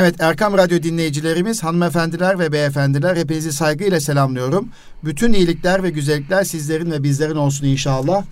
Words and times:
Evet 0.00 0.14
Erkam 0.20 0.58
Radyo 0.58 0.82
dinleyicilerimiz, 0.82 1.64
hanımefendiler 1.64 2.38
ve 2.38 2.52
beyefendiler 2.52 3.16
hepinizi 3.16 3.52
saygıyla 3.52 4.00
selamlıyorum. 4.00 4.68
Bütün 5.04 5.32
iyilikler 5.32 5.82
ve 5.82 5.90
güzellikler 5.90 6.44
sizlerin 6.44 6.90
ve 6.90 7.02
bizlerin 7.02 7.36
olsun 7.36 7.66
inşallah. 7.66 8.24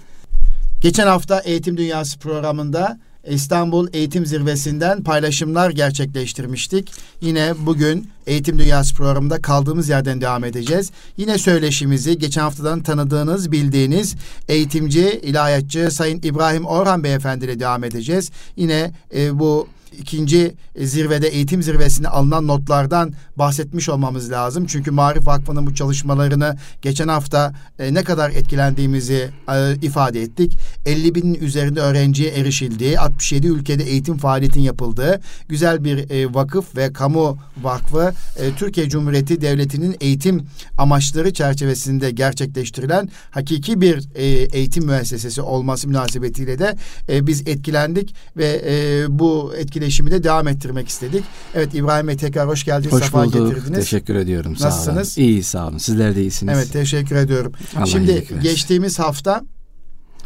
Geçen 0.81 1.07
hafta 1.07 1.41
Eğitim 1.41 1.77
Dünyası 1.77 2.19
programında 2.19 2.99
İstanbul 3.29 3.89
Eğitim 3.93 4.27
Zirvesi'nden 4.27 5.03
paylaşımlar 5.03 5.71
gerçekleştirmiştik. 5.71 6.93
Yine 7.21 7.55
bugün 7.59 8.11
Eğitim 8.27 8.59
Dünyası 8.59 8.95
programında 8.95 9.43
kaldığımız 9.43 9.89
yerden 9.89 10.21
devam 10.21 10.45
edeceğiz. 10.45 10.91
Yine 11.17 11.39
söyleşimizi 11.39 12.19
geçen 12.19 12.43
haftadan 12.43 12.83
tanıdığınız, 12.83 13.53
bildiğiniz 13.53 14.17
eğitimci, 14.49 15.21
ilahiyatçı 15.23 15.91
Sayın 15.91 16.21
İbrahim 16.23 16.65
Orhan 16.65 17.05
Beyefendi 17.05 17.45
ile 17.45 17.61
devam 17.61 17.85
edeceğiz. 17.85 18.31
Yine 18.57 18.93
e, 19.15 19.39
bu 19.39 19.69
ikinci 19.99 20.55
zirvede 20.81 21.29
eğitim 21.29 21.63
zirvesinde 21.63 22.09
alınan 22.09 22.47
notlardan 22.47 23.13
bahsetmiş 23.37 23.89
olmamız 23.89 24.31
lazım. 24.31 24.67
Çünkü 24.67 24.91
Marif 24.91 25.27
Vakfı'nın 25.27 25.67
bu 25.67 25.75
çalışmalarını 25.75 26.57
geçen 26.83 27.09
hafta 27.09 27.53
e, 27.79 27.95
ne 27.95 28.05
kadar 28.05 28.31
etkilendiğimizi 28.31 29.31
e, 29.49 29.75
ifade 29.75 30.23
ettik. 30.23 30.59
50 30.87 31.15
binin 31.15 31.35
üzerinde 31.35 31.81
öğrenciye 31.81 32.31
erişildiği, 32.31 33.01
67 33.01 33.47
ülkede 33.47 33.85
eğitim 33.85 34.17
faaliyetin 34.17 34.61
yapıldığı 34.61 35.21
güzel 35.49 35.85
bir 35.85 36.11
e, 36.11 36.35
vakıf 36.35 36.77
ve 36.77 36.93
kamu 36.93 37.39
vakfı 37.63 38.13
e, 38.37 38.51
Türkiye 38.57 38.89
Cumhuriyeti 38.89 39.41
Devleti'nin 39.41 39.97
eğitim 40.01 40.47
amaçları 40.79 41.33
çerçevesinde 41.33 42.11
gerçekleştirilen 42.11 43.09
hakiki 43.31 43.81
bir 43.81 44.09
e, 44.15 44.25
eğitim 44.27 44.87
müessesesi 44.87 45.43
olması 45.43 45.89
münasebetiyle 45.89 46.59
de 46.59 46.77
e, 47.09 47.27
biz 47.27 47.49
etkilendik 47.49 48.15
ve 48.37 48.63
e, 48.67 49.07
bu 49.19 49.55
etkileşimi 49.77 50.11
de 50.11 50.25
devam 50.25 50.49
ettirmek 50.49 50.89
istedik. 50.89 51.25
Evet 51.55 51.75
İbrahim 51.75 52.09
Bey 52.09 52.17
tekrar 52.17 52.49
hoş 52.49 52.65
geldiniz. 52.65 52.93
Hoş 52.93 53.05
Safa 53.05 53.25
bulduk. 53.25 53.55
Getirdiniz. 53.55 53.79
Teşekkür 53.79 54.15
ediyorum. 54.15 54.57
Nasılsınız? 54.61 55.09
Sağ 55.13 55.21
olun. 55.21 55.29
İyi 55.29 55.43
sağ 55.43 55.69
olun. 55.69 55.79
Sizler 55.79 56.17
de 56.17 56.21
iyisiniz. 56.21 56.55
Evet 56.57 56.73
teşekkür 56.73 57.17
ediyorum. 57.17 57.53
Allah 57.77 57.87
Şimdi 57.87 58.25
geçtiğimiz 58.43 58.99
hafta 58.99 59.43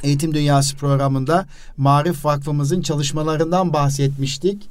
Eğitim 0.02 0.34
Dünyası 0.34 0.77
programında 0.77 1.47
Marif 1.77 2.24
Vakfımızın 2.24 2.83
çalışmalarından 2.83 3.72
bahsetmiştik. 3.72 4.69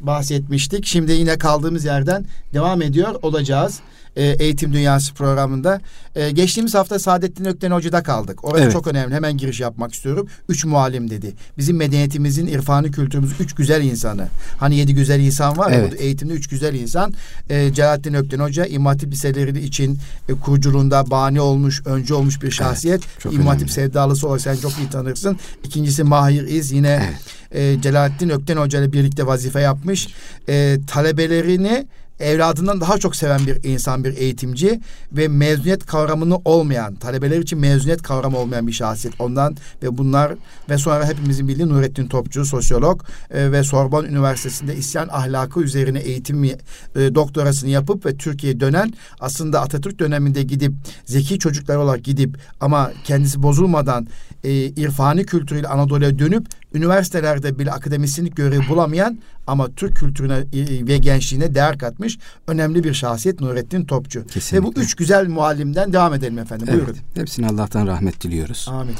Bahsetmiştik. 0.00 0.86
Şimdi 0.86 1.12
yine 1.12 1.38
kaldığımız 1.38 1.84
yerden 1.84 2.24
devam 2.54 2.82
ediyor 2.82 3.14
olacağız 3.22 3.80
e, 4.16 4.24
Eğitim 4.24 4.72
Dünyası 4.72 5.14
programında. 5.14 5.80
E, 6.14 6.30
geçtiğimiz 6.30 6.74
hafta 6.74 6.98
Saadettin 6.98 7.44
Ökten 7.44 7.70
Hoca'da 7.70 8.02
kaldık. 8.02 8.44
Orası 8.44 8.62
evet. 8.62 8.72
çok 8.72 8.86
önemli. 8.86 9.14
Hemen 9.14 9.36
giriş 9.36 9.60
yapmak 9.60 9.94
istiyorum. 9.94 10.26
Üç 10.48 10.64
muallim 10.64 11.10
dedi. 11.10 11.34
Bizim 11.58 11.76
medeniyetimizin, 11.76 12.46
irfanı 12.46 12.90
kültürümüz 12.90 13.40
üç 13.40 13.54
güzel 13.54 13.84
insanı. 13.84 14.28
Hani 14.58 14.76
yedi 14.76 14.94
güzel 14.94 15.20
insan 15.20 15.58
var 15.58 15.72
evet. 15.74 15.92
ya, 15.92 15.98
eğitimde 15.98 16.32
üç 16.32 16.46
güzel 16.46 16.74
insan. 16.74 17.14
E, 17.50 17.72
Celalettin 17.72 18.14
Ökten 18.14 18.38
Hoca 18.38 18.66
İmam 18.66 18.86
Hatip 18.86 19.12
liseleri 19.12 19.64
için 19.64 19.98
e, 20.28 20.32
kuruculuğunda 20.32 21.10
bani 21.10 21.40
olmuş, 21.40 21.82
önce 21.84 22.14
olmuş 22.14 22.42
bir 22.42 22.50
şahsiyet. 22.50 23.02
Evet, 23.24 23.34
İmam 23.34 23.46
Hatip 23.46 23.70
sevdalısı 23.70 24.28
o 24.28 24.38
sen 24.38 24.56
çok 24.56 24.78
iyi 24.78 24.90
tanırsın. 24.90 25.38
İkincisi 25.64 26.04
Mahir 26.04 26.42
İz 26.42 26.72
yine 26.72 27.08
evet. 27.52 27.76
e, 27.78 27.82
Celalettin 27.82 28.28
Ökten 28.28 28.56
Hoca 28.56 28.80
ile 28.80 28.92
birlikte 28.92 29.26
vazife 29.26 29.60
yapmış. 29.60 30.08
E, 30.48 30.78
talebelerini 30.86 31.86
evladından 32.20 32.80
daha 32.80 32.98
çok 32.98 33.16
seven 33.16 33.46
bir 33.46 33.64
insan, 33.64 34.04
bir 34.04 34.16
eğitimci 34.16 34.80
ve 35.12 35.28
mezuniyet 35.28 35.86
kavramını 35.86 36.36
olmayan, 36.44 36.94
talebeler 36.94 37.38
için 37.38 37.58
mezuniyet 37.58 38.02
kavramı 38.02 38.38
olmayan 38.38 38.66
bir 38.66 38.72
şahsiyet. 38.72 39.20
Ondan 39.20 39.56
ve 39.82 39.98
bunlar 39.98 40.34
ve 40.70 40.78
sonra 40.78 41.08
hepimizin 41.08 41.48
bildiği 41.48 41.68
Nurettin 41.68 42.06
Topçu, 42.06 42.44
sosyolog 42.44 43.02
e, 43.30 43.52
ve 43.52 43.62
Sorbon 43.62 44.04
Üniversitesi'nde 44.04 44.76
isyan 44.76 45.08
ahlakı 45.08 45.60
üzerine 45.60 45.98
eğitim 45.98 46.44
e, 46.44 46.54
doktorasını 46.94 47.70
yapıp 47.70 48.06
ve 48.06 48.16
Türkiye'ye 48.16 48.60
dönen 48.60 48.92
aslında 49.20 49.60
Atatürk 49.60 49.98
döneminde 49.98 50.42
gidip 50.42 50.72
zeki 51.04 51.38
çocuklar 51.38 51.76
olarak 51.76 52.04
gidip 52.04 52.38
ama 52.60 52.92
kendisi 53.04 53.42
bozulmadan 53.42 54.06
e, 54.44 54.52
irfani 54.52 55.26
kültürüyle 55.26 55.68
Anadolu'ya 55.68 56.18
dönüp 56.18 56.46
üniversitelerde 56.74 57.58
bile 57.58 57.72
akademisyenlik 57.72 58.36
görevi 58.36 58.68
bulamayan 58.68 59.18
ama 59.48 59.72
Türk 59.72 59.96
kültürüne 59.96 60.36
e, 60.52 60.86
ve 60.86 60.98
gençliğine 60.98 61.54
değer 61.54 61.78
katmış 61.78 62.18
önemli 62.46 62.84
bir 62.84 62.94
şahsiyet 62.94 63.40
Nurettin 63.40 63.84
Topçu. 63.84 64.26
Kesinlikle. 64.26 64.68
Ve 64.68 64.76
bu 64.76 64.80
üç 64.80 64.94
güzel 64.94 65.28
muallimden 65.28 65.92
devam 65.92 66.14
edelim 66.14 66.38
efendim. 66.38 66.66
Evet, 66.70 66.80
Buyurun. 66.80 66.96
Hepsine 67.14 67.46
Allah'tan 67.46 67.86
rahmet 67.86 68.20
diliyoruz. 68.20 68.66
Amin. 68.70 68.94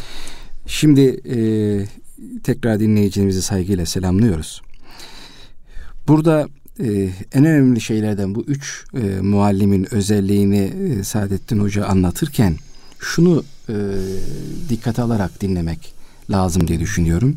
Şimdi 0.67 1.01
e, 1.01 1.39
tekrar 2.43 2.81
dinleyicilerimizi 2.81 3.43
saygıyla 3.43 3.87
selamlıyoruz. 3.87 4.63
Burada 6.09 6.49
e, 6.81 7.11
en 7.33 7.45
önemli 7.45 7.81
şeylerden 7.81 8.35
bu 8.35 8.43
üç 8.43 8.85
e, 8.95 9.21
muallimin 9.21 9.95
özelliğini 9.95 10.73
e, 10.99 11.05
Saadettin 11.05 11.59
Hoca 11.61 11.85
anlatırken 11.85 12.57
şunu 12.99 13.45
e, 13.69 13.75
dikkate 14.69 15.03
alarak 15.03 15.41
dinlemek 15.41 15.95
lazım 16.31 16.69
diye 16.69 16.81
düşünüyorum. 16.81 17.35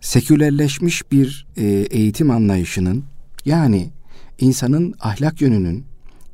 Sekülerleşmiş 0.00 1.12
bir 1.12 1.46
e, 1.56 1.64
eğitim 1.66 2.30
anlayışının 2.30 3.04
yani 3.44 3.90
insanın 4.38 4.94
ahlak 5.00 5.40
yönünün, 5.40 5.84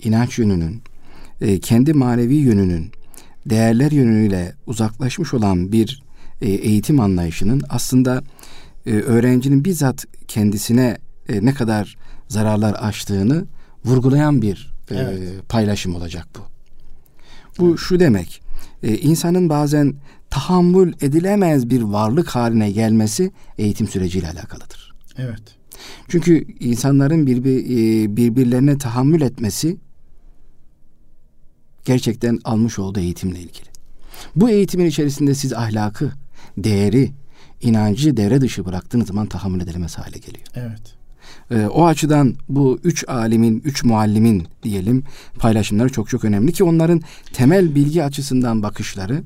inanç 0.03 0.39
yönünün, 0.39 0.83
e, 1.41 1.61
kendi 1.61 1.93
manevi 1.93 2.34
yönünün, 2.34 2.91
değerler 3.47 3.91
yönüyle 3.91 4.55
uzaklaşmış 4.67 5.34
olan 5.34 5.73
bir 5.73 6.03
e, 6.41 6.51
eğitim 6.51 7.01
anlayışının 7.01 7.62
aslında 7.69 8.23
e, 8.87 8.91
öğrencinin 8.91 9.65
bizzat 9.65 10.05
kendisine 10.28 10.99
e, 11.28 11.45
ne 11.47 11.55
kadar 11.55 11.97
zararlar 12.28 12.75
açtığını 12.75 13.45
vurgulayan 13.84 14.43
bir 14.43 14.73
e, 14.91 14.95
evet. 14.95 15.49
paylaşım 15.49 15.95
olacak 15.95 16.28
bu. 16.37 16.41
Bu 17.59 17.69
evet. 17.69 17.78
şu 17.78 18.01
demek, 18.01 18.43
e, 18.82 18.98
insanın 18.98 19.48
bazen 19.48 19.94
tahammül 20.31 20.92
edilemez 21.00 21.70
bir 21.70 21.82
varlık 21.82 22.28
haline 22.28 22.70
gelmesi 22.70 23.32
eğitim 23.59 23.88
süreciyle 23.88 24.31
alakalıdır. 24.31 24.94
Evet. 25.19 25.42
Çünkü 26.09 26.47
insanların 26.60 27.26
birbir, 27.26 27.65
e, 27.65 28.16
birbirlerine 28.16 28.78
tahammül 28.78 29.20
etmesi 29.20 29.76
gerçekten 31.84 32.38
almış 32.44 32.78
olduğu 32.78 33.00
eğitimle 33.00 33.38
ilgili. 33.38 33.66
Bu 34.36 34.50
eğitimin 34.50 34.86
içerisinde 34.86 35.34
siz 35.34 35.53
ahlakı, 35.53 36.12
değeri, 36.59 37.12
inancı 37.60 38.16
devre 38.16 38.41
dışı 38.41 38.65
bıraktığınız 38.65 39.09
zaman 39.09 39.26
tahammül 39.26 39.60
edilemez 39.60 39.98
hale 39.98 40.19
geliyor. 40.19 40.47
Evet. 40.54 40.96
Ee, 41.50 41.66
o 41.66 41.87
açıdan 41.87 42.34
bu 42.48 42.78
üç 42.84 43.09
alimin, 43.09 43.62
üç 43.64 43.84
muallimin 43.84 44.48
diyelim 44.62 45.04
paylaşımları 45.38 45.88
çok 45.88 46.09
çok 46.09 46.25
önemli 46.25 46.53
ki 46.53 46.64
onların 46.64 47.03
temel 47.32 47.75
bilgi 47.75 48.04
açısından 48.04 48.62
bakışları 48.62 49.22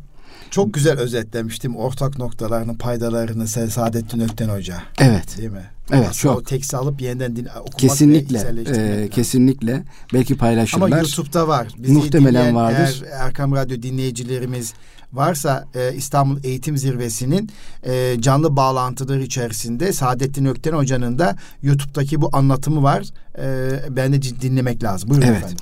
çok 0.51 0.75
güzel 0.75 0.99
özetlemiştim 0.99 1.77
ortak 1.77 2.19
noktalarını, 2.19 2.79
paydalarını 2.79 3.49
Saadettin 3.49 4.21
Ökten 4.21 4.49
Hoca. 4.49 4.83
Evet. 4.99 5.39
Değil 5.39 5.51
mi? 5.51 5.71
Evet 5.93 6.07
Aslında 6.11 6.35
çok. 6.35 6.39
O 6.39 6.43
teksti 6.43 6.77
alıp 6.77 7.01
yeniden 7.01 7.37
din, 7.37 7.45
okumak 7.45 7.79
kesinlikle, 7.79 8.65
e, 8.77 9.09
kesinlikle. 9.09 9.83
Belki 10.13 10.37
paylaşımlar. 10.37 10.87
Ama 10.87 10.99
YouTube'da 10.99 11.49
var. 11.49 11.69
Bizi 11.79 11.93
muhtemelen 11.93 12.55
vardır. 12.55 13.03
Eğer 13.05 13.27
Erkam 13.27 13.53
Radyo 13.53 13.83
dinleyicilerimiz 13.83 14.75
varsa 15.13 15.69
e, 15.75 15.95
İstanbul 15.95 16.45
Eğitim 16.45 16.77
Zirvesi'nin 16.77 17.51
e, 17.87 18.17
canlı 18.21 18.57
bağlantıları 18.57 19.23
içerisinde 19.23 19.93
Saadettin 19.93 20.45
Ökten 20.45 20.73
Hoca'nın 20.73 21.19
da 21.19 21.37
YouTube'daki 21.63 22.21
bu 22.21 22.31
anlatımı 22.33 22.83
var. 22.83 23.07
E, 23.39 23.97
ben 23.97 24.13
de 24.13 24.23
dinlemek 24.23 24.83
lazım. 24.83 25.11
Buyurun 25.11 25.27
evet. 25.27 25.39
efendim. 25.39 25.59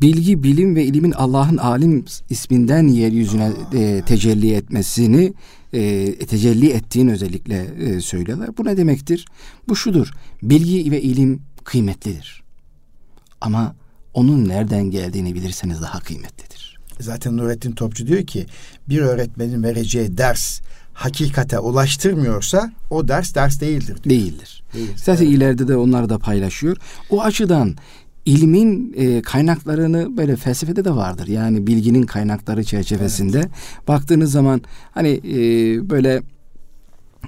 Bilgi, 0.00 0.42
bilim 0.42 0.76
ve 0.76 0.84
ilimin 0.84 1.12
Allah'ın 1.12 1.56
alim 1.56 2.04
isminden 2.30 2.88
yeryüzüne 2.88 3.52
e, 3.74 4.02
tecelli 4.06 4.54
etmesini 4.54 5.32
e, 5.72 6.14
tecelli 6.18 6.70
ettiğini 6.70 7.12
özellikle 7.12 7.60
e, 7.60 8.00
söylüyorlar. 8.00 8.56
Bu 8.58 8.64
ne 8.64 8.76
demektir? 8.76 9.26
Bu 9.68 9.76
şudur. 9.76 10.10
Bilgi 10.42 10.90
ve 10.90 11.02
ilim 11.02 11.42
kıymetlidir. 11.64 12.42
Ama 13.40 13.74
onun 14.14 14.48
nereden 14.48 14.90
geldiğini 14.90 15.34
bilirseniz 15.34 15.82
daha 15.82 16.00
kıymetlidir. 16.00 16.71
Zaten 17.00 17.36
Nurettin 17.36 17.72
Topçu 17.72 18.06
diyor 18.06 18.26
ki 18.26 18.46
bir 18.88 18.98
öğretmenin 18.98 19.62
vereceği 19.62 20.18
ders 20.18 20.60
hakikate 20.92 21.58
ulaştırmıyorsa 21.58 22.72
o 22.90 23.08
ders 23.08 23.34
ders 23.34 23.60
değildir. 23.60 23.86
Diyor. 23.86 24.04
Değildir. 24.04 24.62
Değil. 24.74 24.90
Zaten 24.96 25.24
evet. 25.24 25.34
ileride 25.34 25.68
de 25.68 25.76
onları 25.76 26.08
da 26.08 26.18
paylaşıyor. 26.18 26.76
O 27.10 27.22
açıdan 27.22 27.76
ilmin 28.24 28.94
e, 28.96 29.22
kaynaklarını 29.22 30.16
böyle 30.16 30.36
felsefede 30.36 30.84
de 30.84 30.90
vardır. 30.90 31.26
Yani 31.26 31.66
bilginin 31.66 32.02
kaynakları 32.02 32.64
çerçevesinde 32.64 33.38
evet. 33.38 33.88
baktığınız 33.88 34.32
zaman 34.32 34.60
hani 34.90 35.20
e, 35.24 35.36
böyle 35.90 36.22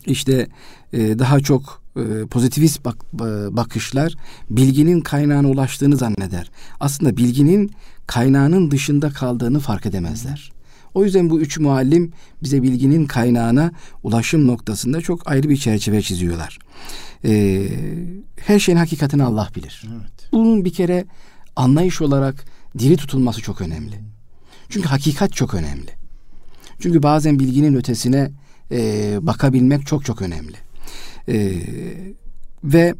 işte 0.06 0.48
e, 0.92 1.18
daha 1.18 1.40
çok 1.40 1.82
e, 1.96 2.26
pozitivist 2.26 2.84
bak, 2.84 2.96
e, 3.14 3.56
bakışlar 3.56 4.14
bilginin 4.50 5.00
kaynağına 5.00 5.48
ulaştığını 5.48 5.96
zanneder. 5.96 6.50
Aslında 6.80 7.16
bilginin 7.16 7.70
kaynağının 8.06 8.70
dışında 8.70 9.10
kaldığını 9.10 9.60
fark 9.60 9.86
edemezler. 9.86 10.52
O 10.94 11.04
yüzden 11.04 11.30
bu 11.30 11.40
üç 11.40 11.58
muallim 11.58 12.12
bize 12.42 12.62
bilginin 12.62 13.06
kaynağına 13.06 13.72
ulaşım 14.02 14.46
noktasında 14.46 15.00
çok 15.00 15.30
ayrı 15.30 15.48
bir 15.48 15.56
çerçeve 15.56 16.02
çiziyorlar. 16.02 16.58
Ee, 17.24 17.68
her 18.36 18.58
şeyin 18.58 18.78
hakikatini 18.78 19.22
Allah 19.22 19.48
bilir. 19.56 19.82
Evet. 19.92 20.28
Bunun 20.32 20.64
bir 20.64 20.72
kere 20.72 21.04
anlayış 21.56 22.00
olarak 22.00 22.44
diri 22.78 22.96
tutulması 22.96 23.40
çok 23.40 23.60
önemli. 23.60 24.00
Çünkü 24.68 24.88
hakikat 24.88 25.32
çok 25.32 25.54
önemli. 25.54 25.90
Çünkü 26.80 27.02
bazen 27.02 27.38
bilginin 27.38 27.74
ötesine 27.74 28.30
e, 28.70 29.18
bakabilmek 29.22 29.86
çok 29.86 30.04
çok 30.04 30.22
önemli. 30.22 30.56
E, 31.28 31.52
ve 32.64 32.94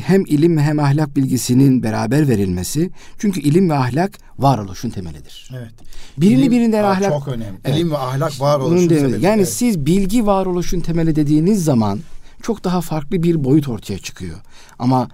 hem 0.00 0.24
ilim 0.26 0.58
hem 0.58 0.78
ahlak 0.78 1.16
bilgisinin 1.16 1.82
beraber 1.82 2.28
verilmesi. 2.28 2.90
Çünkü 3.18 3.40
ilim 3.40 3.70
ve 3.70 3.74
ahlak 3.74 4.18
varoluşun 4.38 4.90
temelidir. 4.90 5.50
Evet. 5.56 5.72
Birini 6.18 6.40
ilim, 6.40 6.52
birinden 6.52 6.84
ahlak 6.84 7.12
çok 7.12 7.28
önemli. 7.28 7.58
Evet. 7.64 7.76
İlim 7.76 7.90
ve 7.90 7.98
ahlak 7.98 8.40
varoluşun 8.40 8.88
temeli. 8.88 9.24
Yani 9.24 9.40
evet. 9.40 9.52
siz 9.52 9.86
bilgi 9.86 10.26
varoluşun 10.26 10.80
temeli 10.80 11.16
dediğiniz 11.16 11.64
zaman 11.64 12.00
çok 12.42 12.64
daha 12.64 12.80
farklı 12.80 13.22
bir 13.22 13.44
boyut 13.44 13.68
ortaya 13.68 13.98
çıkıyor. 13.98 14.36
Ama 14.78 15.08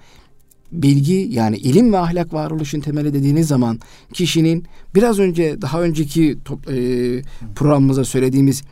bilgi 0.73 1.29
yani 1.31 1.57
ilim 1.57 1.93
ve 1.93 1.99
ahlak 1.99 2.33
varoluşun 2.33 2.81
temeli 2.81 3.15
dediğiniz 3.15 3.49
zaman 3.49 3.81
kişinin 4.13 4.67
biraz 4.95 5.19
önce 5.19 5.63
daha 5.63 5.83
önceki 5.83 6.39
top, 6.45 6.71
e, 6.71 7.23
programımıza 7.55 8.05
söylediğimiz 8.05 8.63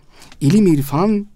ilim 0.40 0.66
irfan 0.66 1.26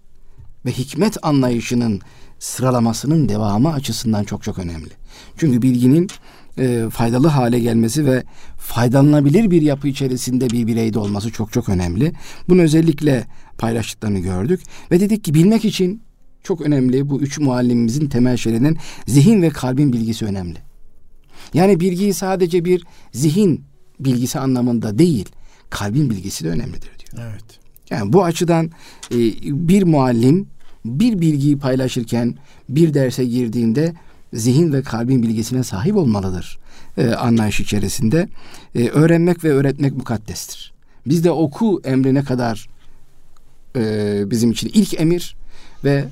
ve 0.66 0.72
hikmet 0.72 1.16
anlayışının 1.22 2.00
sıralamasının 2.44 3.28
devamı 3.28 3.72
açısından 3.72 4.24
çok 4.24 4.42
çok 4.42 4.58
önemli. 4.58 4.90
Çünkü 5.36 5.62
bilginin 5.62 6.08
e, 6.58 6.86
faydalı 6.90 7.28
hale 7.28 7.58
gelmesi 7.58 8.06
ve 8.06 8.24
faydalanabilir 8.58 9.50
bir 9.50 9.62
yapı 9.62 9.88
içerisinde 9.88 10.50
bir 10.50 10.66
bireyde 10.66 10.98
olması 10.98 11.32
çok 11.32 11.52
çok 11.52 11.68
önemli. 11.68 12.12
Bunu 12.48 12.62
özellikle 12.62 13.26
paylaştıklarını 13.58 14.18
gördük 14.18 14.60
ve 14.90 15.00
dedik 15.00 15.24
ki 15.24 15.34
bilmek 15.34 15.64
için 15.64 16.02
çok 16.42 16.60
önemli 16.60 17.10
bu 17.10 17.20
üç 17.20 17.38
muallimimizin 17.38 18.08
temel 18.08 18.36
şeylerinin 18.36 18.78
zihin 19.06 19.42
ve 19.42 19.48
kalbin 19.48 19.92
bilgisi 19.92 20.24
önemli. 20.24 20.58
Yani 21.54 21.80
bilgiyi 21.80 22.14
sadece 22.14 22.64
bir 22.64 22.86
zihin 23.12 23.64
bilgisi 24.00 24.38
anlamında 24.38 24.98
değil, 24.98 25.28
kalbin 25.70 26.10
bilgisi 26.10 26.44
de 26.44 26.48
önemlidir 26.48 26.90
diyor. 26.98 27.26
Evet. 27.30 27.44
Yani 27.90 28.12
bu 28.12 28.24
açıdan 28.24 28.70
e, 29.10 29.18
bir 29.68 29.82
muallim 29.82 30.53
bir 30.84 31.20
bilgiyi 31.20 31.58
paylaşırken 31.58 32.34
bir 32.68 32.94
derse 32.94 33.24
girdiğinde 33.24 33.92
zihin 34.32 34.72
ve 34.72 34.82
kalbin 34.82 35.22
bilgisine 35.22 35.62
sahip 35.62 35.96
olmalıdır 35.96 36.58
e, 36.98 37.08
anlayış 37.08 37.60
içerisinde. 37.60 38.28
E, 38.74 38.88
öğrenmek 38.88 39.44
ve 39.44 39.52
öğretmek 39.52 39.96
mukaddestir. 39.96 40.72
Biz 41.06 41.24
de 41.24 41.30
oku 41.30 41.80
emrine 41.84 42.24
kadar 42.24 42.68
e, 43.76 44.22
bizim 44.30 44.50
için 44.50 44.70
ilk 44.74 45.00
emir 45.00 45.36
ve 45.84 46.04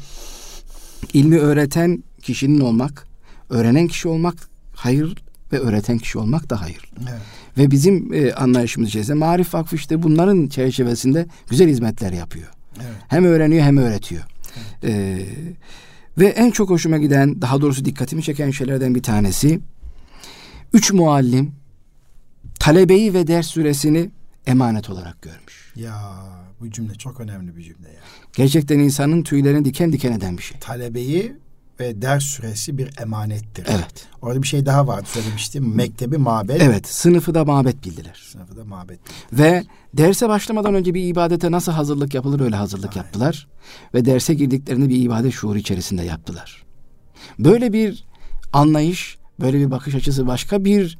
ilmi 1.13 1.39
öğreten 1.39 2.05
kişinin 2.23 2.61
olmak, 2.61 3.07
öğrenen 3.51 3.87
kişi 3.87 4.09
olmak 4.09 4.35
hayır 4.75 5.15
ve 5.53 5.59
öğreten 5.59 5.99
kişi 5.99 6.19
olmak 6.19 6.51
da 6.51 6.61
hayır. 6.61 6.93
Evet. 7.03 7.21
Ve 7.59 7.71
bizim 7.71 8.15
e, 8.15 8.33
anlayışımız 8.33 8.89
içerisinde 8.89 9.17
Marif 9.17 9.55
Vakfı 9.55 9.77
işte 9.77 10.03
bunların 10.03 10.47
çerçevesinde 10.47 11.27
güzel 11.51 11.69
hizmetler 11.69 12.13
yapıyor. 12.13 12.49
Evet. 12.77 12.97
Hem 13.09 13.25
öğreniyor 13.25 13.65
hem 13.65 13.77
öğretiyor. 13.77 14.23
Evet. 14.83 14.95
E, 14.95 15.27
ve 16.19 16.27
en 16.27 16.51
çok 16.51 16.71
hoşuma 16.71 16.99
giden, 16.99 17.43
daha 17.43 17.61
doğrusu 17.61 17.85
dikkatimi 17.85 18.23
çeken 18.23 18.51
şeylerden 18.51 18.95
bir 18.95 19.03
tanesi, 19.03 19.61
üç 20.73 20.93
muallim 20.93 21.53
talebeyi 22.61 23.15
ve 23.15 23.27
ders 23.27 23.47
süresini 23.47 24.11
emanet 24.47 24.91
olarak 24.91 25.23
görmüş. 25.23 25.73
Ya 25.77 26.13
bu 26.61 26.71
cümle 26.71 26.95
çok 26.95 27.21
önemli 27.21 27.57
bir 27.57 27.63
cümle 27.63 27.89
ya. 27.89 28.01
Gerçekten 28.37 28.79
insanın 28.79 29.23
tüylerini 29.23 29.65
diken 29.65 29.93
diken 29.93 30.13
eden 30.13 30.39
bir 30.39 30.43
şey. 30.43 30.59
Talebeyi 30.61 31.33
ve 31.83 32.03
ders 32.03 32.25
süresi 32.25 32.79
bir 32.79 32.91
emanettir. 33.01 33.67
Evet. 33.69 34.09
Orada 34.23 34.43
bir 34.43 34.49
şey 34.49 34.67
daha 34.67 34.87
vardı 34.87 35.07
söylemiştim. 35.07 35.75
Mektebi 35.77 36.19
mabet. 36.19 36.63
Evet. 36.63 36.87
Sınıfı 36.89 37.35
da 37.35 37.45
mabet 37.45 37.85
bildiler. 37.85 38.23
Sınıfı 38.33 38.57
da 38.57 38.65
mabet 38.65 39.01
bildiler. 39.05 39.45
Ve 39.45 39.65
derse 39.95 40.29
başlamadan 40.29 40.75
önce 40.75 40.95
bir 40.95 41.05
ibadete 41.05 41.51
nasıl 41.51 41.73
hazırlık 41.73 42.15
yapılır 42.15 42.41
öyle 42.41 42.57
hazırlık 42.57 42.91
Aynen. 42.91 43.03
yaptılar. 43.03 43.49
Ve 43.95 44.05
derse 44.05 44.35
girdiklerini 44.35 44.89
bir 44.89 44.97
ibadet 44.97 45.33
şuuru 45.33 45.59
içerisinde 45.59 46.03
yaptılar. 46.03 46.65
Böyle 47.39 47.73
bir 47.73 48.05
anlayış, 48.53 49.19
böyle 49.41 49.59
bir 49.59 49.71
bakış 49.71 49.95
açısı 49.95 50.27
başka 50.27 50.65
bir 50.65 50.99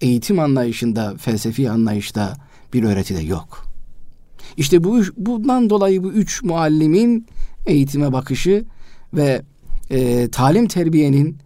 eğitim 0.00 0.38
anlayışında, 0.38 1.16
felsefi 1.16 1.70
anlayışta 1.70 2.36
bir 2.72 2.84
öğreti 2.84 3.16
de 3.16 3.20
yok. 3.20 3.66
İşte 4.56 4.84
bu 4.84 5.02
bundan 5.16 5.70
dolayı 5.70 6.02
bu 6.02 6.12
üç 6.12 6.42
muallimin 6.42 7.26
eğitime 7.66 8.12
bakışı 8.12 8.64
ve 9.14 9.42
e, 9.90 10.28
talim 10.30 10.68
terbiyenin 10.68 11.38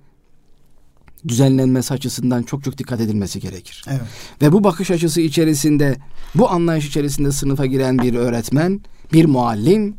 düzenlenmesi 1.28 1.94
açısından 1.94 2.42
çok 2.42 2.64
çok 2.64 2.78
dikkat 2.78 3.00
edilmesi 3.00 3.40
gerekir. 3.40 3.84
Evet. 3.88 4.00
Ve 4.42 4.52
bu 4.52 4.64
bakış 4.64 4.90
açısı 4.90 5.20
içerisinde, 5.20 5.96
bu 6.34 6.50
anlayış 6.50 6.86
içerisinde 6.86 7.32
sınıfa 7.32 7.66
giren 7.66 7.98
bir 7.98 8.14
öğretmen, 8.14 8.80
bir 9.12 9.24
muallim 9.24 9.96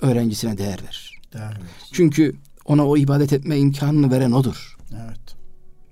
öğrencisine 0.00 0.58
değer 0.58 0.80
verir. 0.82 1.20
Değer 1.32 1.50
verir. 1.50 1.90
Çünkü 1.92 2.36
ona 2.64 2.86
o 2.86 2.96
ibadet 2.96 3.32
etme 3.32 3.58
imkanını 3.58 4.10
veren 4.10 4.32
odur. 4.32 4.76
Evet. 4.92 5.36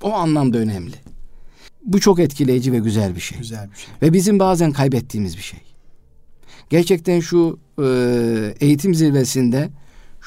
O 0.02 0.12
anlamda 0.12 0.58
önemli. 0.58 0.94
Bu 1.84 2.00
çok 2.00 2.18
etkileyici 2.18 2.72
ve 2.72 2.78
güzel 2.78 3.16
bir 3.16 3.20
şey. 3.20 3.38
Güzel 3.38 3.70
bir 3.70 3.76
şey. 3.76 3.88
Ve 4.02 4.12
bizim 4.12 4.38
bazen 4.38 4.72
kaybettiğimiz 4.72 5.36
bir 5.36 5.42
şey. 5.42 5.60
Gerçekten 6.70 7.20
şu 7.20 7.58
e, 7.82 7.86
eğitim 8.60 8.94
zirvesinde 8.94 9.70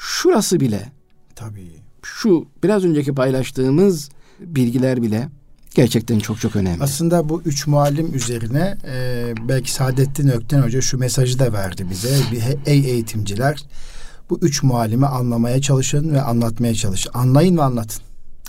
şurası 0.02 0.60
bile 0.60 0.92
tabii 1.34 1.70
şu 2.02 2.46
biraz 2.62 2.84
önceki 2.84 3.14
paylaştığımız 3.14 4.08
bilgiler 4.40 5.02
bile 5.02 5.28
gerçekten 5.74 6.18
çok 6.18 6.40
çok 6.40 6.56
önemli. 6.56 6.82
Aslında 6.82 7.28
bu 7.28 7.42
üç 7.44 7.66
muallim 7.66 8.14
üzerine 8.14 8.78
e, 8.86 9.34
belki 9.48 9.72
Saadettin 9.72 10.28
Ökten 10.28 10.62
Hoca 10.62 10.80
şu 10.80 10.98
mesajı 10.98 11.38
da 11.38 11.52
verdi 11.52 11.86
bize. 11.90 12.20
Ey 12.66 12.78
eğitimciler 12.78 13.64
bu 14.30 14.38
üç 14.42 14.62
muallimi 14.62 15.06
anlamaya 15.06 15.60
çalışın 15.60 16.14
ve 16.14 16.22
anlatmaya 16.22 16.74
çalışın. 16.74 17.10
Anlayın 17.14 17.56
ve 17.56 17.62
anlatın. 17.62 18.02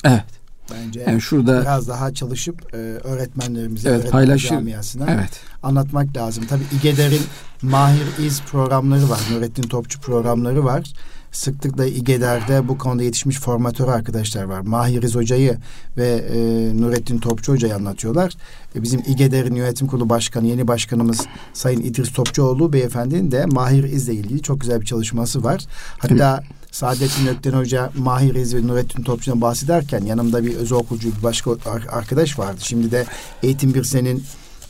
Evet. 0.03 0.25
Bence 0.71 1.03
yani 1.07 1.21
şurada 1.21 1.61
biraz 1.61 1.87
daha 1.87 2.13
çalışıp 2.13 2.73
e, 2.73 2.77
öğretmenlerimize, 2.77 3.89
evet, 3.89 3.97
öğretmen 3.97 4.11
paylaşır. 4.11 4.49
camiasına 4.49 5.11
evet. 5.11 5.31
anlatmak 5.63 6.17
lazım. 6.17 6.43
Tabii 6.49 6.63
İGEDER'in 6.79 7.21
Mahir 7.63 8.25
İz 8.25 8.41
programları 8.41 9.09
var. 9.09 9.19
Nurettin 9.31 9.63
Topçu 9.63 9.99
programları 10.01 10.65
var 10.65 10.93
sıklıkla 11.33 11.85
İGEDER'de 11.85 12.67
bu 12.67 12.77
konuda 12.77 13.03
yetişmiş 13.03 13.39
formatör 13.39 13.87
arkadaşlar 13.87 14.43
var. 14.43 14.59
Mahiriz 14.59 15.15
Hoca'yı 15.15 15.57
ve 15.97 16.07
e, 16.07 16.37
Nurettin 16.81 17.17
Topçu 17.17 17.51
Hoca'yı 17.51 17.75
anlatıyorlar. 17.75 18.33
E, 18.75 18.83
bizim 18.83 19.03
İGEDER'in 19.07 19.55
yönetim 19.55 19.87
kurulu 19.87 20.09
başkanı, 20.09 20.47
yeni 20.47 20.67
başkanımız 20.67 21.21
Sayın 21.53 21.81
İdris 21.81 22.13
Topçuoğlu 22.13 22.73
beyefendinin 22.73 23.31
de 23.31 23.45
Mahir 23.45 23.83
İz'le 23.83 24.09
ilgili 24.09 24.41
çok 24.41 24.61
güzel 24.61 24.81
bir 24.81 24.85
çalışması 24.85 25.43
var. 25.43 25.61
Hatta 25.97 26.43
Saadettin 26.71 27.27
Ökten 27.27 27.53
Hoca 27.53 27.91
Mahir 27.97 28.35
İz 28.35 28.55
ve 28.55 28.67
Nurettin 28.67 29.03
Topçu'dan 29.03 29.41
bahsederken 29.41 30.01
yanımda 30.05 30.43
bir 30.43 30.55
özel 30.55 30.77
okuyucu 30.77 31.17
bir 31.17 31.23
başka 31.23 31.51
arkadaş 31.91 32.39
vardı. 32.39 32.57
Şimdi 32.59 32.91
de 32.91 33.05
Eğitim 33.43 33.73
Bir 33.73 33.83
Senin 33.83 34.23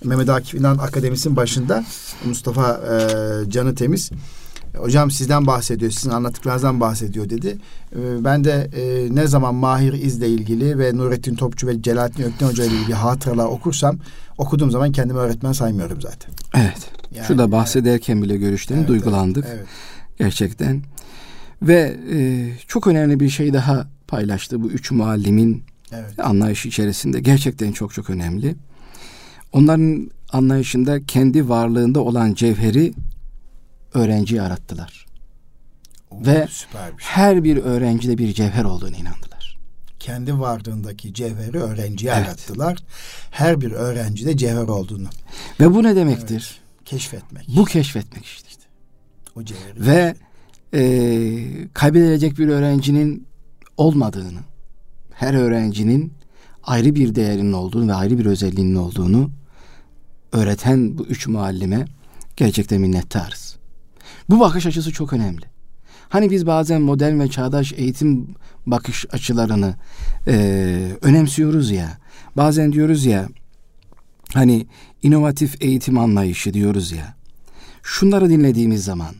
Mehmet 0.05 0.29
Akif 0.29 0.59
İnan 0.59 0.77
Akademisi'nin 0.77 1.35
başında 1.35 1.83
Mustafa 2.25 2.71
e, 2.73 3.49
Canı 3.49 3.75
Temiz 3.75 4.11
hocam 4.77 5.11
sizden 5.11 5.47
bahsediyor, 5.47 5.91
sizin 5.91 6.09
anlattıklarınızdan 6.09 6.79
bahsediyor 6.79 7.29
dedi. 7.29 7.57
Ee, 7.95 8.23
ben 8.23 8.43
de 8.43 8.69
e, 8.75 9.15
ne 9.15 9.27
zaman 9.27 9.55
Mahir 9.55 9.93
İz'le 9.93 10.21
ilgili 10.21 10.79
ve 10.79 10.97
Nurettin 10.97 11.35
Topçu 11.35 11.67
ve 11.67 11.81
Celalettin 11.81 12.23
Ökten 12.23 12.47
Hoca 12.47 12.65
ile 12.65 12.75
ilgili 12.75 12.93
hatıralar 12.93 13.45
okursam 13.45 13.97
okuduğum 14.37 14.71
zaman 14.71 14.91
kendimi 14.91 15.19
öğretmen 15.19 15.51
saymıyorum 15.51 16.01
zaten. 16.01 16.33
Evet. 16.55 16.89
Yani, 17.15 17.27
Şurada 17.27 17.51
bahsederken 17.51 18.13
evet. 18.13 18.23
bile 18.23 18.37
görüşlerini 18.37 18.79
evet, 18.79 18.89
duygulandık. 18.89 19.45
Evet, 19.47 19.57
evet. 19.57 19.67
Gerçekten. 20.17 20.81
Ve 21.61 21.97
e, 22.13 22.49
çok 22.67 22.87
önemli 22.87 23.19
bir 23.19 23.29
şey 23.29 23.53
daha 23.53 23.87
paylaştı 24.07 24.63
bu 24.63 24.67
üç 24.71 24.91
muallimin 24.91 25.63
evet. 25.91 26.19
anlayışı 26.19 26.67
içerisinde. 26.67 27.19
Gerçekten 27.19 27.71
çok 27.71 27.93
çok 27.93 28.09
önemli. 28.09 28.55
Onların 29.53 30.11
anlayışında 30.29 31.05
kendi 31.05 31.49
varlığında 31.49 31.99
olan 31.99 32.33
cevheri 32.33 32.93
öğrenciyi 33.93 34.41
arattılar. 34.41 35.05
Oo, 36.11 36.25
Ve 36.25 36.47
süper 36.49 36.97
bir 36.97 37.03
şey. 37.03 37.11
her 37.11 37.43
bir 37.43 37.57
öğrencide 37.57 38.17
bir 38.17 38.33
cevher 38.33 38.63
olduğunu 38.63 38.95
inandılar. 38.95 39.59
Kendi 39.99 40.39
varlığındaki 40.39 41.13
cevheri 41.13 41.59
öğrenciye 41.59 42.13
evet. 42.13 42.27
arattılar. 42.27 42.77
Her 43.31 43.61
bir 43.61 43.71
öğrencide 43.71 44.37
cevher 44.37 44.67
olduğunu. 44.67 45.07
Ve 45.59 45.73
bu 45.73 45.83
ne 45.83 45.95
demektir? 45.95 46.59
Evet. 46.59 46.85
Keşfetmek. 46.85 47.47
Bu 47.55 47.65
keşfetmek 47.65 48.25
işte. 48.25 48.47
işte. 48.49 48.63
O 49.35 49.43
cevheri. 49.43 49.85
Ve 49.85 50.15
e, 50.73 51.67
kaybedilecek 51.73 52.37
bir 52.37 52.47
öğrencinin 52.47 53.27
olmadığını, 53.77 54.39
her 55.13 55.33
öğrencinin 55.33 56.13
ayrı 56.63 56.95
bir 56.95 57.15
değerinin 57.15 57.53
olduğunu 57.53 57.87
ve 57.87 57.93
ayrı 57.93 58.17
bir 58.17 58.25
özelliğinin 58.25 58.75
olduğunu 58.75 59.31
öğreten 60.33 60.97
bu 60.97 61.05
üç 61.05 61.27
muallime 61.27 61.85
gerçekten 62.37 62.81
minnettarız. 62.81 63.55
Bu 64.29 64.39
bakış 64.39 64.65
açısı 64.65 64.91
çok 64.91 65.13
önemli. 65.13 65.45
Hani 66.09 66.31
biz 66.31 66.47
bazen 66.47 66.81
modern 66.81 67.19
ve 67.19 67.27
çağdaş 67.27 67.73
eğitim 67.73 68.35
bakış 68.65 69.05
açılarını 69.11 69.75
e, 70.27 70.91
önemsiyoruz 71.01 71.71
ya. 71.71 71.97
Bazen 72.37 72.73
diyoruz 72.73 73.05
ya 73.05 73.27
hani 74.33 74.65
inovatif 75.03 75.61
eğitim 75.61 75.97
anlayışı 75.97 76.53
diyoruz 76.53 76.91
ya. 76.91 77.15
Şunları 77.83 78.29
dinlediğimiz 78.29 78.83
zaman 78.83 79.15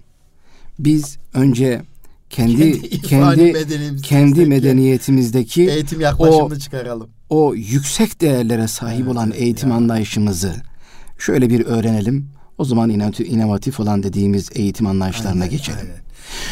biz 0.80 1.18
önce 1.34 1.82
kendi 2.30 2.82
kendi 3.02 3.02
kendi, 3.02 4.02
kendi 4.02 4.46
medeniyetimizdeki 4.46 5.70
eğitim 5.70 6.02
yaklaşımını 6.02 6.54
o, 6.54 6.60
çıkaralım. 6.60 7.10
O 7.30 7.56
yüksek 7.56 8.22
değerlere 8.22 8.68
sahip 8.68 9.00
evet, 9.00 9.12
olan 9.12 9.32
eğitim 9.36 9.70
yani. 9.70 9.78
anlayışımızı 9.78 10.54
şöyle 11.18 11.50
bir 11.50 11.66
öğrenelim. 11.66 12.30
O 12.58 12.66
zaman 12.66 12.90
inovatif 12.90 13.80
olan 13.80 14.04
dediğimiz 14.04 14.50
eğitim 14.56 14.88
anlayışlarına 14.88 15.44
aynen, 15.44 15.50
geçelim. 15.50 15.80
Aynen. 15.80 16.04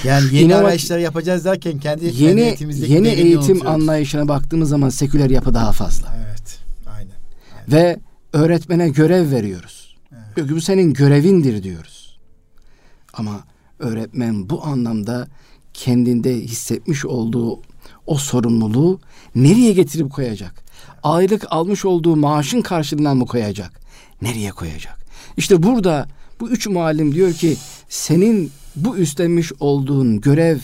Yani 0.04 0.36
yeni 0.36 0.52
İnovat- 0.52 0.66
araçlar 0.66 1.00
yapacağız 1.00 1.46
derken 1.46 1.80
kendi 1.80 2.06
yeni 2.06 2.56
yeni 2.88 3.08
eğitim 3.08 3.68
anlayışına 3.68 4.28
baktığımız 4.28 4.70
zaman 4.70 4.90
seküler 4.90 5.30
yapı 5.30 5.54
daha 5.54 5.72
fazla. 5.72 6.16
Evet. 6.28 6.60
Aynen. 6.96 7.12
aynen. 7.56 7.72
Ve 7.72 8.00
öğretmene 8.34 8.90
görev 8.90 9.32
veriyoruz. 9.32 9.96
Evet. 10.38 10.50
Bu 10.52 10.62
senin 10.62 10.94
görevindir 10.94 11.64
diyoruz. 11.64 12.20
Ama 13.14 13.44
öğretmen 13.80 14.50
bu 14.50 14.64
anlamda 14.66 15.28
kendinde 15.74 16.36
hissetmiş 16.36 17.06
olduğu 17.06 17.60
o 18.08 18.18
sorumluluğu 18.18 19.00
nereye 19.36 19.74
getirip 19.74 20.12
koyacak? 20.12 20.64
Aylık 21.04 21.46
almış 21.50 21.86
olduğu 21.86 22.16
maaşın 22.16 22.62
karşılığından 22.62 23.18
mı 23.18 23.26
koyacak? 23.26 23.82
Nereye 24.22 24.52
koyacak? 24.52 25.00
İşte 25.38 25.64
burada 25.64 26.08
bu 26.40 26.50
üç 26.50 26.68
muallim 26.68 27.16
diyor 27.16 27.34
ki 27.34 27.58
senin 27.90 28.52
bu 28.76 28.98
üstlenmiş 28.98 29.52
olduğun 29.60 30.22
görev 30.22 30.58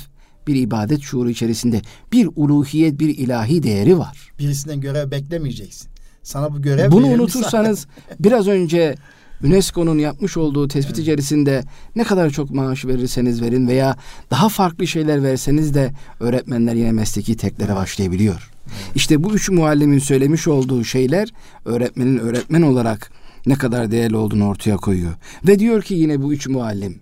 bir 0.48 0.56
ibadet 0.56 1.02
şuuru 1.02 1.30
içerisinde 1.30 1.82
bir 2.12 2.30
uluhiyet, 2.36 3.00
bir 3.00 3.18
ilahi 3.18 3.64
değeri 3.64 3.98
var. 3.98 4.32
Birisinden 4.40 4.82
görev 4.82 5.12
beklemeyeceksin. 5.12 5.90
Sana 6.24 6.54
bu 6.54 6.62
görev 6.62 6.92
Bunu 6.92 7.08
unutursanız 7.08 7.88
biraz 8.20 8.48
önce 8.48 8.96
UNESCO'nun 9.44 9.98
yapmış 9.98 10.38
olduğu 10.38 10.68
tespit 10.68 10.96
evet. 10.96 11.04
içerisinde 11.04 11.64
ne 11.96 12.04
kadar 12.04 12.30
çok 12.30 12.52
maaş 12.52 12.86
verirseniz 12.86 13.42
verin 13.42 13.68
veya 13.68 13.98
daha 14.32 14.50
farklı 14.50 14.88
şeyler 14.88 15.24
verseniz 15.24 15.74
de 15.74 15.92
öğretmenler 16.20 16.76
yine 16.76 16.92
mesleki 16.92 17.38
teklere 17.38 17.76
başlayabiliyor. 17.76 18.52
Evet. 18.66 18.96
İşte 18.96 19.24
bu 19.24 19.34
üç 19.34 19.50
muallimin 19.50 20.00
söylemiş 20.00 20.48
olduğu 20.48 20.84
şeyler 20.84 21.30
öğretmenin 21.66 22.18
öğretmen 22.18 22.62
olarak 22.62 23.12
ne 23.48 23.56
kadar 23.56 23.92
değerli 23.92 24.16
olduğunu 24.16 24.48
ortaya 24.48 24.78
koyuyor. 24.78 25.14
Ve 25.48 25.60
diyor 25.60 25.82
ki 25.82 25.94
yine 25.94 26.22
bu 26.22 26.34
üç 26.34 26.48
muallim 26.48 27.00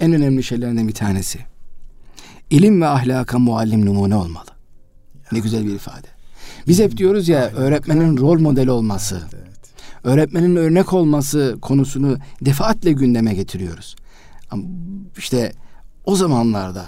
en 0.00 0.12
önemli 0.12 0.42
şeylerden 0.42 0.88
bir 0.88 0.94
tanesi. 0.94 1.38
İlim 2.50 2.82
ve 2.82 2.86
ahlaka 2.86 3.38
muallim 3.38 3.86
numune 3.86 4.16
olmalı. 4.16 4.50
Ne 5.32 5.38
güzel 5.38 5.66
bir 5.66 5.74
ifade. 5.74 6.06
Biz 6.68 6.78
hep 6.78 6.96
diyoruz 6.96 7.28
ya 7.28 7.50
öğretmenin 7.50 8.16
rol 8.16 8.40
model 8.40 8.68
olması, 8.68 9.22
öğretmenin 10.04 10.56
örnek 10.56 10.92
olması 10.92 11.58
konusunu 11.62 12.18
defaatle 12.40 12.92
gündeme 12.92 13.34
getiriyoruz. 13.34 13.96
Ama 14.50 14.62
işte 15.18 15.52
o 16.04 16.16
zamanlarda 16.16 16.86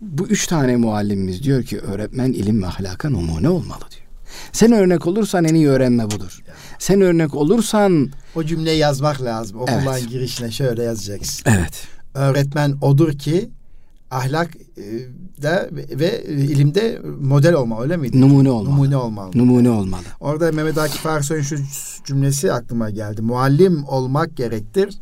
bu 0.00 0.26
üç 0.26 0.46
tane 0.46 0.76
muallimimiz 0.76 1.42
diyor 1.42 1.62
ki 1.62 1.80
öğretmen 1.80 2.32
ilim 2.32 2.62
ve 2.62 2.66
ahlaka 2.66 3.10
numune 3.10 3.48
olmalı 3.48 3.84
diyor. 3.90 4.01
Sen 4.52 4.72
örnek 4.72 5.06
olursan 5.06 5.44
en 5.44 5.54
iyi 5.54 5.68
öğrenme 5.68 6.10
budur. 6.10 6.42
Sen 6.78 7.00
örnek 7.00 7.34
olursan... 7.34 8.10
O 8.34 8.44
cümleyi 8.44 8.78
yazmak 8.78 9.22
lazım. 9.22 9.60
Okulun 9.60 9.78
evet. 9.92 10.08
girişine 10.08 10.50
şöyle 10.50 10.82
yazacaksın. 10.82 11.50
Evet. 11.50 11.86
Öğretmen 12.14 12.76
odur 12.80 13.18
ki 13.18 13.50
ahlak 14.10 14.56
e, 14.56 14.82
da 15.42 15.68
ve 15.72 16.24
ilimde 16.24 17.00
model 17.20 17.54
olma 17.54 17.82
öyle 17.82 17.96
miydi? 17.96 18.20
Numune 18.20 18.50
olmalı. 18.50 18.74
Numune 18.74 18.96
olmalı. 18.96 19.30
Numune 19.34 19.70
olmalı. 19.70 20.02
Orada 20.20 20.52
Mehmet 20.52 20.78
Akif 20.78 21.06
Ersoy'un 21.06 21.42
şu 21.42 21.56
cümlesi 22.04 22.52
aklıma 22.52 22.90
geldi. 22.90 23.22
Muallim 23.22 23.84
olmak 23.84 24.36
gerektir. 24.36 24.94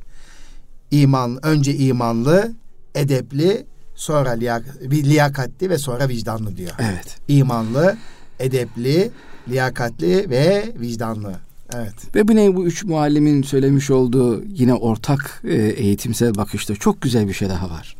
İman 0.90 1.46
önce 1.46 1.76
imanlı, 1.76 2.52
edepli, 2.94 3.66
sonra 3.94 4.30
liyak, 4.30 4.62
liyakatli 4.90 5.70
ve 5.70 5.78
sonra 5.78 6.08
vicdanlı 6.08 6.56
diyor. 6.56 6.70
Evet. 6.78 7.18
İmanlı, 7.28 7.96
edepli, 8.40 9.10
liyakatli 9.48 10.30
ve 10.30 10.72
vicdanlı. 10.80 11.34
Evet. 11.74 12.14
Ve 12.14 12.28
bu 12.28 12.36
ne 12.36 12.56
bu 12.56 12.66
üç 12.66 12.84
muallimin 12.84 13.42
söylemiş 13.42 13.90
olduğu 13.90 14.44
yine 14.44 14.74
ortak 14.74 15.42
e, 15.44 15.54
eğitimsel 15.54 16.34
bakışta 16.34 16.76
çok 16.76 17.02
güzel 17.02 17.28
bir 17.28 17.32
şey 17.32 17.48
daha 17.48 17.70
var. 17.70 17.96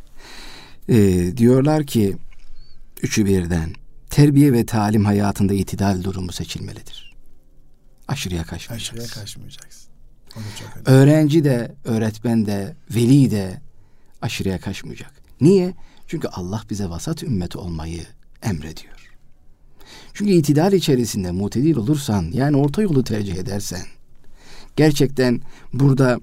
E, 0.89 0.97
diyorlar 1.37 1.83
ki 1.83 2.17
üçü 3.01 3.25
birden 3.25 3.73
terbiye 4.09 4.53
ve 4.53 4.65
talim 4.65 5.05
hayatında 5.05 5.53
itidal 5.53 6.03
durumu 6.03 6.31
seçilmelidir. 6.31 7.13
Aşırıya 8.07 8.43
kaçmayacaksın. 8.43 8.97
Aşırıya 8.97 9.23
kaçmayacaksın. 9.23 9.91
Öğrenci 10.85 11.43
de, 11.43 11.75
öğretmen 11.85 12.45
de, 12.45 12.75
veli 12.95 13.31
de 13.31 13.61
aşırıya 14.21 14.59
kaçmayacak. 14.59 15.11
Niye? 15.41 15.73
Çünkü 16.07 16.27
Allah 16.27 16.61
bize 16.69 16.89
vasat 16.89 17.23
ümmet 17.23 17.55
olmayı 17.55 18.05
emrediyor. 18.43 19.00
Çünkü 20.13 20.31
itidal 20.31 20.73
içerisinde 20.73 21.31
mutedil 21.31 21.75
olursan 21.75 22.25
yani 22.33 22.57
orta 22.57 22.81
yolu 22.81 23.03
tercih 23.03 23.35
edersen 23.35 23.81
gerçekten 24.75 25.41
burada 25.73 26.19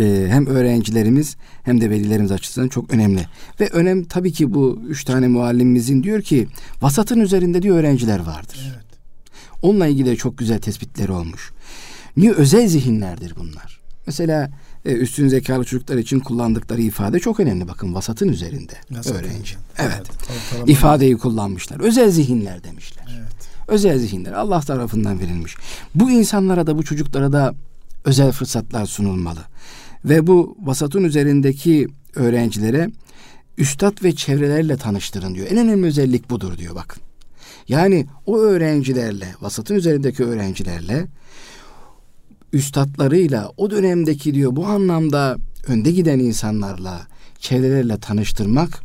e, 0.00 0.26
hem 0.28 0.46
öğrencilerimiz 0.46 1.36
hem 1.62 1.80
de 1.80 1.90
velilerimiz 1.90 2.32
açısından 2.32 2.68
çok 2.68 2.92
önemli. 2.92 3.26
Ve 3.60 3.68
önem 3.68 4.04
tabii 4.04 4.32
ki 4.32 4.54
bu 4.54 4.80
üç 4.88 5.04
tane 5.04 5.28
muallimimizin 5.28 6.02
diyor 6.02 6.22
ki 6.22 6.48
vasatın 6.82 7.20
üzerinde 7.20 7.62
diyor 7.62 7.76
öğrenciler 7.76 8.18
vardır. 8.18 8.72
Evet. 8.74 8.84
Onunla 9.62 9.86
ilgili 9.86 10.16
çok 10.16 10.38
güzel 10.38 10.58
tespitleri 10.58 11.12
olmuş. 11.12 11.52
Niye 12.16 12.32
özel 12.32 12.68
zihinlerdir 12.68 13.34
bunlar? 13.36 13.80
Mesela 14.06 14.50
e, 14.88 14.92
üstün 14.92 15.28
zekalı 15.28 15.64
çocuklar 15.64 15.96
için 15.96 16.20
kullandıkları 16.20 16.82
ifade 16.82 17.20
çok 17.20 17.40
önemli. 17.40 17.68
Bakın 17.68 17.94
vasatın 17.94 18.28
üzerinde 18.28 18.72
Nasıl 18.90 19.14
öğrenci. 19.14 19.54
Evet. 19.78 19.92
evet. 19.96 20.06
Tamam, 20.50 20.68
İfadeyi 20.68 21.18
kullanmışlar. 21.18 21.80
Özel 21.80 22.10
zihinler 22.10 22.64
demişler. 22.64 23.04
Evet. 23.18 23.48
Özel 23.68 23.98
zihinler 23.98 24.32
Allah 24.32 24.60
tarafından 24.60 25.20
verilmiş. 25.20 25.56
Bu 25.94 26.10
insanlara 26.10 26.66
da 26.66 26.78
bu 26.78 26.82
çocuklara 26.82 27.32
da 27.32 27.54
özel 28.04 28.32
fırsatlar 28.32 28.86
sunulmalı. 28.86 29.40
Ve 30.04 30.26
bu 30.26 30.56
vasatın 30.62 31.04
üzerindeki 31.04 31.88
öğrencilere 32.14 32.90
üstad 33.58 34.04
ve 34.04 34.14
çevrelerle 34.14 34.76
tanıştırın 34.76 35.34
diyor. 35.34 35.46
En 35.50 35.58
önemli 35.58 35.86
özellik 35.86 36.30
budur 36.30 36.58
diyor 36.58 36.74
bakın. 36.74 37.02
Yani 37.68 38.06
o 38.26 38.38
öğrencilerle, 38.38 39.34
vasatın 39.40 39.74
üzerindeki 39.74 40.24
öğrencilerle 40.24 41.06
üstadlarıyla 42.52 43.52
o 43.56 43.70
dönemdeki 43.70 44.34
diyor 44.34 44.56
bu 44.56 44.66
anlamda 44.66 45.36
önde 45.66 45.90
giden 45.90 46.18
insanlarla 46.18 47.00
çevrelerle 47.40 47.98
tanıştırmak 47.98 48.82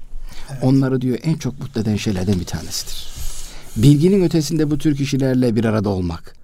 evet. 0.52 0.64
onları 0.64 1.02
diyor 1.02 1.20
en 1.24 1.36
çok 1.36 1.60
mutlu 1.60 1.82
eden 1.82 1.96
şeylerden 1.96 2.40
bir 2.40 2.46
tanesidir. 2.46 3.08
Bilginin 3.78 4.24
ötesinde 4.24 4.72
bu 4.72 4.78
tür 4.78 4.96
kişilerle 4.96 5.56
bir 5.56 5.66
arada 5.66 5.90
olmak. 5.90 6.36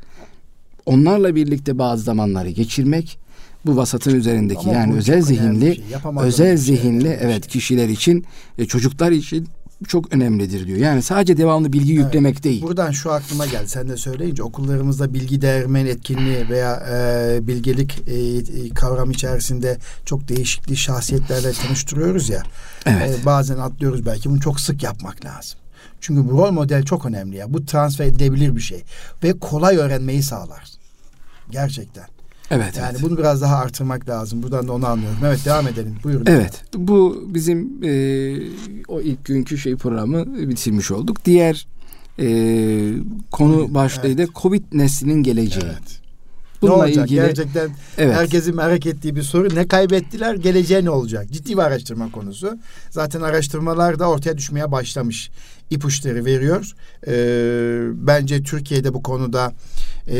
Onlarla 0.85 1.35
birlikte 1.35 1.77
bazı 1.77 2.03
zamanları 2.03 2.49
geçirmek 2.49 3.19
bu 3.65 3.75
vasatın 3.77 4.15
üzerindeki 4.15 4.59
Ama 4.59 4.73
yani 4.73 4.93
özel 4.93 5.21
zihinli 5.21 5.75
şey. 5.75 5.85
özel 6.21 6.47
şey, 6.47 6.57
zihinli 6.57 7.03
şey. 7.03 7.17
evet 7.21 7.47
kişiler 7.47 7.89
için 7.89 8.25
çocuklar 8.67 9.11
için 9.11 9.47
çok 9.87 10.13
önemlidir 10.13 10.67
diyor. 10.67 10.77
Yani 10.77 11.01
sadece 11.01 11.37
devamlı 11.37 11.73
bilgi 11.73 11.93
evet. 11.93 12.05
yüklemek 12.05 12.43
değil. 12.43 12.61
Buradan 12.61 12.91
şu 12.91 13.11
aklıma 13.11 13.45
geldi. 13.45 13.67
Sen 13.67 13.89
de 13.89 13.97
söyleyince 13.97 14.43
okullarımızda 14.43 15.13
bilgi 15.13 15.41
değermen 15.41 15.85
etkinliği 15.85 16.49
veya 16.49 16.83
e, 16.91 17.47
bilgelik 17.47 18.03
e, 18.07 18.73
kavram 18.73 19.11
içerisinde 19.11 19.77
çok 20.05 20.27
değişikli 20.27 20.77
şahsiyetlerle 20.77 21.51
tanıştırıyoruz 21.51 22.29
ya. 22.29 22.43
Evet. 22.85 23.19
E, 23.21 23.25
bazen 23.25 23.57
atlıyoruz 23.57 24.05
belki. 24.05 24.29
Bunu 24.29 24.39
çok 24.39 24.59
sık 24.59 24.83
yapmak 24.83 25.25
lazım. 25.25 25.59
Çünkü 26.01 26.29
bu 26.29 26.37
rol 26.37 26.51
model 26.51 26.83
çok 26.83 27.05
önemli 27.05 27.35
ya. 27.35 27.53
Bu 27.53 27.65
transfer 27.65 28.05
edilebilir 28.05 28.55
bir 28.55 28.61
şey. 28.61 28.83
Ve 29.23 29.39
kolay 29.39 29.77
öğrenmeyi 29.77 30.23
sağlar. 30.23 30.63
Gerçekten. 31.51 32.05
Evet. 32.51 32.77
Yani 32.77 32.91
evet. 32.91 33.01
bunu 33.01 33.17
biraz 33.17 33.41
daha 33.41 33.57
artırmak 33.57 34.09
lazım. 34.09 34.43
Buradan 34.43 34.67
da 34.67 34.73
onu 34.73 34.87
anlıyorum. 34.87 35.17
Evet 35.25 35.45
devam 35.45 35.67
edelim. 35.67 35.95
Buyurun. 36.03 36.25
Evet. 36.27 36.63
Bu 36.75 37.23
bizim 37.27 37.83
e, 37.83 37.91
o 38.87 39.01
ilk 39.01 39.25
günkü 39.25 39.57
şey 39.57 39.75
programı 39.75 40.49
bitirmiş 40.49 40.91
olduk. 40.91 41.25
Diğer 41.25 41.67
e, 42.19 42.27
konu 43.31 43.73
başlığı 43.73 44.07
evet. 44.07 44.17
da 44.17 44.25
Covid 44.35 44.63
neslinin 44.71 45.23
geleceği. 45.23 45.63
Evet. 45.65 45.99
Bununla 46.61 46.77
ne 46.77 46.83
olacak? 46.83 47.05
ilgili 47.05 47.19
gerçekten 47.19 47.69
evet. 47.97 48.15
herkesin 48.15 48.55
merak 48.55 48.85
ettiği 48.85 49.15
bir 49.15 49.21
soru. 49.21 49.55
Ne 49.55 49.67
kaybettiler? 49.67 50.35
Geleceğe 50.35 50.85
ne 50.85 50.89
olacak? 50.89 51.31
Ciddi 51.31 51.53
bir 51.53 51.61
araştırma 51.61 52.11
konusu. 52.11 52.57
Zaten 52.89 53.21
araştırmalar 53.21 53.99
da 53.99 54.09
ortaya 54.09 54.37
düşmeye 54.37 54.71
başlamış. 54.71 55.31
İpuçları 55.69 56.25
veriyor. 56.25 56.71
Ee, 57.07 58.07
bence 58.07 58.43
Türkiye'de 58.43 58.93
bu 58.93 59.03
konuda 59.03 59.53
e, 60.07 60.17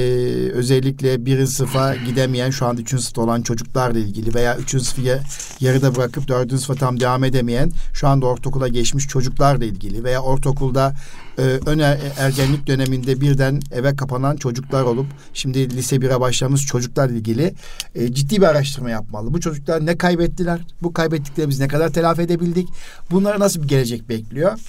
özellikle 0.54 1.26
birinci 1.26 1.52
sınıfa 1.52 1.96
gidemeyen 1.96 2.50
şu 2.50 2.66
anda 2.66 2.82
üçüncü 2.82 3.04
sınıfta 3.04 3.22
olan 3.22 3.42
çocuklarla 3.42 4.00
ilgili 4.00 4.34
veya 4.34 4.58
üçüncü 4.58 4.86
sınıfı 4.86 5.22
yarıda 5.60 5.96
bırakıp 5.96 6.28
dördüncü 6.28 6.62
sınıfa 6.62 6.80
tam 6.80 7.00
devam 7.00 7.24
edemeyen 7.24 7.72
şu 7.94 8.08
anda 8.08 8.26
ortaokula 8.26 8.68
geçmiş 8.68 9.08
çocuklarla 9.08 9.66
ilgili 9.66 10.04
veya 10.04 10.22
ortaokulda 10.22 10.94
e, 11.38 11.42
ön 11.42 11.80
er, 11.80 12.00
ergenlik 12.18 12.68
döneminde 12.68 13.22
birden 13.22 13.60
eve 13.72 13.96
kapanan 13.96 14.36
çocuklar 14.36 14.84
olup 14.84 15.08
şimdi 15.34 15.70
lise 15.70 15.96
1'e 15.96 16.20
başlamış 16.20 16.66
çocuklarla 16.66 17.16
ilgili 17.16 17.54
e, 17.96 18.14
ciddi 18.14 18.38
bir 18.38 18.46
araştırma 18.46 18.90
yapmalı. 18.90 19.34
Bu 19.34 19.40
çocuklar 19.40 19.86
ne 19.86 19.98
kaybettiler? 19.98 20.60
Bu 20.82 20.94
kaybettiklerimiz 20.94 21.60
ne 21.60 21.68
kadar 21.68 21.94
telafi 21.94 22.22
edebildik? 22.22 22.70
Bunlara 23.12 23.40
nasıl 23.40 23.64
bir 23.64 23.68
gelecek 23.68 24.10
bekliyor? 24.10 24.60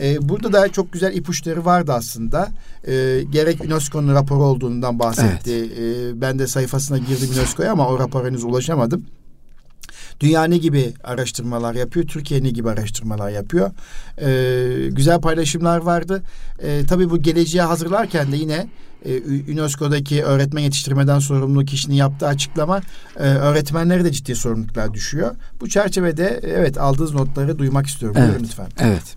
E, 0.00 0.28
burada 0.28 0.52
da 0.52 0.68
çok 0.68 0.92
güzel 0.92 1.16
ipuçları 1.16 1.64
vardı 1.64 1.92
aslında. 1.92 2.48
E, 2.86 3.22
gerek 3.30 3.64
UNESCO'nun 3.64 4.14
raporu 4.14 4.42
olduğundan 4.42 4.98
bahsetti. 4.98 5.52
Evet. 5.52 5.78
E, 5.78 6.20
ben 6.20 6.38
de 6.38 6.46
sayfasına 6.46 6.98
girdim 6.98 7.28
UNESCO'ya 7.36 7.72
ama 7.72 7.88
o 7.88 7.98
rapora 7.98 8.28
henüz 8.28 8.44
ulaşamadım. 8.44 9.06
Dünya 10.20 10.44
ne 10.44 10.58
gibi 10.58 10.94
araştırmalar 11.04 11.74
yapıyor? 11.74 12.06
Türkiye 12.06 12.42
ne 12.42 12.50
gibi 12.50 12.70
araştırmalar 12.70 13.30
yapıyor? 13.30 13.70
Ee, 14.20 14.88
güzel 14.88 15.20
paylaşımlar 15.20 15.78
vardı. 15.78 16.22
Ee, 16.62 16.82
tabii 16.88 17.10
bu 17.10 17.18
geleceğe 17.18 17.62
hazırlarken 17.62 18.32
de 18.32 18.36
yine 18.36 18.66
e, 19.04 19.52
UNESCO'daki 19.52 20.24
öğretmen 20.24 20.62
yetiştirmeden 20.62 21.18
sorumlu 21.18 21.64
kişinin 21.64 21.94
yaptığı 21.94 22.26
açıklama 22.26 22.80
e, 23.16 23.22
öğretmenlere 23.22 24.04
de 24.04 24.12
ciddi 24.12 24.36
sorumluluklar 24.36 24.94
düşüyor. 24.94 25.36
Bu 25.60 25.68
çerçevede 25.68 26.40
evet 26.42 26.78
aldığınız 26.78 27.14
notları 27.14 27.58
duymak 27.58 27.86
istiyorum. 27.86 28.16
Evet, 28.20 28.40
lütfen. 28.42 28.68
Evet. 28.78 29.16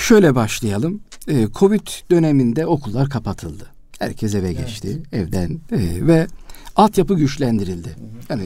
Şöyle 0.00 0.34
başlayalım. 0.34 1.00
Ee, 1.28 1.48
Covid 1.54 1.86
döneminde 2.10 2.66
okullar 2.66 3.10
kapatıldı. 3.10 3.66
Herkes 3.98 4.34
eve 4.34 4.52
geçti 4.52 5.02
evet. 5.12 5.28
evden 5.28 5.60
e, 5.72 6.06
ve 6.06 6.26
altyapı 6.76 7.14
güçlendirildi. 7.14 7.96
Yani 8.28 8.42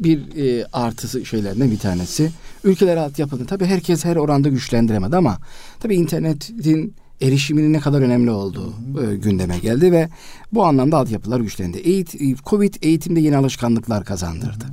bir 0.00 0.36
e, 0.36 0.66
artısı 0.72 1.26
şeylerden 1.26 1.70
bir 1.70 1.78
tanesi. 1.78 2.30
Ülkeler 2.64 2.96
altyapını 2.96 3.46
tabii 3.46 3.64
herkes 3.64 4.04
her 4.04 4.16
oranda 4.16 4.48
güçlendiremedi 4.48 5.16
ama 5.16 5.38
tabii 5.80 5.94
internetin 5.94 6.94
erişiminin 7.20 7.72
ne 7.72 7.80
kadar 7.80 8.02
önemli 8.02 8.30
olduğu 8.30 8.74
e, 9.02 9.16
gündeme 9.16 9.58
geldi 9.58 9.92
ve 9.92 10.08
bu 10.52 10.64
anlamda 10.64 10.98
altyapılar 10.98 11.40
güçlendi. 11.40 11.78
Eğit, 11.78 12.14
Covid 12.46 12.74
eğitimde 12.82 13.20
yeni 13.20 13.36
alışkanlıklar 13.36 14.04
kazandırdı. 14.04 14.64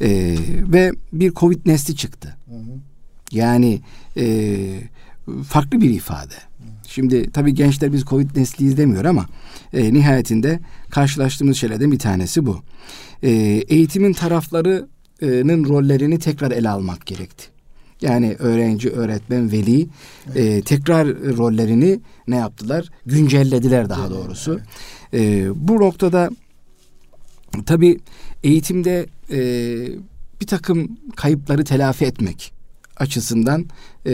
E, 0.00 0.36
ve 0.72 0.92
bir 1.12 1.32
Covid 1.32 1.66
nesli 1.66 1.96
çıktı. 1.96 2.36
Hı 2.48 2.56
hı. 2.56 2.80
Yani 3.32 3.80
e, 4.16 4.56
farklı 5.48 5.80
bir 5.80 5.90
ifade. 5.90 6.34
Şimdi 6.88 7.30
tabii 7.30 7.54
gençler 7.54 7.92
biz 7.92 8.04
Covid 8.04 8.36
nesliyiz 8.36 8.76
demiyor 8.76 9.04
ama 9.04 9.26
e, 9.72 9.94
nihayetinde 9.94 10.60
karşılaştığımız 10.90 11.56
şeylerden 11.56 11.92
bir 11.92 11.98
tanesi 11.98 12.46
bu. 12.46 12.60
E, 13.22 13.30
eğitimin 13.68 14.12
taraflarının 14.12 15.68
rollerini 15.68 16.18
tekrar 16.18 16.50
ele 16.50 16.68
almak 16.68 17.06
gerekti. 17.06 17.44
Yani 18.00 18.36
öğrenci, 18.38 18.90
öğretmen, 18.90 19.52
veli 19.52 19.86
evet. 20.26 20.36
e, 20.36 20.62
tekrar 20.62 21.08
rollerini 21.08 22.00
ne 22.28 22.36
yaptılar? 22.36 22.90
Güncellediler 23.06 23.88
daha 23.88 24.10
doğrusu. 24.10 24.60
Evet. 25.12 25.46
E, 25.46 25.50
bu 25.68 25.80
noktada 25.80 26.30
tabii 27.66 27.98
eğitimde 28.44 29.06
e, 29.30 29.38
bir 30.40 30.46
takım 30.46 30.98
kayıpları 31.16 31.64
telafi 31.64 32.04
etmek 32.04 32.55
açısından 32.96 33.66
e, 34.06 34.12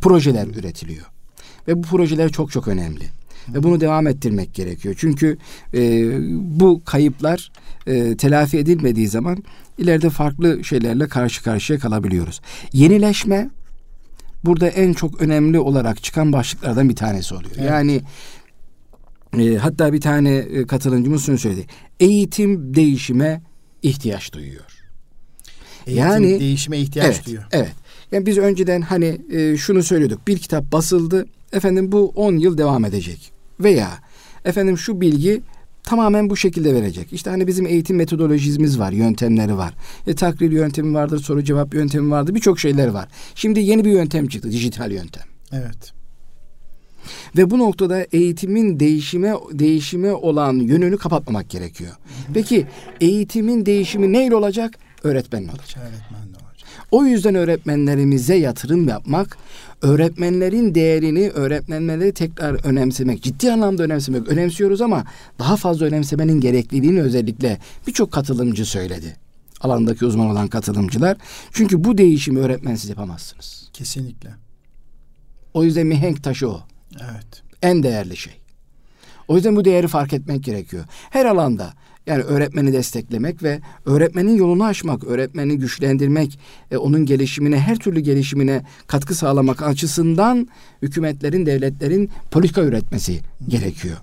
projeler 0.00 0.46
üretiliyor. 0.46 1.06
Ve 1.68 1.76
bu 1.76 1.82
projeler 1.82 2.32
çok 2.32 2.52
çok 2.52 2.68
önemli. 2.68 3.04
Ve 3.48 3.62
bunu 3.62 3.80
devam 3.80 4.06
ettirmek 4.06 4.54
gerekiyor. 4.54 4.94
Çünkü 4.98 5.38
e, 5.74 6.12
bu 6.60 6.82
kayıplar 6.84 7.52
e, 7.86 8.16
telafi 8.16 8.58
edilmediği 8.58 9.08
zaman 9.08 9.44
ileride 9.78 10.10
farklı 10.10 10.64
şeylerle 10.64 11.08
karşı 11.08 11.42
karşıya 11.42 11.78
kalabiliyoruz. 11.78 12.40
Yenileşme 12.72 13.50
burada 14.44 14.68
en 14.68 14.92
çok 14.92 15.20
önemli 15.20 15.58
olarak 15.58 16.02
çıkan 16.02 16.32
başlıklardan 16.32 16.88
bir 16.88 16.96
tanesi 16.96 17.34
oluyor. 17.34 17.54
Evet. 17.58 17.70
Yani 17.70 18.02
e, 19.38 19.56
hatta 19.56 19.92
bir 19.92 20.00
tane 20.00 20.34
e, 20.36 20.66
katılımcımız 20.66 21.26
şunu 21.26 21.38
söyledi. 21.38 21.66
Eğitim 22.00 22.74
değişime 22.74 23.42
ihtiyaç 23.82 24.32
duyuyor. 24.32 24.64
Eğitim 25.86 26.04
yani 26.04 26.40
değişime 26.40 26.78
ihtiyaç 26.78 27.06
evet, 27.06 27.26
duyuyor. 27.26 27.44
Evet. 27.52 27.72
Yani 28.12 28.26
biz 28.26 28.38
önceden 28.38 28.80
hani 28.80 29.20
e, 29.32 29.56
şunu 29.56 29.82
söylüyorduk. 29.82 30.26
Bir 30.28 30.38
kitap 30.38 30.72
basıldı. 30.72 31.26
Efendim 31.52 31.92
bu 31.92 32.12
10 32.16 32.36
yıl 32.36 32.58
devam 32.58 32.84
edecek. 32.84 33.32
Veya 33.60 33.90
efendim 34.44 34.78
şu 34.78 35.00
bilgi 35.00 35.42
tamamen 35.82 36.30
bu 36.30 36.36
şekilde 36.36 36.74
verecek. 36.74 37.12
İşte 37.12 37.30
hani 37.30 37.46
bizim 37.46 37.66
eğitim 37.66 37.96
metodolojimiz 37.96 38.78
var, 38.78 38.92
yöntemleri 38.92 39.56
var. 39.56 39.74
E, 40.06 40.14
takrir 40.14 40.52
yöntemi 40.52 40.94
vardır, 40.94 41.18
soru 41.18 41.44
cevap 41.44 41.74
yöntemi 41.74 42.10
vardır. 42.10 42.34
Birçok 42.34 42.60
şeyler 42.60 42.88
var. 42.88 43.08
Şimdi 43.34 43.60
yeni 43.60 43.84
bir 43.84 43.90
yöntem 43.90 44.28
çıktı, 44.28 44.52
dijital 44.52 44.92
yöntem. 44.92 45.24
Evet. 45.52 45.92
Ve 47.36 47.50
bu 47.50 47.58
noktada 47.58 48.06
eğitimin 48.12 48.80
değişime 48.80 49.34
değişime 49.52 50.12
olan 50.12 50.54
yönünü 50.54 50.96
kapatmamak 50.96 51.50
gerekiyor. 51.50 51.92
Peki 52.34 52.66
eğitimin 53.00 53.66
değişimi 53.66 54.12
neyle 54.12 54.36
olacak? 54.36 54.78
Öğretmenle 55.02 55.50
olacak. 55.50 55.76
Olacak. 55.76 56.11
O 56.92 57.04
yüzden 57.04 57.34
öğretmenlerimize 57.34 58.34
yatırım 58.34 58.88
yapmak, 58.88 59.38
öğretmenlerin 59.82 60.74
değerini, 60.74 61.30
öğretmenleri 61.30 62.12
tekrar 62.12 62.64
önemsemek, 62.64 63.22
ciddi 63.22 63.52
anlamda 63.52 63.82
önemsemek, 63.82 64.28
önemsiyoruz 64.28 64.80
ama 64.80 65.04
daha 65.38 65.56
fazla 65.56 65.86
önemsemenin 65.86 66.40
gerekliliğini 66.40 67.02
özellikle 67.02 67.58
birçok 67.86 68.12
katılımcı 68.12 68.66
söyledi. 68.66 69.16
Alandaki 69.60 70.06
uzman 70.06 70.30
olan 70.30 70.48
katılımcılar. 70.48 71.16
Çünkü 71.52 71.84
bu 71.84 71.98
değişimi 71.98 72.38
öğretmensiz 72.38 72.90
yapamazsınız. 72.90 73.70
Kesinlikle. 73.72 74.30
O 75.54 75.64
yüzden 75.64 75.86
mihenk 75.86 76.24
taşı 76.24 76.50
o. 76.50 76.60
Evet. 76.94 77.42
En 77.62 77.82
değerli 77.82 78.16
şey. 78.16 78.32
O 79.28 79.36
yüzden 79.36 79.56
bu 79.56 79.64
değeri 79.64 79.88
fark 79.88 80.12
etmek 80.12 80.44
gerekiyor. 80.44 80.84
Her 81.10 81.26
alanda 81.26 81.72
yani 82.06 82.22
öğretmeni 82.22 82.72
desteklemek 82.72 83.42
ve 83.42 83.60
öğretmenin 83.86 84.36
yolunu 84.36 84.64
açmak, 84.64 85.04
öğretmeni 85.04 85.58
güçlendirmek, 85.58 86.38
e, 86.70 86.76
onun 86.76 87.06
gelişimine, 87.06 87.60
her 87.60 87.76
türlü 87.76 88.00
gelişimine 88.00 88.64
katkı 88.86 89.14
sağlamak 89.14 89.62
açısından 89.62 90.48
hükümetlerin, 90.82 91.46
devletlerin 91.46 92.10
politika 92.30 92.62
üretmesi 92.62 93.20
gerekiyor. 93.48 93.96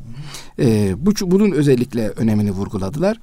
E, 0.59 0.93
bu 1.05 1.11
bunun 1.31 1.51
özellikle 1.51 2.09
önemini 2.09 2.51
vurguladılar 2.51 3.17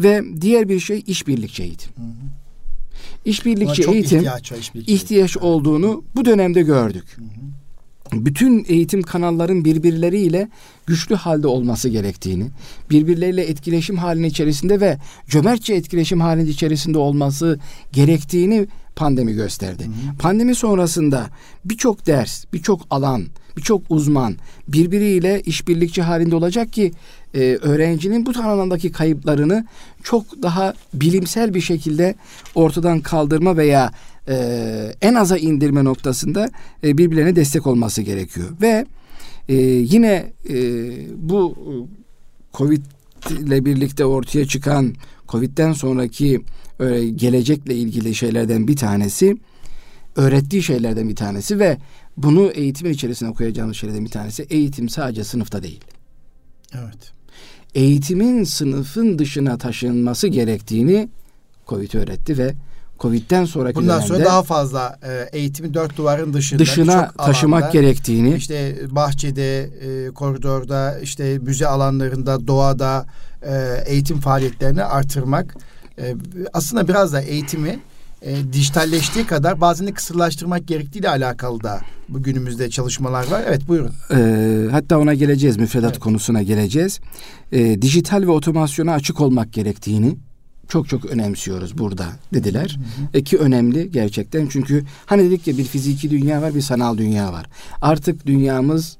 ve 0.00 0.22
diğer 0.40 0.68
bir 0.68 0.80
şey 0.80 1.02
işbirlikçi 1.06 1.62
eğitim. 1.62 1.92
İşbirlikçi 3.24 3.82
eğitim 3.82 4.18
ihtiyaç, 4.18 4.52
işbirlikçi 4.52 4.94
ihtiyaç 4.94 5.36
olduğunu 5.36 6.04
bu 6.16 6.24
dönemde 6.24 6.62
gördük. 6.62 7.04
Hı 7.16 7.22
hı 7.22 7.61
bütün 8.12 8.64
eğitim 8.68 9.02
kanalların 9.02 9.64
birbirleriyle 9.64 10.48
güçlü 10.86 11.14
halde 11.14 11.46
olması 11.46 11.88
gerektiğini, 11.88 12.46
birbirleriyle 12.90 13.44
etkileşim 13.44 13.96
halinin 13.96 14.28
içerisinde 14.28 14.80
ve 14.80 14.98
cömertçe 15.28 15.74
etkileşim 15.74 16.20
halinin 16.20 16.50
içerisinde 16.50 16.98
olması 16.98 17.58
gerektiğini 17.92 18.66
pandemi 18.96 19.32
gösterdi. 19.32 19.84
Hı 19.84 19.88
hı. 19.88 20.16
Pandemi 20.18 20.54
sonrasında 20.54 21.26
birçok 21.64 22.06
ders, 22.06 22.44
birçok 22.52 22.80
alan, 22.90 23.26
birçok 23.56 23.82
uzman 23.88 24.36
birbiriyle 24.68 25.40
işbirlikçi 25.40 26.02
halinde 26.02 26.36
olacak 26.36 26.72
ki 26.72 26.92
e, 27.34 27.40
öğrencinin 27.62 28.26
bu 28.26 28.30
alandaki 28.42 28.92
kayıplarını 28.92 29.66
çok 30.02 30.42
daha 30.42 30.74
bilimsel 30.94 31.54
bir 31.54 31.60
şekilde 31.60 32.14
ortadan 32.54 33.00
kaldırma 33.00 33.56
veya 33.56 33.92
e, 34.28 34.94
en 35.02 35.14
aza 35.14 35.38
indirme 35.38 35.84
noktasında 35.84 36.50
e, 36.84 36.98
birbirlerine 36.98 37.36
destek 37.36 37.66
olması 37.66 38.02
gerekiyor. 38.02 38.48
Ve 38.60 38.86
e, 39.48 39.54
yine 39.64 40.32
e, 40.48 40.56
bu 41.16 41.56
e, 41.58 41.72
Covid 42.56 42.82
ile 43.30 43.64
birlikte 43.64 44.04
ortaya 44.04 44.46
çıkan 44.46 44.94
Covid'den 45.28 45.72
sonraki 45.72 46.40
e, 46.80 47.08
gelecekle 47.08 47.74
ilgili 47.74 48.14
şeylerden 48.14 48.68
bir 48.68 48.76
tanesi 48.76 49.36
öğrettiği 50.16 50.62
şeylerden 50.62 51.08
bir 51.08 51.16
tanesi 51.16 51.58
ve 51.58 51.78
bunu 52.16 52.50
eğitimin 52.50 52.92
içerisine 52.92 53.32
koyacağımız 53.32 53.76
şeylerden 53.76 54.04
bir 54.04 54.10
tanesi 54.10 54.42
eğitim 54.42 54.88
sadece 54.88 55.24
sınıfta 55.24 55.62
değil. 55.62 55.80
Evet. 56.74 57.12
Eğitimin 57.74 58.44
sınıfın 58.44 59.18
dışına 59.18 59.58
taşınması 59.58 60.28
gerektiğini 60.28 61.08
Covid 61.66 61.94
öğretti 61.94 62.38
ve 62.38 62.54
Covid'den 63.02 63.44
sonraki 63.44 63.74
Bundan 63.76 63.98
dönemde 63.98 64.06
sonra 64.06 64.24
daha 64.24 64.42
fazla 64.42 64.98
e, 65.02 65.38
eğitimi 65.38 65.74
dört 65.74 65.96
duvarın 65.96 66.32
dışında 66.32 66.60
dışına 66.60 67.10
taşımak 67.10 67.62
alanda, 67.62 67.72
gerektiğini 67.72 68.34
işte 68.34 68.76
bahçede, 68.90 69.62
e, 69.62 70.10
koridorda, 70.10 70.98
işte 70.98 71.38
müze 71.38 71.66
alanlarında, 71.66 72.46
doğada 72.46 73.06
e, 73.42 73.84
eğitim 73.86 74.20
faaliyetlerini 74.20 74.84
artırmak 74.84 75.56
e, 75.98 76.14
aslında 76.52 76.88
biraz 76.88 77.12
da 77.12 77.20
eğitimi 77.20 77.78
e, 78.22 78.52
dijitalleştiği 78.52 79.26
kadar 79.26 79.60
bazen 79.60 79.86
de 79.86 79.92
kısırlaştırmak 79.92 80.68
gerektiğiyle 80.68 81.08
alakalı 81.08 81.62
da 81.62 81.80
bugünümüzde 82.08 82.70
çalışmalar 82.70 83.30
var. 83.30 83.42
Evet 83.46 83.68
buyurun. 83.68 83.92
Ee, 84.14 84.68
hatta 84.70 84.98
ona 84.98 85.14
geleceğiz, 85.14 85.56
müfredat 85.56 85.90
evet. 85.90 86.00
konusuna 86.00 86.42
geleceğiz. 86.42 87.00
Ee, 87.52 87.82
dijital 87.82 88.22
ve 88.22 88.30
otomasyona 88.30 88.92
açık 88.92 89.20
olmak 89.20 89.52
gerektiğini 89.52 90.16
çok 90.72 90.88
çok 90.88 91.04
önemsiyoruz 91.04 91.78
burada 91.78 92.06
dediler. 92.34 92.78
Hı 92.78 93.02
hı. 93.02 93.18
E 93.18 93.22
ki 93.22 93.38
önemli 93.38 93.90
gerçekten 93.90 94.46
çünkü 94.46 94.84
hani 95.06 95.24
dedik 95.24 95.46
ya 95.46 95.58
bir 95.58 95.64
fiziki 95.64 96.10
dünya 96.10 96.42
var 96.42 96.54
bir 96.54 96.60
sanal 96.60 96.98
dünya 96.98 97.32
var. 97.32 97.46
Artık 97.80 98.26
dünyamız 98.26 98.96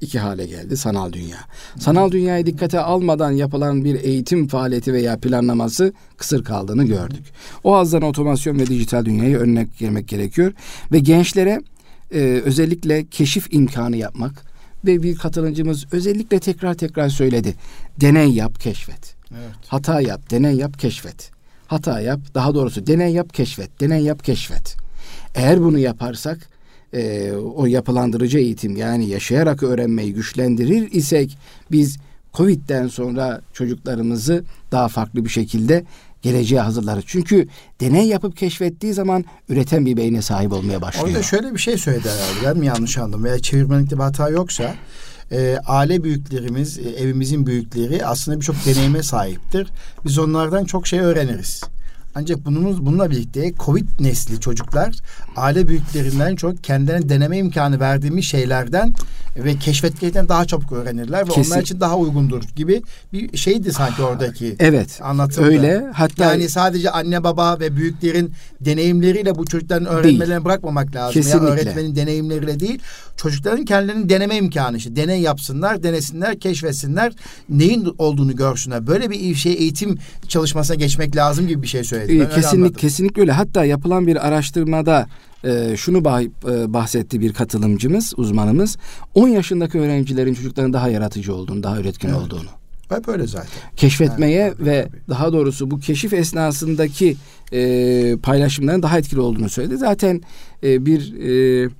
iki 0.00 0.18
hale 0.18 0.46
geldi 0.46 0.76
sanal 0.76 1.12
dünya. 1.12 1.38
Sanal 1.78 2.10
dünyayı 2.10 2.46
dikkate 2.46 2.80
almadan 2.80 3.30
yapılan 3.30 3.84
bir 3.84 3.94
eğitim 3.94 4.48
faaliyeti 4.48 4.92
veya 4.92 5.18
planlaması 5.18 5.92
kısır 6.16 6.44
kaldığını 6.44 6.84
gördük. 6.84 7.24
O 7.64 7.76
azdan 7.76 8.02
otomasyon 8.02 8.58
ve 8.58 8.66
dijital 8.66 9.04
dünyayı 9.04 9.38
önüne 9.38 9.66
gelmek 9.78 10.08
gerekiyor 10.08 10.52
ve 10.92 10.98
gençlere 10.98 11.60
e, 12.14 12.20
özellikle 12.44 13.06
keşif 13.06 13.54
imkanı 13.54 13.96
yapmak 13.96 14.44
ve 14.84 15.02
bir 15.02 15.16
katılımcımız 15.16 15.86
özellikle 15.92 16.38
tekrar 16.38 16.74
tekrar 16.74 17.08
söyledi. 17.08 17.54
Deney 18.00 18.30
yap, 18.30 18.60
keşfet. 18.60 19.17
Evet. 19.32 19.54
Hata 19.66 20.00
yap, 20.00 20.30
deney 20.30 20.56
yap, 20.56 20.78
keşfet. 20.78 21.30
Hata 21.66 22.00
yap, 22.00 22.20
daha 22.34 22.54
doğrusu 22.54 22.86
deney 22.86 23.12
yap, 23.12 23.34
keşfet. 23.34 23.80
Deney 23.80 24.02
yap, 24.02 24.24
keşfet. 24.24 24.76
Eğer 25.34 25.60
bunu 25.60 25.78
yaparsak 25.78 26.48
e, 26.92 27.32
o 27.32 27.66
yapılandırıcı 27.66 28.38
eğitim 28.38 28.76
yani 28.76 29.08
yaşayarak 29.08 29.62
öğrenmeyi 29.62 30.14
güçlendirir 30.14 30.92
isek 30.92 31.38
biz 31.70 31.98
Covid'den 32.34 32.88
sonra 32.88 33.40
çocuklarımızı 33.52 34.44
daha 34.72 34.88
farklı 34.88 35.24
bir 35.24 35.30
şekilde 35.30 35.84
geleceğe 36.22 36.60
hazırlarız. 36.60 37.04
Çünkü 37.06 37.48
deney 37.80 38.06
yapıp 38.06 38.36
keşfettiği 38.36 38.92
zaman 38.92 39.24
üreten 39.48 39.86
bir 39.86 39.96
beyne 39.96 40.22
sahip 40.22 40.52
olmaya 40.52 40.82
başlıyor. 40.82 41.08
Orada 41.08 41.22
şöyle 41.22 41.54
bir 41.54 41.58
şey 41.58 41.78
söyledi 41.78 42.08
herhalde. 42.08 42.46
Ben 42.46 42.58
mi 42.58 42.66
yanlış 42.66 42.98
anladım 42.98 43.24
veya 43.24 43.38
çevirmenlikte 43.38 43.96
bir 43.96 44.02
hata 44.02 44.28
yoksa 44.28 44.74
e, 45.32 45.58
aile 45.66 46.04
büyüklerimiz, 46.04 46.78
e, 46.78 46.90
evimizin 46.90 47.46
büyükleri 47.46 48.06
aslında 48.06 48.40
birçok 48.40 48.56
deneyime 48.66 49.02
sahiptir. 49.02 49.68
Biz 50.04 50.18
onlardan 50.18 50.64
çok 50.64 50.86
şey 50.86 51.00
öğreniriz. 51.00 51.62
Ancak 52.14 52.46
bunun, 52.46 52.86
bununla 52.86 53.10
birlikte 53.10 53.52
Covid 53.58 53.88
nesli 54.00 54.40
çocuklar 54.40 54.96
aile 55.36 55.68
büyüklerinden 55.68 56.36
çok 56.36 56.64
kendilerine 56.64 57.08
deneme 57.08 57.38
imkanı 57.38 57.80
verdiğimiz 57.80 58.24
şeylerden 58.24 58.94
ve 59.36 59.56
keşfettikten 59.56 60.28
daha 60.28 60.44
çabuk 60.44 60.72
öğrenirler 60.72 61.28
ve 61.28 61.32
Kesin. 61.32 61.52
onlar 61.52 61.62
için 61.62 61.80
daha 61.80 61.96
uygundur 61.96 62.42
gibi 62.56 62.82
bir 63.12 63.36
şeydi 63.36 63.72
sanki 63.72 64.02
oradaki. 64.02 64.56
Evet. 64.58 65.00
Anlatıldı. 65.02 65.46
Öyle. 65.46 65.86
Hatta 65.92 66.24
yani 66.24 66.48
sadece 66.48 66.90
anne 66.90 67.24
baba 67.24 67.60
ve 67.60 67.76
büyüklerin 67.76 68.32
deneyimleriyle 68.60 69.34
bu 69.34 69.46
çocukların 69.46 69.86
öğrenmelerini 69.86 70.30
değil. 70.30 70.44
bırakmamak 70.44 70.94
lazım. 70.94 71.12
Kesinlikle. 71.12 71.46
Ya 71.46 71.52
öğretmenin 71.52 71.96
deneyimleriyle 71.96 72.60
değil. 72.60 72.78
Çocukların 73.16 73.64
kendilerinin 73.64 74.08
deneme 74.08 74.36
imkanı 74.36 74.76
işte. 74.76 74.96
Deney 74.96 75.20
yapsınlar, 75.20 75.82
denesinler, 75.82 76.40
keşfetsinler. 76.40 77.12
Neyin 77.48 77.94
olduğunu 77.98 78.36
görsünler. 78.36 78.86
Böyle 78.86 79.10
bir 79.10 79.34
şey 79.34 79.52
eğitim 79.52 79.98
çalışmasına 80.28 80.76
geçmek 80.76 81.16
lazım 81.16 81.46
gibi 81.46 81.62
bir 81.62 81.68
şey 81.68 81.84
Ben 82.08 82.30
kesinlik, 82.30 82.78
kesinlikle 82.78 83.20
öyle. 83.20 83.32
Hatta 83.32 83.64
yapılan 83.64 84.06
bir 84.06 84.26
araştırmada 84.26 85.06
e, 85.44 85.76
şunu 85.76 86.04
bah, 86.04 86.22
e, 86.22 86.72
bahsetti 86.72 87.20
bir 87.20 87.32
katılımcımız, 87.32 88.14
uzmanımız. 88.16 88.76
10 89.14 89.28
yaşındaki 89.28 89.78
öğrencilerin 89.80 90.34
çocukların 90.34 90.72
daha 90.72 90.88
yaratıcı 90.88 91.34
olduğunu, 91.34 91.62
daha 91.62 91.80
üretken 91.80 92.08
evet. 92.08 92.18
olduğunu. 92.18 92.48
Hep 92.88 93.08
öyle 93.08 93.26
zaten. 93.26 93.48
Keşfetmeye 93.76 94.38
yani, 94.38 94.52
tabii, 94.52 94.66
ve 94.66 94.88
tabii. 94.90 95.00
daha 95.08 95.32
doğrusu 95.32 95.70
bu 95.70 95.78
keşif 95.78 96.12
esnasındaki 96.12 97.16
e, 97.52 98.16
paylaşımların 98.22 98.82
daha 98.82 98.98
etkili 98.98 99.20
olduğunu 99.20 99.48
söyledi. 99.48 99.76
Zaten 99.76 100.20
e, 100.62 100.86
bir 100.86 101.14
e, 101.14 101.70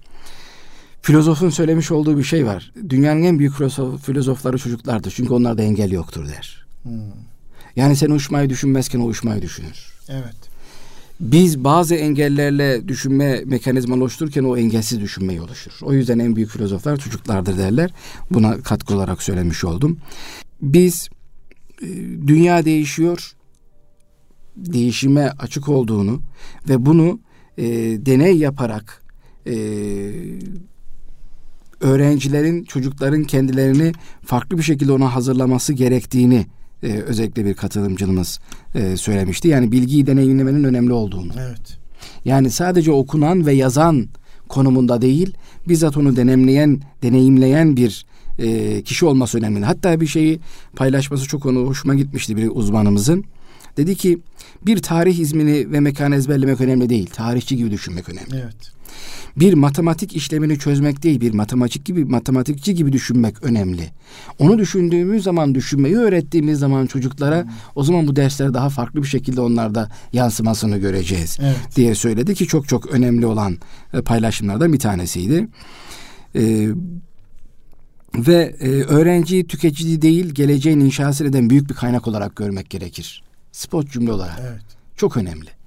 filozofun 1.02 1.50
söylemiş 1.50 1.90
olduğu 1.90 2.18
bir 2.18 2.22
şey 2.22 2.46
var. 2.46 2.72
Dünyanın 2.88 3.22
en 3.22 3.38
büyük 3.38 3.54
filozof, 3.54 4.04
filozofları 4.04 4.58
çocuklardır. 4.58 5.12
Çünkü 5.16 5.32
onlarda 5.32 5.62
engel 5.62 5.92
yoktur 5.92 6.28
der. 6.28 6.66
Hmm. 6.82 6.92
Yani 7.76 7.96
sen 7.96 8.10
uçmayı 8.10 8.50
düşünmezken 8.50 9.00
o 9.00 9.04
uçmayı 9.04 9.42
düşünür. 9.42 9.97
Evet. 10.08 10.48
Biz 11.20 11.64
bazı 11.64 11.94
engellerle 11.94 12.88
düşünme 12.88 13.42
mekanizmaları 13.44 14.02
oluştururken 14.02 14.44
o 14.44 14.56
engelsiz 14.56 15.00
düşünmeyi 15.00 15.40
oluşur. 15.40 15.72
O 15.82 15.92
yüzden 15.92 16.18
en 16.18 16.36
büyük 16.36 16.50
filozoflar 16.50 16.96
çocuklardır 16.96 17.58
derler. 17.58 17.90
Buna 18.30 18.60
katkı 18.60 18.94
olarak 18.94 19.22
söylemiş 19.22 19.64
oldum. 19.64 19.98
Biz 20.62 21.08
e, 21.82 21.86
dünya 22.26 22.64
değişiyor, 22.64 23.32
değişime 24.56 25.30
açık 25.38 25.68
olduğunu 25.68 26.20
ve 26.68 26.86
bunu 26.86 27.20
e, 27.58 27.66
deney 28.06 28.36
yaparak 28.36 29.02
e, 29.46 29.54
öğrencilerin, 31.80 32.64
çocukların 32.64 33.24
kendilerini 33.24 33.92
farklı 34.24 34.58
bir 34.58 34.62
şekilde 34.62 34.92
ona 34.92 35.14
hazırlaması 35.14 35.72
gerektiğini 35.72 36.46
e, 36.82 36.86
özellikle 36.86 37.44
bir 37.44 37.54
katılımcımız 37.54 38.40
e, 38.74 38.96
söylemişti. 38.96 39.48
Yani 39.48 39.72
bilgiyi 39.72 40.06
deneyimlemenin 40.06 40.64
önemli 40.64 40.92
olduğunu. 40.92 41.32
Evet. 41.38 41.78
Yani 42.24 42.50
sadece 42.50 42.92
okunan 42.92 43.46
ve 43.46 43.52
yazan 43.52 44.08
konumunda 44.48 45.02
değil, 45.02 45.34
bizzat 45.68 45.96
onu 45.96 46.16
deneyimleyen, 46.16 46.80
deneyimleyen 47.02 47.76
bir 47.76 48.06
e, 48.38 48.82
kişi 48.82 49.06
olması 49.06 49.38
önemli. 49.38 49.64
Hatta 49.64 50.00
bir 50.00 50.06
şeyi 50.06 50.40
paylaşması 50.76 51.24
çok 51.24 51.46
onu 51.46 51.60
hoşuma 51.60 51.94
gitmişti 51.94 52.36
bir 52.36 52.50
uzmanımızın. 52.54 53.24
Dedi 53.76 53.96
ki 53.96 54.18
bir 54.66 54.82
tarih 54.82 55.18
izmini 55.18 55.72
ve 55.72 55.80
mekanı 55.80 56.16
ezberlemek 56.16 56.60
önemli 56.60 56.88
değil. 56.88 57.06
Tarihçi 57.06 57.56
gibi 57.56 57.70
düşünmek 57.70 58.08
önemli. 58.08 58.42
Evet 58.44 58.77
bir 59.36 59.54
matematik 59.54 60.16
işlemini 60.16 60.58
çözmek 60.58 61.02
değil, 61.02 61.20
bir 61.20 61.34
matematik 61.34 61.84
gibi 61.84 62.04
matematikçi 62.04 62.74
gibi 62.74 62.92
düşünmek 62.92 63.42
önemli. 63.42 63.90
Onu 64.38 64.58
düşündüğümüz 64.58 65.24
zaman, 65.24 65.54
düşünmeyi 65.54 65.96
öğrettiğimiz 65.96 66.58
zaman 66.58 66.86
çocuklara 66.86 67.42
hmm. 67.42 67.50
o 67.74 67.84
zaman 67.84 68.06
bu 68.06 68.16
dersler 68.16 68.54
daha 68.54 68.68
farklı 68.68 69.02
bir 69.02 69.08
şekilde 69.08 69.40
onlarda 69.40 69.90
yansımasını 70.12 70.78
göreceğiz 70.78 71.38
evet. 71.40 71.76
diye 71.76 71.94
söyledi 71.94 72.34
ki 72.34 72.46
çok 72.46 72.68
çok 72.68 72.86
önemli 72.86 73.26
olan 73.26 73.58
e, 73.94 74.00
paylaşımlardan 74.00 74.72
bir 74.72 74.78
tanesiydi. 74.78 75.48
Ee, 76.34 76.68
ve 78.16 78.56
e, 78.60 78.68
öğrenciyi 78.68 79.46
tüketici 79.46 80.02
değil 80.02 80.30
geleceğin 80.30 80.80
inşası 80.80 81.24
eden 81.24 81.50
büyük 81.50 81.70
bir 81.70 81.74
kaynak 81.74 82.08
olarak 82.08 82.36
görmek 82.36 82.70
gerekir. 82.70 83.22
Spot 83.52 83.92
cümle 83.92 84.12
olarak. 84.12 84.38
Evet. 84.40 84.62
Çok 84.96 85.16
önemli 85.16 85.57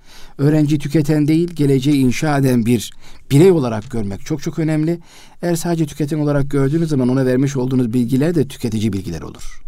öğrenci 0.41 0.79
tüketen 0.79 1.27
değil, 1.27 1.49
geleceği 1.53 1.95
inşa 1.95 2.37
eden 2.37 2.65
bir 2.65 2.91
birey 3.31 3.51
olarak 3.51 3.91
görmek 3.91 4.25
çok 4.25 4.41
çok 4.41 4.59
önemli. 4.59 4.99
Eğer 5.41 5.55
sadece 5.55 5.85
tüketen 5.85 6.19
olarak 6.19 6.51
gördüğünüz 6.51 6.89
zaman 6.89 7.09
ona 7.09 7.25
vermiş 7.25 7.57
olduğunuz 7.57 7.93
bilgiler 7.93 8.35
de 8.35 8.47
tüketici 8.47 8.93
bilgiler 8.93 9.21
olur. 9.21 9.63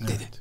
Dedi. 0.00 0.12
Evet. 0.16 0.40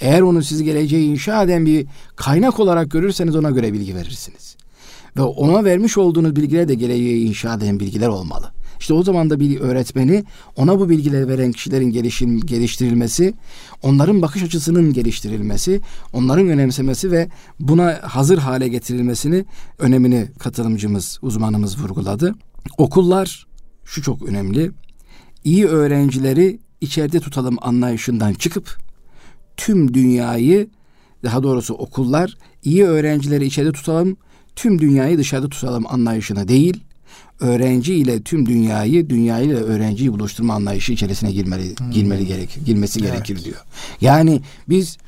Eğer 0.00 0.20
onu 0.20 0.42
siz 0.42 0.62
geleceği 0.62 1.10
inşa 1.10 1.42
eden 1.42 1.66
bir 1.66 1.86
kaynak 2.16 2.60
olarak 2.60 2.90
görürseniz 2.90 3.36
ona 3.36 3.50
göre 3.50 3.72
bilgi 3.72 3.94
verirsiniz. 3.94 4.56
Ve 5.16 5.22
ona 5.22 5.64
vermiş 5.64 5.98
olduğunuz 5.98 6.36
bilgiler 6.36 6.68
de 6.68 6.74
geleceği 6.74 7.26
inşa 7.28 7.54
eden 7.54 7.80
bilgiler 7.80 8.08
olmalı. 8.08 8.52
İşte 8.80 8.94
o 8.94 9.02
zaman 9.02 9.30
da 9.30 9.40
bir 9.40 9.60
öğretmeni 9.60 10.24
ona 10.56 10.80
bu 10.80 10.88
bilgileri 10.88 11.28
veren 11.28 11.52
kişilerin 11.52 11.90
gelişim, 11.90 12.40
geliştirilmesi, 12.40 13.34
onların 13.82 14.22
bakış 14.22 14.42
açısının 14.42 14.92
geliştirilmesi, 14.92 15.80
onların 16.12 16.48
önemsemesi 16.48 17.10
ve 17.10 17.28
buna 17.60 17.98
hazır 18.02 18.38
hale 18.38 18.68
getirilmesini 18.68 19.44
önemini 19.78 20.28
katılımcımız, 20.38 21.18
uzmanımız 21.22 21.82
vurguladı. 21.82 22.34
Okullar 22.78 23.46
şu 23.84 24.02
çok 24.02 24.22
önemli. 24.22 24.70
İyi 25.44 25.66
öğrencileri 25.66 26.58
içeride 26.80 27.20
tutalım 27.20 27.56
anlayışından 27.60 28.32
çıkıp 28.34 28.76
tüm 29.56 29.94
dünyayı 29.94 30.68
daha 31.22 31.42
doğrusu 31.42 31.74
okullar 31.74 32.36
iyi 32.64 32.84
öğrencileri 32.84 33.46
içeride 33.46 33.72
tutalım, 33.72 34.16
tüm 34.56 34.78
dünyayı 34.78 35.18
dışarıda 35.18 35.48
tutalım 35.48 35.84
anlayışına 35.88 36.48
değil, 36.48 36.80
öğrenci 37.40 37.94
ile 37.94 38.22
tüm 38.22 38.46
dünyayı, 38.46 39.10
dünya 39.10 39.40
ile 39.40 39.54
öğrenciyi 39.54 40.12
buluşturma 40.12 40.54
anlayışı 40.54 40.92
içerisine 40.92 41.32
girmeli, 41.32 41.76
hmm. 41.78 41.90
girmeli 41.90 42.26
gerek, 42.26 42.58
girmesi 42.66 43.00
evet. 43.00 43.12
gerekir 43.12 43.44
diyor. 43.44 43.64
Yani 44.00 44.40
biz 44.68 44.98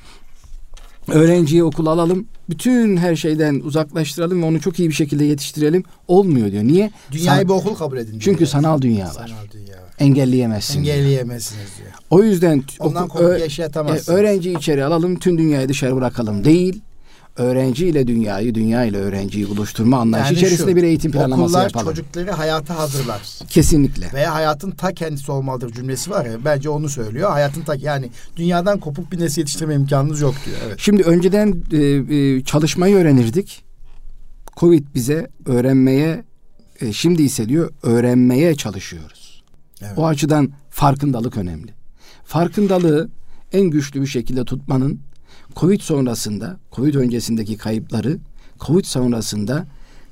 öğrenciyi 1.08 1.64
okula 1.64 1.90
alalım, 1.90 2.26
bütün 2.50 2.96
her 2.96 3.16
şeyden 3.16 3.54
uzaklaştıralım 3.54 4.42
ve 4.42 4.46
onu 4.46 4.60
çok 4.60 4.78
iyi 4.78 4.88
bir 4.88 4.94
şekilde 4.94 5.24
yetiştirelim. 5.24 5.84
Olmuyor 6.08 6.52
diyor. 6.52 6.64
Niye? 6.64 6.90
Dünyayı 7.12 7.38
San- 7.40 7.48
bir 7.48 7.54
okul 7.54 7.74
kabul 7.74 7.96
edin. 7.96 8.18
Çünkü 8.18 8.44
yani. 8.44 8.50
sanal 8.50 8.80
dünya 8.80 9.06
var. 9.06 9.12
Sanal 9.12 9.50
dünya 9.52 9.76
var. 9.76 9.90
Engelleyemezsin. 9.98 10.78
Engelleyemezsiniz 10.78 11.68
diyor. 11.78 11.90
O 12.10 12.22
yüzden 12.22 12.62
Ondan 12.78 13.04
oku, 13.04 13.18
ö- 13.18 13.38
yaşatamazsınız. 13.38 14.08
E, 14.08 14.12
öğrenci 14.12 14.52
içeri 14.52 14.84
alalım, 14.84 15.18
tüm 15.18 15.38
dünyayı 15.38 15.68
dışarı 15.68 15.96
bırakalım 15.96 16.44
değil 16.44 16.80
öğrenci 17.40 17.86
ile 17.86 18.06
dünyayı, 18.06 18.54
dünya 18.54 18.84
ile 18.84 18.96
öğrenciyi 18.96 19.48
buluşturma 19.48 19.98
anlayışı 19.98 20.26
yani 20.26 20.36
içerisinde 20.36 20.70
şu, 20.70 20.76
bir 20.76 20.82
eğitim 20.82 21.12
planlaması 21.12 21.42
okullar 21.42 21.62
yapalım. 21.62 21.86
Okullar 21.86 21.96
çocukları 21.96 22.30
hayata 22.30 22.78
hazırlar. 22.78 23.20
Kesinlikle. 23.48 24.10
Veya 24.14 24.34
hayatın 24.34 24.70
ta 24.70 24.94
kendisi 24.94 25.32
olmalıdır 25.32 25.72
cümlesi 25.72 26.10
var 26.10 26.26
ya 26.26 26.44
bence 26.44 26.68
onu 26.68 26.88
söylüyor. 26.88 27.30
Hayatın 27.30 27.62
ta 27.62 27.74
yani 27.74 28.10
dünyadan 28.36 28.80
kopuk 28.80 29.12
bir 29.12 29.20
nesil 29.20 29.38
yetiştirme 29.38 29.74
imkanınız 29.74 30.20
yok 30.20 30.34
diyor. 30.46 30.56
Evet. 30.66 30.74
Şimdi 30.78 31.02
önceden 31.02 31.62
e, 31.72 31.76
e, 32.16 32.44
çalışmayı 32.44 32.96
öğrenirdik. 32.96 33.64
Covid 34.56 34.84
bize 34.94 35.28
öğrenmeye 35.46 36.24
e, 36.80 36.92
şimdi 36.92 37.22
ise 37.22 37.48
diyor 37.48 37.70
öğrenmeye 37.82 38.54
çalışıyoruz. 38.54 39.42
Evet. 39.82 39.92
O 39.96 40.06
açıdan 40.06 40.50
farkındalık 40.70 41.36
önemli. 41.36 41.70
Farkındalığı 42.24 43.08
en 43.52 43.62
güçlü 43.62 44.00
bir 44.00 44.06
şekilde 44.06 44.44
tutmanın 44.44 45.00
Covid 45.56 45.80
sonrasında, 45.80 46.56
Covid 46.72 46.94
öncesindeki 46.94 47.56
kayıpları 47.56 48.18
Covid 48.60 48.84
sonrasında 48.84 49.66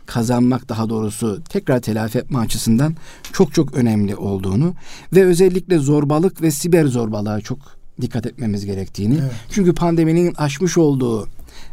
kazanmak 0.06 0.68
daha 0.68 0.88
doğrusu 0.88 1.42
tekrar 1.48 1.80
telafi 1.80 2.18
etme 2.18 2.38
açısından 2.38 2.96
çok 3.32 3.54
çok 3.54 3.74
önemli 3.74 4.16
olduğunu 4.16 4.74
ve 5.12 5.24
özellikle 5.24 5.78
zorbalık 5.78 6.42
ve 6.42 6.50
siber 6.50 6.84
zorbalığa 6.84 7.40
çok 7.40 7.58
dikkat 8.00 8.26
etmemiz 8.26 8.66
gerektiğini. 8.66 9.18
Evet. 9.20 9.32
Çünkü 9.50 9.74
pandeminin 9.74 10.34
aşmış 10.34 10.78
olduğu 10.78 11.28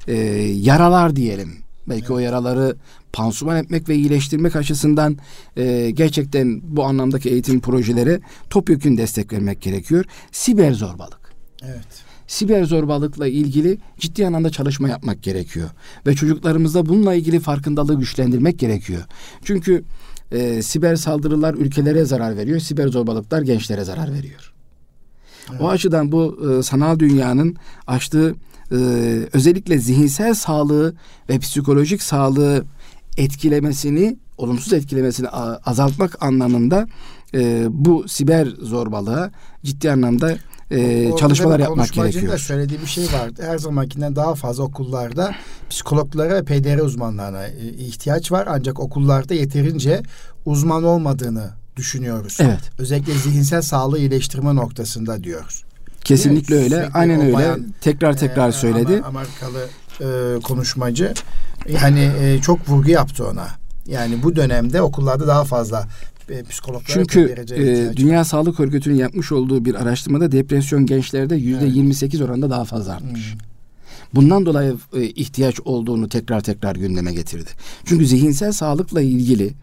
e, 0.07 0.15
yaralar 0.61 1.15
diyelim. 1.15 1.53
Belki 1.89 2.01
evet. 2.01 2.11
o 2.11 2.19
yaraları 2.19 2.75
pansuman 3.13 3.57
etmek 3.57 3.89
ve 3.89 3.95
iyileştirmek 3.95 4.55
açısından 4.55 5.17
e, 5.57 5.91
gerçekten 5.91 6.61
bu 6.63 6.83
anlamdaki 6.83 7.29
eğitim 7.29 7.59
projeleri 7.59 8.19
topyekun 8.49 8.97
destek 8.97 9.33
vermek 9.33 9.61
gerekiyor. 9.61 10.05
Siber 10.31 10.71
zorbalık. 10.71 11.19
Evet 11.63 12.05
siber 12.27 12.63
zorbalıkla 12.63 13.27
ilgili 13.27 13.77
ciddi 13.99 14.27
anlamda 14.27 14.49
çalışma 14.49 14.89
yapmak 14.89 15.23
gerekiyor. 15.23 15.69
Ve 16.07 16.15
çocuklarımızda 16.15 16.85
bununla 16.85 17.13
ilgili 17.13 17.39
farkındalığı 17.39 17.99
güçlendirmek 17.99 18.59
gerekiyor. 18.59 19.01
Çünkü 19.43 19.83
e, 20.31 20.61
siber 20.61 20.95
saldırılar 20.95 21.53
ülkelere 21.53 22.05
zarar 22.05 22.37
veriyor, 22.37 22.59
siber 22.59 22.87
zorbalıklar 22.87 23.41
gençlere 23.41 23.83
zarar 23.83 24.13
veriyor. 24.13 24.53
Evet. 25.49 25.61
O 25.61 25.69
açıdan 25.69 26.11
bu 26.11 26.39
e, 26.49 26.63
sanal 26.63 26.99
dünyanın 26.99 27.55
açtığı 27.87 28.35
e, 28.71 28.75
özellikle 29.33 29.77
zihinsel 29.77 30.33
sağlığı 30.33 30.95
ve 31.29 31.39
psikolojik 31.39 32.01
sağlığı 32.01 32.65
etkilemesini, 33.17 34.17
olumsuz 34.37 34.73
etkilemesini 34.73 35.29
azaltmak 35.65 36.23
anlamında 36.23 36.87
e, 37.33 37.67
bu 37.69 38.07
siber 38.07 38.47
zorbalığa 38.61 39.31
ciddi 39.63 39.91
anlamda 39.91 40.37
e, 40.71 41.11
çalışmalar 41.19 41.59
yapmak 41.59 41.93
gerekiyor. 41.93 42.33
da 42.33 42.37
söylediği 42.37 42.81
bir 42.81 42.85
şey 42.85 43.03
vardı. 43.03 43.43
Her 43.45 43.57
zamankinden 43.57 44.15
daha 44.15 44.35
fazla 44.35 44.63
okullarda 44.63 45.35
psikologlara 45.69 46.35
ve 46.35 46.43
PDR 46.43 46.79
uzmanlarına 46.79 47.47
e, 47.47 47.69
ihtiyaç 47.69 48.31
var. 48.31 48.47
Ancak 48.49 48.79
okullarda 48.79 49.33
yeterince 49.33 50.03
uzman 50.45 50.83
olmadığını 50.83 51.49
düşünüyoruz. 51.75 52.37
Evet. 52.39 52.71
Özellikle 52.79 53.13
zihinsel 53.13 53.61
sağlığı 53.61 53.99
iyileştirme 53.99 54.55
noktasında 54.55 55.23
diyoruz. 55.23 55.63
Kesinlikle 56.03 56.55
öyle. 56.55 56.69
Sürekli 56.69 56.93
Aynen 56.93 57.21
öyle. 57.21 57.33
Bayan, 57.33 57.65
tekrar 57.81 58.17
tekrar 58.17 58.49
e, 58.49 58.51
söyledi. 58.51 59.01
Amerikalı 59.05 59.67
e, 60.01 60.39
konuşmacı 60.41 61.13
yani 61.83 62.11
e, 62.21 62.41
çok 62.41 62.69
vurgu 62.69 62.89
yaptı 62.89 63.27
ona. 63.27 63.47
Yani 63.87 64.23
bu 64.23 64.35
dönemde 64.35 64.81
okullarda 64.81 65.27
daha 65.27 65.43
fazla 65.43 65.87
e, 66.29 66.43
psikologlara 66.43 66.87
Çünkü 66.87 67.35
e, 67.53 67.97
Dünya 67.97 68.25
Sağlık 68.25 68.59
Örgütü'nün 68.59 68.95
yapmış 68.95 69.31
olduğu 69.31 69.65
bir 69.65 69.75
araştırmada 69.75 70.31
depresyon 70.31 70.85
gençlerde 70.85 71.35
yüzde 71.35 71.65
evet. 71.65 71.75
28 71.75 72.21
oranında 72.21 72.49
daha 72.49 72.65
fazla 72.65 72.93
artmış. 72.93 73.33
Hmm. 73.33 73.39
Bundan 74.15 74.45
dolayı 74.45 74.77
e, 74.93 75.03
ihtiyaç 75.03 75.59
olduğunu 75.59 76.09
tekrar 76.09 76.41
tekrar 76.41 76.75
gündeme 76.75 77.13
getirdi. 77.13 77.49
Çünkü 77.85 78.07
zihinsel 78.07 78.51
sağlıkla 78.51 79.01
ilgili 79.01 79.53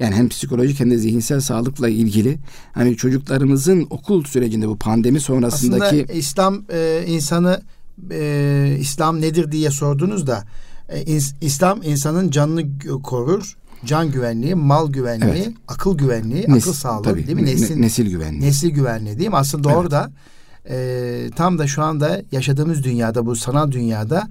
yani 0.00 0.14
hem 0.14 0.28
psikolojik 0.28 0.80
hem 0.80 0.90
de 0.90 0.98
zihinsel 0.98 1.40
sağlıkla 1.40 1.88
ilgili 1.88 2.38
hani 2.72 2.96
çocuklarımızın 2.96 3.86
okul 3.90 4.24
sürecinde 4.24 4.68
bu 4.68 4.76
pandemi 4.76 5.20
sonrasındaki 5.20 5.84
Aslında 5.84 6.12
İslam 6.12 6.64
e, 6.72 7.04
insanı 7.06 7.62
e, 8.10 8.76
İslam 8.80 9.20
nedir 9.20 9.52
diye 9.52 9.70
sordunuz 9.70 10.26
da 10.26 10.44
e, 10.88 11.18
İslam 11.40 11.82
insanın 11.82 12.30
canını 12.30 12.78
korur, 13.02 13.56
can 13.86 14.10
güvenliği, 14.10 14.54
mal 14.54 14.92
güvenliği, 14.92 15.44
evet. 15.44 15.52
akıl 15.68 15.98
güvenliği, 15.98 16.44
Nes, 16.48 16.62
akıl 16.62 16.72
sağlığı 16.72 17.02
tabii, 17.02 17.26
değil 17.26 17.38
mi? 17.38 17.44
Nesil, 17.44 17.76
nesil 17.76 18.10
güvenliği. 18.10 18.42
Nesil 18.42 18.70
güvenliği 18.70 19.18
değil 19.18 19.30
mi? 19.30 19.36
Aslında 19.36 19.68
evet. 19.68 19.78
orada 19.78 20.10
e, 20.68 21.30
tam 21.36 21.58
da 21.58 21.66
şu 21.66 21.82
anda 21.82 22.22
yaşadığımız 22.32 22.84
dünyada 22.84 23.26
bu 23.26 23.36
sanal 23.36 23.72
dünyada 23.72 24.28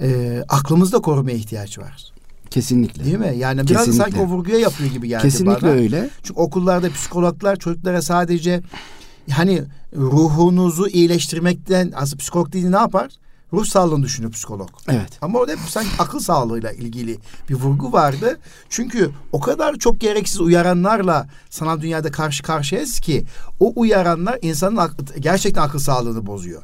e, 0.00 0.42
aklımızda 0.48 0.98
korumaya 0.98 1.36
ihtiyaç 1.36 1.78
var. 1.78 2.12
Kesinlikle. 2.50 3.04
Değil 3.04 3.18
mi? 3.18 3.34
Yani 3.36 3.60
Kesinlikle. 3.60 3.84
biraz 3.84 3.96
sanki 3.96 4.20
o 4.20 4.24
vurguya 4.24 4.58
yapıyor 4.58 4.90
gibi 4.90 5.08
geldi 5.08 5.22
Kesinlikle 5.22 5.62
bana. 5.66 5.70
öyle. 5.70 6.10
Çünkü 6.22 6.40
okullarda 6.40 6.90
psikologlar 6.90 7.56
çocuklara 7.56 8.02
sadece 8.02 8.62
hani 9.30 9.62
ruhunuzu 9.96 10.86
iyileştirmekten 10.88 11.92
aslında 11.94 12.16
psikolog 12.16 12.52
değil 12.52 12.68
ne 12.68 12.76
yapar? 12.76 13.10
Ruh 13.52 13.64
sağlığını 13.66 14.02
düşünüyor 14.02 14.32
psikolog. 14.32 14.68
Evet. 14.88 15.18
Ama 15.20 15.38
orada 15.38 15.52
hep 15.52 15.58
sanki 15.58 15.90
akıl 15.98 16.20
sağlığıyla 16.20 16.72
ilgili 16.72 17.18
bir 17.48 17.54
vurgu 17.54 17.92
vardı. 17.92 18.38
Çünkü 18.68 19.10
o 19.32 19.40
kadar 19.40 19.76
çok 19.76 20.00
gereksiz 20.00 20.40
uyaranlarla 20.40 21.28
sanal 21.50 21.80
dünyada 21.80 22.10
karşı 22.10 22.42
karşıyayız 22.42 23.00
ki 23.00 23.24
o 23.60 23.72
uyaranlar 23.76 24.38
insanın 24.42 24.76
ak- 24.76 25.22
gerçekten 25.22 25.62
akıl 25.62 25.78
sağlığını 25.78 26.26
bozuyor. 26.26 26.62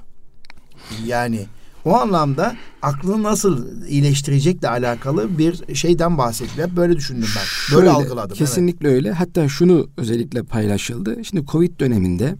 Yani 1.06 1.46
o 1.84 1.96
anlamda 1.96 2.56
aklını 2.82 3.22
nasıl 3.22 3.82
iyileştirecekle 3.88 4.68
alakalı 4.68 5.38
bir 5.38 5.74
şeyden 5.74 6.18
bahsediyor. 6.18 6.68
Hep 6.68 6.76
böyle 6.76 6.96
düşündüm 6.96 7.28
ben. 7.36 7.76
Böyle 7.76 7.86
Şöyle, 7.86 7.90
algıladım. 7.90 8.36
Kesinlikle 8.36 8.88
evet. 8.88 8.96
öyle. 8.96 9.12
Hatta 9.12 9.48
şunu 9.48 9.88
özellikle 9.96 10.42
paylaşıldı. 10.42 11.24
Şimdi 11.24 11.46
Covid 11.46 11.80
döneminde 11.80 12.36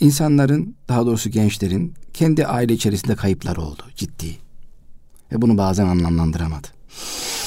insanların 0.00 0.76
daha 0.88 1.06
doğrusu 1.06 1.30
gençlerin 1.30 1.94
kendi 2.14 2.46
aile 2.46 2.74
içerisinde 2.74 3.14
kayıpları 3.16 3.60
oldu 3.60 3.82
ciddi. 3.96 4.36
Ve 5.32 5.42
bunu 5.42 5.58
bazen 5.58 5.86
anlamlandıramadı. 5.86 6.68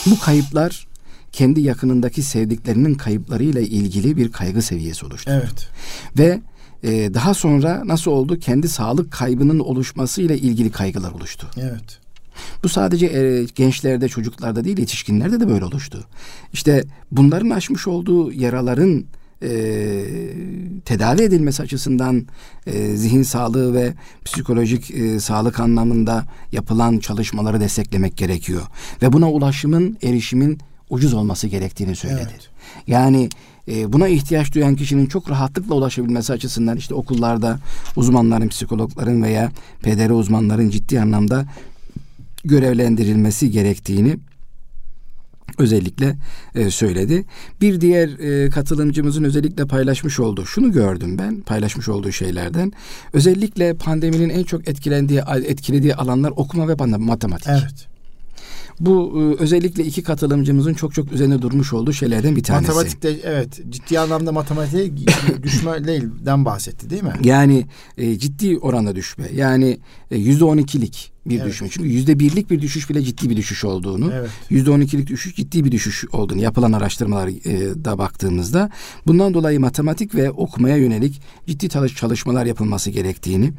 Bu 0.05 0.19
kayıplar 0.19 0.87
kendi 1.31 1.61
yakınındaki 1.61 2.23
sevdiklerinin 2.23 2.95
kayıplarıyla 2.95 3.61
ilgili 3.61 4.17
bir 4.17 4.31
kaygı 4.31 4.61
seviyesi 4.61 5.05
oluştu. 5.05 5.31
Evet. 5.33 5.69
Ve 6.17 6.41
e, 6.83 7.13
daha 7.13 7.33
sonra 7.33 7.83
nasıl 7.85 8.11
oldu? 8.11 8.39
Kendi 8.39 8.69
sağlık 8.69 9.11
kaybının 9.11 9.59
oluşmasıyla 9.59 10.35
ilgili 10.35 10.71
kaygılar 10.71 11.11
oluştu. 11.11 11.47
Evet. 11.57 11.99
Bu 12.63 12.69
sadece 12.69 13.05
e, 13.05 13.45
gençlerde, 13.55 14.09
çocuklarda 14.09 14.63
değil, 14.63 14.77
yetişkinlerde 14.77 15.39
de 15.39 15.49
böyle 15.49 15.65
oluştu. 15.65 16.05
İşte 16.53 16.83
bunların 17.11 17.49
aşmış 17.49 17.87
olduğu 17.87 18.31
yaraların 18.33 19.05
e, 19.43 19.49
tedavi 20.85 21.21
edilmesi 21.21 21.63
açısından 21.63 22.27
e, 22.67 22.95
zihin 22.95 23.23
sağlığı 23.23 23.73
ve 23.73 23.93
psikolojik 24.25 24.91
e, 24.91 25.19
sağlık 25.19 25.59
anlamında 25.59 26.23
yapılan 26.51 26.99
çalışmaları 26.99 27.59
desteklemek 27.59 28.17
gerekiyor. 28.17 28.61
Ve 29.01 29.13
buna 29.13 29.31
ulaşımın, 29.31 29.97
erişimin 30.03 30.59
ucuz 30.89 31.13
olması 31.13 31.47
gerektiğini 31.47 31.95
söyledi. 31.95 32.29
Evet. 32.31 32.49
Yani 32.87 33.29
e, 33.67 33.93
buna 33.93 34.07
ihtiyaç 34.07 34.55
duyan 34.55 34.75
kişinin 34.75 35.05
çok 35.05 35.29
rahatlıkla 35.29 35.75
ulaşabilmesi 35.75 36.33
açısından 36.33 36.77
işte 36.77 36.93
okullarda 36.93 37.59
uzmanların, 37.95 38.47
psikologların 38.47 39.23
veya 39.23 39.51
PDR 39.81 40.09
uzmanların 40.09 40.69
ciddi 40.69 41.01
anlamda 41.01 41.45
görevlendirilmesi 42.45 43.51
gerektiğini 43.51 44.17
özellikle 45.61 46.15
e, 46.55 46.69
söyledi. 46.69 47.25
Bir 47.61 47.81
diğer 47.81 48.09
e, 48.19 48.49
katılımcımızın 48.49 49.23
özellikle 49.23 49.65
paylaşmış 49.65 50.19
olduğu, 50.19 50.45
şunu 50.45 50.71
gördüm 50.71 51.17
ben 51.17 51.41
paylaşmış 51.41 51.89
olduğu 51.89 52.11
şeylerden. 52.11 52.71
Özellikle 53.13 53.73
pandeminin 53.73 54.29
en 54.29 54.43
çok 54.43 54.67
etkilendiği 54.67 55.21
etkilediği 55.45 55.95
alanlar 55.95 56.33
okuma 56.35 56.67
ve 56.67 56.75
matematik. 56.97 57.47
Evet. 57.49 57.90
Bu 58.79 59.21
e, 59.21 59.43
özellikle 59.43 59.85
iki 59.85 60.03
katılımcımızın 60.03 60.73
çok 60.73 60.93
çok 60.93 61.11
üzerine 61.11 61.41
durmuş 61.41 61.73
olduğu 61.73 61.93
şeylerden 61.93 62.35
bir 62.35 62.43
tanesi. 62.43 62.67
Matematikte 62.67 63.19
evet 63.23 63.59
ciddi 63.69 63.99
anlamda 63.99 64.31
matematiğe 64.31 64.91
düşmeden 65.43 66.45
bahsetti 66.45 66.89
değil 66.89 67.03
mi? 67.03 67.13
Yani 67.23 67.65
e, 67.97 68.17
ciddi 68.17 68.57
oranda 68.57 68.95
düşme. 68.95 69.29
Yani 69.33 69.79
e, 70.11 70.17
yüzde 70.17 70.43
on 70.43 70.57
ikilik 70.57 71.11
bir 71.25 71.37
evet. 71.37 71.47
düşme. 71.47 71.67
Çünkü 71.71 71.89
yüzde 71.89 72.19
birlik 72.19 72.51
bir 72.51 72.61
düşüş 72.61 72.89
bile 72.89 73.01
ciddi 73.01 73.29
bir 73.29 73.37
düşüş 73.37 73.65
olduğunu, 73.65 74.11
yüzde 74.49 74.71
on 74.71 74.81
ikilik 74.81 75.07
düşüş 75.07 75.35
ciddi 75.35 75.65
bir 75.65 75.71
düşüş 75.71 76.05
olduğunu 76.11 76.41
yapılan 76.41 76.71
araştırmalar 76.71 77.27
e, 77.27 77.85
da 77.85 77.97
baktığımızda 77.97 78.69
bundan 79.07 79.33
dolayı 79.33 79.59
matematik 79.59 80.15
ve 80.15 80.31
okumaya 80.31 80.77
yönelik 80.77 81.21
ciddi 81.47 81.69
çalışmalar 81.69 82.45
yapılması 82.45 82.89
gerektiğini 82.89 83.53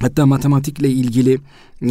Hatta 0.00 0.26
matematikle 0.26 0.88
ilgili 0.88 1.38
e, 1.82 1.88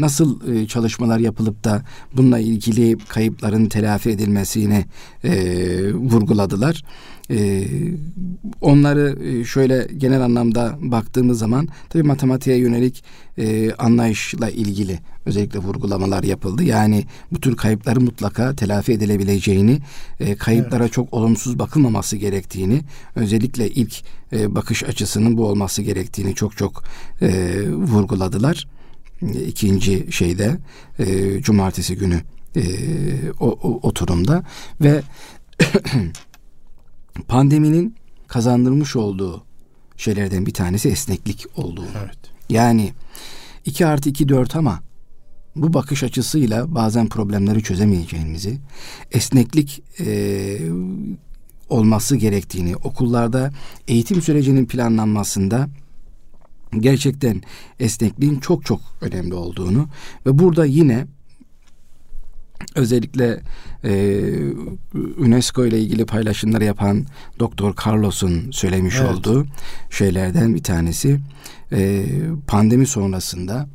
nasıl 0.00 0.54
e, 0.54 0.66
çalışmalar 0.66 1.18
yapılıp 1.18 1.64
da 1.64 1.82
bununla 2.16 2.38
ilgili 2.38 2.98
kayıpların 3.08 3.66
telafi 3.66 4.10
edilmesini 4.10 4.84
e, 5.24 5.32
vurguladılar. 5.94 6.84
E, 7.30 7.64
onları 8.60 9.18
şöyle 9.44 9.88
genel 9.96 10.22
anlamda 10.22 10.78
baktığımız 10.80 11.38
zaman 11.38 11.68
tabii 11.88 12.02
matematiğe 12.02 12.56
yönelik 12.56 13.04
e, 13.38 13.72
anlayışla 13.72 14.50
ilgili 14.50 14.98
özellikle 15.26 15.58
vurgulamalar 15.58 16.22
yapıldı. 16.22 16.62
Yani 16.62 17.04
bu 17.32 17.40
tür 17.40 17.56
kayıpları 17.56 18.00
mutlaka 18.00 18.56
telafi 18.56 18.92
edilebileceğini, 18.92 19.78
e, 20.20 20.34
kayıplara 20.34 20.82
evet. 20.82 20.92
çok 20.92 21.14
olumsuz 21.14 21.58
bakılmaması 21.58 22.16
gerektiğini, 22.16 22.80
özellikle 23.14 23.70
ilk 23.70 24.02
e, 24.32 24.54
bakış 24.54 24.84
açısının 24.84 25.36
bu 25.36 25.46
olması 25.46 25.82
gerektiğini 25.82 26.34
çok 26.34 26.56
çok 26.56 26.84
e, 27.20 27.30
vurguladılar. 27.70 28.68
E, 29.22 29.42
ikinci 29.42 30.12
şeyde 30.12 30.58
e, 30.98 31.40
cumartesi 31.42 31.96
günü 31.96 32.20
e, 32.56 32.62
o, 33.40 33.50
o 33.50 33.88
oturumda 33.88 34.44
ve 34.80 35.02
pandeminin 37.28 37.96
kazandırmış 38.28 38.96
olduğu 38.96 39.44
şeylerden 39.96 40.46
bir 40.46 40.54
tanesi 40.54 40.88
esneklik 40.88 41.46
olduğu. 41.56 41.86
Evet. 42.04 42.18
Yani 42.50 42.92
2 43.64 43.86
artı 43.86 44.08
2 44.08 44.28
4 44.28 44.56
ama 44.56 44.82
bu 45.56 45.72
bakış 45.72 46.02
açısıyla 46.02 46.74
bazen 46.74 47.08
problemleri 47.08 47.62
çözemeyeceğimizi, 47.62 48.58
esneklik 49.12 49.82
e, 50.00 50.58
olması 51.68 52.16
gerektiğini, 52.16 52.76
okullarda 52.76 53.52
eğitim 53.88 54.22
sürecinin 54.22 54.66
planlanmasında 54.66 55.68
gerçekten 56.80 57.42
esnekliğin 57.80 58.40
çok 58.40 58.64
çok 58.64 58.80
önemli 59.00 59.34
olduğunu 59.34 59.88
ve 60.26 60.38
burada 60.38 60.64
yine 60.64 61.06
özellikle 62.74 63.40
e, 63.84 64.22
UNESCO 65.18 65.66
ile 65.66 65.80
ilgili 65.80 66.06
paylaşımları 66.06 66.64
yapan 66.64 67.06
Doktor 67.38 67.74
Carlos'un 67.86 68.50
söylemiş 68.50 68.96
evet. 69.00 69.10
olduğu 69.10 69.46
şeylerden 69.90 70.54
bir 70.54 70.62
tanesi 70.62 71.20
e, 71.72 72.06
pandemi 72.46 72.86
sonrasında 72.86 73.68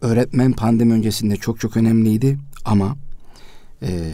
öğretmen 0.00 0.52
pandemi 0.52 0.92
öncesinde 0.92 1.36
çok 1.36 1.60
çok 1.60 1.76
önemliydi 1.76 2.38
ama 2.64 2.96
e, 3.82 4.12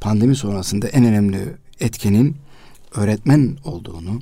pandemi 0.00 0.36
sonrasında 0.36 0.88
en 0.88 1.04
önemli 1.04 1.38
etkenin 1.80 2.36
öğretmen 2.94 3.56
olduğunu, 3.64 4.20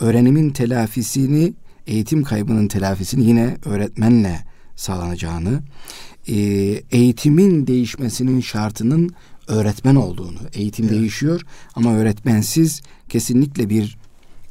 öğrenimin 0.00 0.50
telafisini, 0.50 1.52
eğitim 1.86 2.22
kaybının 2.22 2.68
telafisini 2.68 3.24
yine 3.24 3.56
öğretmenle 3.64 4.40
sağlanacağını, 4.76 5.60
e, 6.28 6.34
eğitimin 6.90 7.66
değişmesinin 7.66 8.40
şartının 8.40 9.10
öğretmen 9.48 9.94
olduğunu, 9.94 10.38
eğitim 10.52 10.84
evet. 10.84 10.94
değişiyor 10.94 11.42
ama 11.74 11.94
öğretmensiz 11.94 12.82
kesinlikle 13.08 13.70
bir 13.70 13.98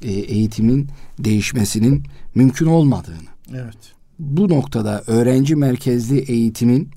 e, 0.02 0.12
eğitimin 0.12 0.88
değişmesinin 1.20 2.04
mümkün 2.36 2.66
olmadığını. 2.66 3.30
Evet. 3.52 3.78
Bu 4.20 4.50
noktada 4.50 5.04
öğrenci 5.08 5.56
merkezli 5.56 6.20
eğitimin 6.20 6.90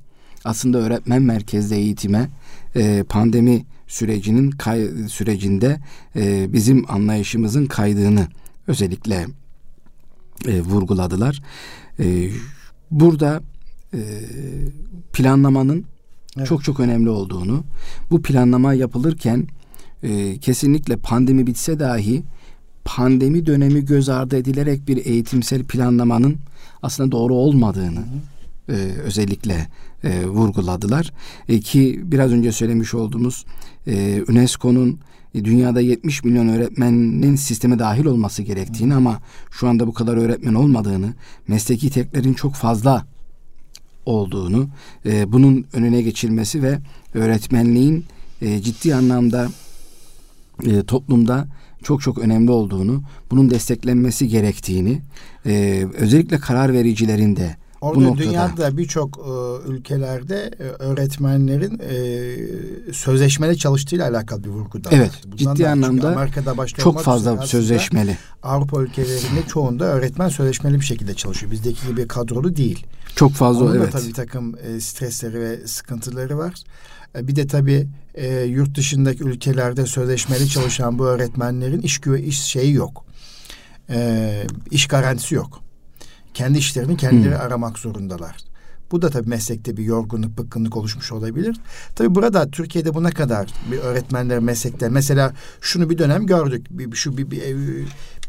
aslında 0.45 0.79
öğretmen 0.79 1.23
merkezli 1.23 1.75
eğitime 1.75 2.29
e, 2.77 3.05
pandemi 3.09 3.65
sürecinin 3.87 4.51
kay, 4.51 4.89
sürecinde 5.09 5.81
e, 6.17 6.53
bizim 6.53 6.91
anlayışımızın 6.91 7.67
kaydığını 7.67 8.29
özellikle 8.67 9.27
e, 10.47 10.61
vurguladılar. 10.61 11.43
E, 11.99 12.31
burada 12.91 13.43
e, 13.95 14.01
planlamanın 15.13 15.85
evet. 16.37 16.47
çok 16.47 16.65
çok 16.65 16.81
önemli 16.81 17.11
olduğunu, 17.11 17.65
bu 18.11 18.23
planlama 18.23 18.75
yapılırken 18.75 19.47
e, 20.03 20.39
kesinlikle 20.39 20.97
pandemi 20.97 21.47
bitse 21.47 21.79
dahi 21.79 22.23
pandemi 22.85 23.47
dönemi 23.47 23.85
göz 23.85 24.09
ardı 24.09 24.37
edilerek 24.37 24.89
bir 24.89 25.07
eğitimsel 25.07 25.65
planlamanın 25.65 26.37
aslında 26.83 27.13
doğru 27.13 27.35
olmadığını 27.35 28.05
E, 28.69 28.73
özellikle 29.05 29.69
e, 30.05 30.27
vurguladılar. 30.27 31.13
E, 31.49 31.61
ki 31.61 32.01
biraz 32.05 32.33
önce 32.33 32.53
söylemiş 32.53 32.95
olduğumuz 32.95 33.45
e, 33.87 34.23
UNESCO'nun 34.29 35.01
e, 35.35 35.45
dünyada 35.45 35.81
70 35.81 36.25
milyon 36.25 36.49
öğretmenin 36.49 37.37
sisteme 37.37 37.79
dahil 37.79 38.05
olması 38.05 38.43
gerektiğini 38.43 38.95
ama 38.95 39.21
şu 39.51 39.69
anda 39.69 39.87
bu 39.87 39.95
kadar 39.95 40.17
öğretmen 40.17 40.55
olmadığını, 40.55 41.15
mesleki 41.49 41.91
teklerin 41.91 42.35
çok 42.35 42.55
fazla 42.55 43.07
olduğunu, 44.07 44.69
e, 45.07 45.33
bunun 45.33 45.67
önüne 45.73 46.03
geçilmesi 46.03 46.63
ve 46.63 46.79
öğretmenliğin 47.15 48.05
e, 48.43 48.63
ciddi 48.63 48.95
anlamda 48.95 49.49
e, 50.67 50.83
toplumda 50.83 51.47
çok 51.83 52.03
çok 52.03 52.19
önemli 52.19 52.51
olduğunu, 52.51 53.03
bunun 53.31 53.51
desteklenmesi 53.51 54.29
gerektiğini, 54.29 55.01
e, 55.47 55.85
özellikle 55.95 56.39
karar 56.39 56.73
vericilerin 56.73 57.37
de 57.37 57.57
Orada 57.83 58.01
bu 58.01 58.05
noktada. 58.05 58.25
dünyada 58.29 58.77
birçok 58.77 59.19
e, 59.19 59.69
ülkelerde 59.71 60.51
e, 60.59 60.63
öğretmenlerin 60.63 61.79
e, 61.79 62.93
sözleşmeli 62.93 63.59
çalıştığıyla 63.59 64.09
alakalı 64.11 64.45
bir 64.45 64.49
vurgu 64.49 64.85
da 64.85 64.91
var. 64.91 64.97
Evet, 64.97 65.11
ciddi 65.37 65.69
anlamda 65.69 66.13
Amerika'da 66.13 66.57
başta 66.57 66.83
çok 66.83 67.01
fazla 67.01 67.47
sözleşmeli. 67.47 68.19
Avrupa 68.43 68.83
ülkelerinde 68.83 69.47
çoğunda 69.49 69.85
öğretmen 69.85 70.29
sözleşmeli 70.29 70.81
bir 70.81 70.85
şekilde 70.85 71.15
çalışıyor. 71.15 71.53
Bizdeki 71.53 71.87
gibi 71.87 72.09
kadrolu 72.09 72.57
değil. 72.57 72.87
Çok 73.17 73.33
fazla 73.33 73.65
Onun 73.65 73.77
evet. 73.77 73.93
da 73.93 73.99
tabii 73.99 74.09
bir 74.09 74.15
takım 74.15 74.55
e, 74.59 74.81
stresleri 74.81 75.41
ve 75.41 75.67
sıkıntıları 75.67 76.39
var. 76.39 76.55
E, 77.17 77.29
bir 77.29 77.37
de 77.37 77.47
tabii 77.47 77.89
e, 78.15 78.43
yurt 78.43 78.77
dışındaki 78.77 79.23
ülkelerde 79.23 79.87
sözleşmeli 79.87 80.49
çalışan 80.49 80.99
bu 80.99 81.07
öğretmenlerin 81.07 81.81
iş 81.81 81.99
güve 81.99 82.23
iş 82.23 82.41
şeyi 82.41 82.73
yok. 82.73 83.05
E, 83.91 84.47
iş 84.71 84.87
garantisi 84.87 85.35
yok. 85.35 85.72
Kendi 86.35 86.59
işlerini 86.59 86.97
kendileri 86.97 87.35
hmm. 87.35 87.41
aramak 87.41 87.79
zorundalar. 87.79 88.37
Bu 88.93 89.03
da 89.03 89.11
tabii 89.11 89.29
meslekte 89.29 89.77
bir 89.77 89.85
yorgunluk, 89.85 90.39
bıkkınlık 90.39 90.77
oluşmuş 90.77 91.13
olabilir. 91.13 91.57
Tabii 91.95 92.15
burada 92.15 92.51
Türkiye'de 92.51 92.95
bu 92.95 93.03
ne 93.03 93.11
kadar 93.11 93.51
bir 93.73 93.79
öğretmenler 93.79 94.39
meslekte 94.39 94.89
mesela 94.89 95.33
şunu 95.61 95.91
bir 95.91 95.99
dönem 95.99 96.27
gördük. 96.27 96.67
Bir, 96.71 96.97
şu 96.97 97.17
bir, 97.17 97.31
bir, 97.31 97.43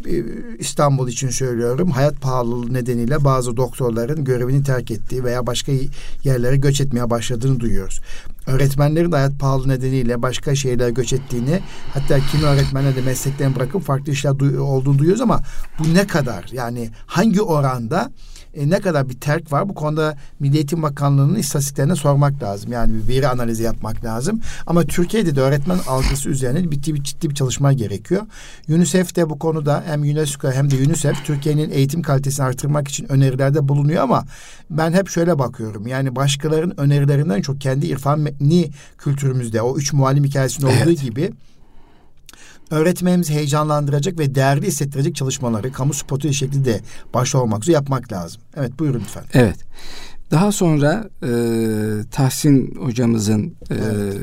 bir 0.06 0.26
İstanbul 0.60 1.08
için 1.08 1.30
söylüyorum. 1.30 1.92
Hayat 1.92 2.22
pahalılığı 2.22 2.74
nedeniyle 2.74 3.24
bazı 3.24 3.58
doktorların 3.58 4.24
görevini 4.24 4.64
terk 4.64 4.92
ettiği 4.92 5.24
veya 5.24 5.48
başka 5.48 5.72
yerlere 6.24 6.58
göç 6.58 6.82
etmeye 6.82 7.10
başladığını 7.10 7.60
duyuyoruz. 7.60 8.02
Öğretmenlerin 8.48 9.12
de 9.12 9.16
hayat 9.16 9.40
pahalı 9.40 9.70
nedeniyle 9.70 10.22
başka 10.22 10.56
şehirlere 10.56 10.92
göç 10.92 11.14
ettiğini 11.14 11.60
hatta 11.94 12.20
kimi 12.32 12.46
öğretmenler 12.46 12.96
de 12.96 13.02
mesleklerini 13.02 13.56
bırakıp 13.56 13.84
farklı 13.84 14.12
işler 14.12 14.32
olduğunu 14.60 14.98
duyuyoruz 14.98 15.22
ama 15.22 15.42
bu 15.80 15.94
ne 15.94 16.08
kadar? 16.08 16.46
Yani 16.52 16.90
hangi 17.06 17.42
oranda 17.42 18.12
e, 18.54 18.70
ne 18.70 18.80
kadar 18.80 19.10
bir 19.10 19.20
terk 19.20 19.52
var 19.52 19.70
bu 19.70 19.76
konuda 19.76 20.18
Milli 20.40 20.56
Eğitim 20.56 20.82
Bakanlığı'nın 20.84 21.36
istatistiklerine 21.36 21.96
sormak 21.96 22.44
lazım. 22.44 22.72
Yani 22.72 22.94
bir 22.94 23.08
veri 23.08 23.28
analizi 23.28 23.64
yapmak 23.64 24.06
lazım. 24.06 24.42
Ama 24.68 24.84
Türkiye'de 24.84 25.36
de 25.36 25.42
öğretmen 25.42 25.80
algısı 25.88 26.30
üzerine 26.30 26.70
ciddi 26.84 26.94
bir, 26.94 27.04
ciddi 27.04 27.30
bir 27.30 27.36
çalışma 27.36 27.74
gerekiyor. 27.74 28.22
UNICEF 28.70 29.16
de 29.16 29.30
bu 29.30 29.40
konuda 29.40 29.84
hem 29.88 30.02
UNESCO 30.02 30.52
hem 30.52 30.72
de 30.72 30.76
UNICEF 30.76 31.26
Türkiye'nin 31.26 31.70
eğitim 31.70 32.02
kalitesini 32.02 32.46
artırmak 32.46 32.88
için 32.88 33.12
önerilerde 33.12 33.68
bulunuyor 33.68 34.04
ama 34.04 34.26
ben 34.70 34.94
hep 34.94 35.10
şöyle 35.10 35.40
bakıyorum. 35.40 35.88
Yani 35.88 36.16
başkalarının 36.16 36.74
önerilerinden 36.78 37.42
çok 37.42 37.62
kendi 37.62 37.88
irfan 37.88 38.20
metni 38.20 38.70
kültürümüzde 38.98 39.62
o 39.62 39.78
üç 39.78 39.94
muallim 39.94 40.24
hikayesinde 40.24 40.66
olduğu 40.66 40.76
evet. 40.84 41.02
gibi 41.02 41.32
öğretmenimizi 42.74 43.34
heyecanlandıracak 43.34 44.20
ve 44.20 44.36
değerli 44.36 44.68
hissettirecek 44.68 45.16
çalışmaları 45.16 45.72
kamu 45.72 45.94
spotu 45.94 46.34
şeklinde 46.34 46.82
başta 47.14 47.38
olmak 47.38 47.64
üzere 47.64 47.74
yapmak 47.74 48.12
lazım. 48.12 48.42
Evet 48.58 48.80
buyurun 48.80 49.00
lütfen. 49.00 49.24
Evet. 49.34 49.58
Daha 50.32 50.52
sonra 50.52 51.10
e, 51.24 51.32
Tahsin 52.12 52.76
hocamızın 52.76 53.46
e, 53.46 53.76
evet. 53.76 54.16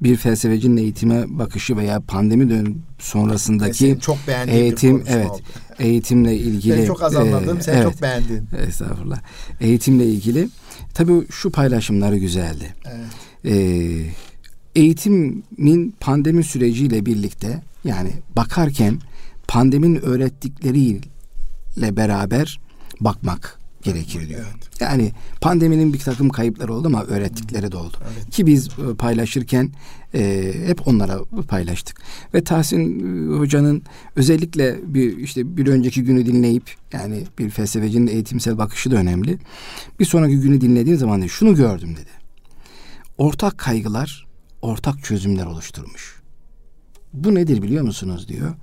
bir 0.00 0.16
felsefecinin 0.16 0.76
eğitime 0.76 1.24
bakışı 1.28 1.76
veya 1.76 2.00
pandemi 2.00 2.50
dön 2.50 2.78
sonrasındaki 2.98 3.98
çok 4.00 4.18
eğitim 4.46 5.04
evet 5.08 5.30
oldu. 5.30 5.40
eğitimle 5.78 6.36
ilgili 6.36 6.78
ben 6.78 6.86
çok 6.86 7.02
az 7.02 7.16
anladım 7.16 7.58
e, 7.58 7.62
sen 7.62 7.74
evet, 7.74 7.84
çok 7.84 8.02
beğendin. 8.02 8.46
Estağfurullah. 8.68 9.20
Eğitimle 9.60 10.04
ilgili 10.06 10.48
tabii 10.94 11.26
şu 11.30 11.50
paylaşımları 11.50 12.18
güzeldi. 12.18 12.74
Evet. 12.84 13.06
E, 13.44 14.29
eğitimin 14.80 15.94
pandemi 16.00 16.44
süreciyle 16.44 17.06
birlikte 17.06 17.62
yani 17.84 18.10
bakarken 18.36 18.98
pandemin 19.48 19.96
öğrettikleriyle 19.96 21.96
beraber 21.96 22.60
bakmak 23.00 23.58
gerekir 23.82 24.28
diyor. 24.28 24.40
Evet. 24.40 24.80
Yani 24.80 25.12
pandeminin 25.40 25.92
bir 25.92 25.98
takım 25.98 26.28
kayıpları 26.28 26.74
oldu 26.74 26.86
ama 26.86 27.04
öğrettikleri 27.04 27.72
de 27.72 27.76
oldu. 27.76 27.96
Evet. 28.02 28.30
Ki 28.30 28.46
biz 28.46 28.68
e, 28.68 28.94
paylaşırken 28.94 29.70
e, 30.14 30.52
hep 30.66 30.88
onlara 30.88 31.24
paylaştık. 31.48 32.00
Ve 32.34 32.44
Tahsin 32.44 33.34
e, 33.34 33.38
Hoca'nın 33.38 33.82
özellikle 34.16 34.94
bir 34.94 35.18
işte 35.18 35.56
bir 35.56 35.66
önceki 35.66 36.02
günü 36.02 36.26
dinleyip 36.26 36.74
yani 36.92 37.24
bir 37.38 37.50
felsefecinin 37.50 38.06
eğitimsel 38.06 38.58
bakışı 38.58 38.90
da 38.90 38.96
önemli. 38.96 39.38
Bir 40.00 40.04
sonraki 40.04 40.40
günü 40.40 40.60
dinlediğim 40.60 40.98
zaman 40.98 41.26
şunu 41.26 41.54
gördüm 41.54 41.96
dedi. 41.96 42.10
Ortak 43.18 43.58
kaygılar 43.58 44.29
ortak 44.62 45.04
çözümler 45.04 45.46
oluşturmuş. 45.46 46.20
Bu 47.12 47.34
nedir 47.34 47.62
biliyor 47.62 47.84
musunuz 47.84 48.28
diyor. 48.28 48.54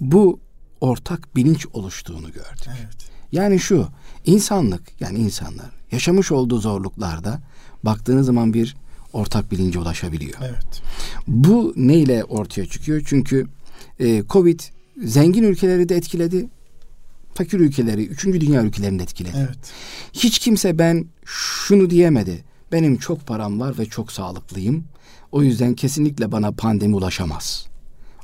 Bu 0.00 0.40
ortak 0.80 1.36
bilinç 1.36 1.66
oluştuğunu 1.72 2.32
gördük. 2.32 2.68
Evet. 2.68 3.10
Yani 3.32 3.60
şu 3.60 3.88
insanlık 4.26 4.82
yani 5.00 5.18
insanlar 5.18 5.70
yaşamış 5.92 6.32
olduğu 6.32 6.58
zorluklarda 6.58 7.40
baktığınız 7.82 8.26
zaman 8.26 8.54
bir 8.54 8.76
ortak 9.12 9.52
bilince 9.52 9.78
ulaşabiliyor. 9.78 10.38
Evet. 10.40 10.82
Bu 11.26 11.72
neyle 11.76 12.24
ortaya 12.24 12.66
çıkıyor? 12.66 13.02
Çünkü 13.06 13.46
e, 14.00 14.22
Covid 14.28 14.60
zengin 15.04 15.42
ülkeleri 15.42 15.88
de 15.88 15.96
etkiledi. 15.96 16.48
Fakir 17.34 17.60
ülkeleri, 17.60 18.06
üçüncü 18.06 18.40
dünya 18.40 18.62
ülkelerini 18.62 18.98
de 18.98 19.02
etkiledi. 19.02 19.36
Evet. 19.36 19.72
Hiç 20.12 20.38
kimse 20.38 20.78
ben 20.78 21.06
şunu 21.24 21.90
diyemedi 21.90 22.44
benim 22.72 22.96
çok 22.96 23.26
param 23.26 23.60
var 23.60 23.78
ve 23.78 23.86
çok 23.86 24.12
sağlıklıyım. 24.12 24.84
O 25.32 25.42
yüzden 25.42 25.74
kesinlikle 25.74 26.32
bana 26.32 26.52
pandemi 26.52 26.96
ulaşamaz. 26.96 27.66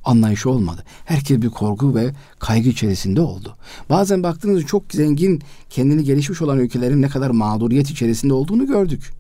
Anlayışı 0.05 0.51
olmadı. 0.51 0.85
Herkes 1.05 1.43
bir 1.43 1.49
korku 1.49 1.95
ve 1.95 2.13
kaygı 2.39 2.69
içerisinde 2.69 3.21
oldu. 3.21 3.57
Bazen 3.91 4.23
baktığınızda 4.23 4.67
çok 4.67 4.83
zengin, 4.93 5.43
kendini 5.71 6.05
gelişmiş 6.05 6.43
olan 6.43 6.59
ülkelerin 6.59 7.03
ne 7.03 7.09
kadar 7.09 7.31
mağduriyet 7.31 7.91
içerisinde 7.91 8.33
olduğunu 8.33 8.67
gördük. 8.67 9.13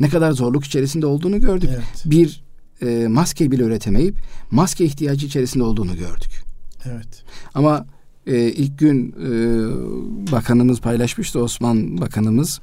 Ne 0.00 0.08
kadar 0.08 0.32
zorluk 0.32 0.64
içerisinde 0.64 1.06
olduğunu 1.06 1.40
gördük. 1.40 1.70
Evet. 1.72 2.02
Bir 2.04 2.42
e, 2.82 3.08
maske 3.08 3.50
bile 3.50 3.62
üretemeyip 3.62 4.14
maske 4.50 4.84
ihtiyacı 4.84 5.26
içerisinde 5.26 5.64
olduğunu 5.64 5.96
gördük. 5.96 6.44
Evet. 6.84 7.24
Ama 7.54 7.86
e, 8.26 8.38
ilk 8.38 8.78
gün 8.78 9.12
e, 9.12 9.28
bakanımız 10.32 10.80
paylaşmıştı 10.80 11.42
Osman 11.42 12.00
bakanımız 12.00 12.60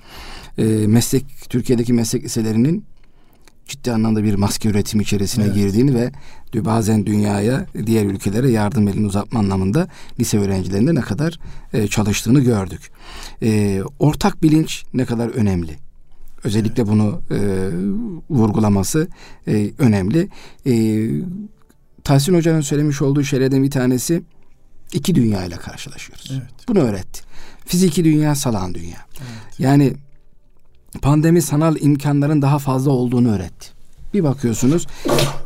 e, 0.57 0.63
meslek 0.65 1.25
Türkiye'deki 1.49 1.93
meslek 1.93 2.23
liselerinin 2.23 2.85
ciddi 3.67 3.91
anlamda 3.91 4.23
bir 4.23 4.35
maske 4.35 4.69
üretimi 4.69 5.03
içerisine 5.03 5.43
evet. 5.43 5.55
girdiğini 5.55 5.95
ve 5.95 6.11
bazen 6.55 7.05
dünyaya 7.05 7.65
diğer 7.85 8.05
ülkelere 8.05 8.51
yardım 8.51 8.87
elini 8.87 9.07
uzatma 9.07 9.39
anlamında 9.39 9.87
lise 10.19 10.39
öğrencilerinde 10.39 10.95
ne 10.95 11.01
kadar 11.01 11.39
e, 11.73 11.87
çalıştığını 11.87 12.39
gördük. 12.39 12.91
E, 13.41 13.81
ortak 13.99 14.43
bilinç 14.43 14.83
ne 14.93 15.05
kadar 15.05 15.29
önemli. 15.29 15.77
Özellikle 16.43 16.87
bunu 16.87 17.21
e, 17.31 17.37
vurgulaması 18.29 19.07
e, 19.47 19.71
önemli. 19.77 20.29
E, 20.65 21.05
Tahsin 22.03 22.33
Hoca'nın 22.33 22.61
söylemiş 22.61 23.01
olduğu 23.01 23.23
şeylerden 23.23 23.63
bir 23.63 23.71
tanesi 23.71 24.23
iki 24.93 25.15
dünya 25.15 25.45
ile 25.45 25.55
karşılaşıyoruz. 25.55 26.31
Evet. 26.33 26.67
Bunu 26.67 26.79
öğretti. 26.79 27.21
Fiziki 27.65 28.03
dünya, 28.03 28.35
salan 28.35 28.73
dünya. 28.73 28.97
Evet. 29.17 29.59
Yani 29.59 29.93
pandemi 31.01 31.41
sanal 31.41 31.75
imkanların 31.79 32.41
daha 32.41 32.59
fazla 32.59 32.91
olduğunu 32.91 33.35
öğretti. 33.35 33.67
Bir 34.13 34.23
bakıyorsunuz 34.23 34.87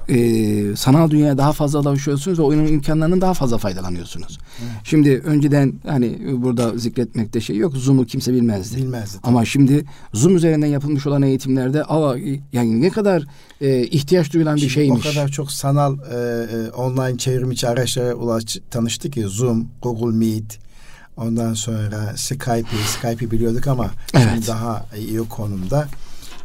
e, 0.10 0.76
sanal 0.76 1.10
dünyaya 1.10 1.38
daha 1.38 1.54
fazla 1.54 1.80
alışıyorsunuz 1.80 2.40
ve 2.40 2.44
oyunun 2.44 2.68
imkanlarının 2.68 3.22
daha 3.22 3.34
fazla 3.34 3.58
faydalanıyorsunuz. 3.58 4.38
Evet. 4.62 4.72
Şimdi 4.84 5.22
önceden 5.26 5.74
hani 5.88 6.18
burada 6.34 6.78
zikretmekte 6.78 7.42
şey 7.42 7.58
yok. 7.58 7.78
Zoom'u 7.78 8.06
kimse 8.06 8.34
bilmezdi. 8.34 8.78
Bilmezdi. 8.78 9.18
Ama 9.24 9.46
şimdi 9.46 9.86
Zoom 10.14 10.36
üzerinden 10.36 10.68
yapılmış 10.68 11.08
olan 11.08 11.22
eğitimlerde 11.22 11.84
aa, 11.84 12.16
yani 12.54 12.82
ne 12.82 12.90
kadar 12.90 13.24
e, 13.62 13.84
ihtiyaç 13.84 14.34
duyulan 14.34 14.56
şimdi 14.56 14.68
bir 14.68 14.74
şeymiş. 14.74 15.06
O 15.06 15.10
kadar 15.10 15.28
çok 15.28 15.52
sanal 15.52 15.98
e, 15.98 16.16
e, 16.16 16.72
online 16.72 17.18
çevrimiçi 17.18 17.68
araçlara 17.68 18.16
ulaş, 18.16 18.44
tanıştı 18.72 19.10
ki 19.12 19.22
Zoom, 19.22 19.68
Google 19.82 20.18
Meet, 20.18 20.60
ondan 21.18 21.54
sonra 21.54 22.14
Skype, 22.18 22.68
Skype'i 22.88 23.32
biliyorduk 23.32 23.68
ama 23.68 23.92
evet. 24.14 24.28
şimdi 24.34 24.48
daha 24.48 24.86
iyi 24.98 25.20
konumda. 25.20 25.88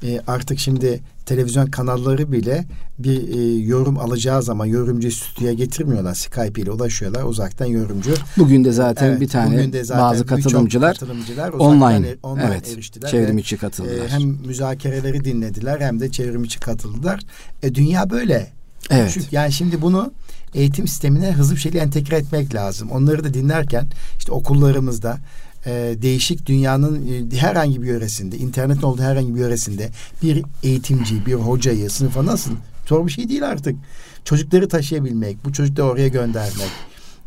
E, 0.03 0.21
artık 0.27 0.59
şimdi 0.59 1.01
televizyon 1.27 1.67
kanalları 1.67 2.33
bile 2.33 2.65
bir 2.99 3.29
e, 3.29 3.65
yorum 3.65 3.99
alacağı 3.99 4.43
zaman 4.43 4.67
yorumcu 4.67 5.11
stüdyoya 5.11 5.53
getirmiyorlar. 5.53 6.15
Skype 6.15 6.63
ile 6.63 6.71
ulaşıyorlar. 6.71 7.25
Uzaktan 7.25 7.67
yorumcu. 7.67 8.15
Bugün 8.39 8.65
de 8.65 8.73
zaten 8.73 9.07
evet, 9.07 9.21
bir 9.21 9.29
tane 9.29 9.73
de 9.73 9.85
zaten 9.85 10.03
bazı 10.03 10.27
katılımcılar, 10.27 10.93
katılımcılar 10.93 11.51
online, 11.51 12.09
er, 12.09 12.17
online 12.23 12.45
evet, 12.47 12.69
eriştiler. 12.69 13.11
Çevrim 13.11 13.39
içi 13.39 13.57
katıldılar. 13.57 14.05
E, 14.05 14.09
hem 14.09 14.23
müzakereleri 14.23 15.25
dinlediler 15.25 15.81
hem 15.81 16.01
de 16.01 16.11
çevrim 16.11 16.45
içi 16.45 16.61
katıldılar. 16.61 17.21
E, 17.63 17.75
dünya 17.75 18.11
böyle. 18.11 18.53
Evet. 18.91 19.11
Çünkü 19.15 19.27
yani 19.33 19.53
şimdi 19.53 19.83
bunu 19.83 20.13
eğitim 20.55 20.89
sistemine 20.89 21.33
hızlı 21.33 21.55
bir 21.55 21.61
şekilde 21.61 21.83
entegre 21.83 22.17
etmek 22.17 22.55
lazım. 22.55 22.91
Onları 22.91 23.25
da 23.25 23.35
dinlerken 23.35 23.87
işte 24.19 24.33
okullarımızda 24.33 25.19
e, 25.67 25.71
değişik 26.03 26.47
dünyanın 26.47 27.07
e, 27.33 27.37
herhangi 27.37 27.83
bir 27.83 27.87
yöresinde, 27.87 28.37
internetin 28.37 28.83
olduğu 28.83 29.03
herhangi 29.03 29.35
bir 29.35 29.41
yöresinde 29.41 29.91
bir 30.23 30.43
eğitimci, 30.63 31.27
bir 31.27 31.35
hocayı 31.35 31.91
sınıfa 31.91 32.27
nasıl 32.27 32.53
zor 32.87 33.07
bir 33.07 33.13
şey 33.13 33.29
değil 33.29 33.49
artık. 33.49 33.77
Çocukları 34.25 34.69
taşıyabilmek, 34.69 35.45
bu 35.45 35.53
çocukları 35.53 35.87
oraya 35.87 36.09
göndermek. 36.09 36.71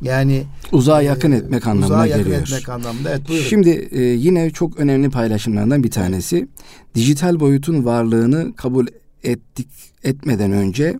Yani 0.01 0.43
uzağa 0.71 1.01
yakın 1.01 1.31
e, 1.31 1.35
etmek 1.35 1.67
anlamına 1.67 1.85
uzağa 1.85 2.05
yakın 2.05 2.23
geliyor. 2.23 2.41
etmek 2.41 2.69
anlamında. 2.69 3.09
Evet, 3.09 3.29
buyurun. 3.29 3.45
Şimdi 3.45 3.69
e, 3.91 4.01
yine 4.01 4.51
çok 4.51 4.79
önemli 4.79 5.09
paylaşımlardan 5.09 5.83
bir 5.83 5.91
tanesi 5.91 6.47
dijital 6.95 7.39
boyutun 7.39 7.85
varlığını 7.85 8.55
kabul 8.55 8.87
ettik 9.23 9.67
etmeden 10.03 10.51
önce 10.51 10.99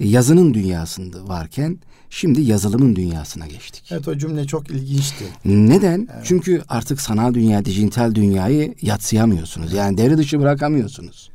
yazının 0.00 0.54
dünyasında 0.54 1.28
varken 1.28 1.78
Şimdi 2.12 2.40
yazılımın 2.40 2.96
dünyasına 2.96 3.46
geçtik. 3.46 3.84
Evet 3.90 4.08
o 4.08 4.18
cümle 4.18 4.46
çok 4.46 4.70
ilginçti. 4.70 5.24
Neden? 5.44 6.08
Evet. 6.14 6.24
Çünkü 6.24 6.62
artık 6.68 7.00
sanal 7.00 7.34
dünya, 7.34 7.64
dijital 7.64 8.14
dünyayı 8.14 8.74
yatsıyamıyorsunuz. 8.82 9.72
Yani 9.72 9.98
devre 9.98 10.18
dışı 10.18 10.40
bırakamıyorsunuz. 10.40 11.30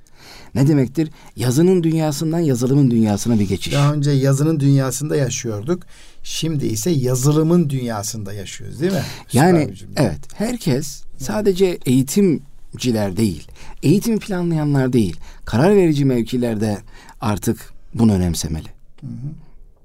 Ne 0.56 0.68
demektir? 0.68 1.10
Yazının 1.36 1.84
dünyasından 1.84 2.40
yazılımın 2.40 2.92
dünyasına 2.92 3.40
bir 3.40 3.48
geçiş. 3.48 3.74
Daha 3.74 3.94
önce 3.94 4.12
yazının 4.12 4.60
dünyasında 4.60 5.16
yaşıyorduk. 5.16 5.84
Şimdi 6.24 6.66
ise 6.66 6.90
yazılımın 6.90 7.70
dünyasında 7.70 8.34
yaşıyoruz 8.34 8.82
değil 8.82 8.94
mi? 8.94 9.04
Yani 9.34 9.74
evet 9.96 10.20
herkes 10.34 11.04
sadece 11.18 11.78
eğitimciler 11.86 13.18
değil, 13.18 13.48
eğitimi 13.84 14.20
planlayanlar 14.20 14.94
değil, 14.94 15.18
karar 15.46 15.76
verici 15.76 16.06
mevkilerde 16.06 16.78
artık 17.22 17.75
bunu 18.00 18.14
önemsemeli. 18.14 18.68
Hı 19.02 19.08
hı. 19.08 19.30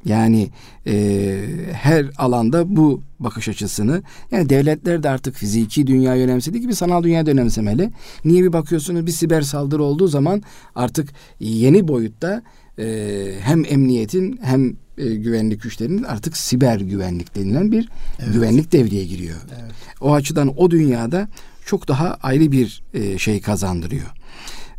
Yani 0.05 0.49
e, 0.87 1.45
her 1.73 2.07
alanda 2.19 2.77
bu 2.77 3.03
bakış 3.21 3.49
açısını 3.49 4.03
yani 4.31 4.49
devletler 4.49 5.03
de 5.03 5.11
artık 5.11 5.35
fiziki 5.35 5.87
dünya 5.87 6.13
önemsediği 6.13 6.63
gibi 6.63 6.75
sanal 6.75 7.03
dünya 7.03 7.27
da 7.27 7.31
önemsemeli. 7.31 7.91
Niye 8.25 8.43
bir 8.43 8.53
bakıyorsunuz 8.53 9.07
bir 9.07 9.13
siber 9.13 9.43
saldırı 9.43 9.83
olduğu 9.83 10.09
zaman 10.09 10.43
artık 10.75 11.09
yeni 11.41 11.89
boyutta 11.89 12.43
e, 12.79 13.35
hem 13.41 13.65
emniyetin 13.65 14.39
hem 14.43 14.77
e, 14.99 15.15
güvenlik 15.15 15.63
güçlerinin 15.63 16.03
artık 16.03 16.37
siber 16.37 16.81
güvenlik 16.81 17.37
denilen 17.37 17.73
bir 17.73 17.89
evet. 18.19 18.35
güvenlik 18.35 18.73
devreye 18.73 19.05
giriyor. 19.05 19.39
Evet. 19.63 19.73
O 20.01 20.15
açıdan 20.15 20.61
o 20.61 20.71
dünyada 20.71 21.29
çok 21.67 21.89
daha 21.89 22.19
ayrı 22.23 22.53
bir 22.53 22.83
e, 22.95 23.19
şey 23.19 23.41
kazandırıyor. 23.41 24.07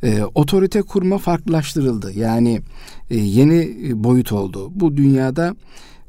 E, 0.03 0.23
otorite 0.35 0.81
kurma 0.81 1.17
farklılaştırıldı. 1.17 2.11
Yani 2.11 2.61
e, 3.09 3.17
yeni 3.17 3.77
boyut 4.03 4.31
oldu. 4.31 4.71
Bu 4.75 4.97
dünyada 4.97 5.55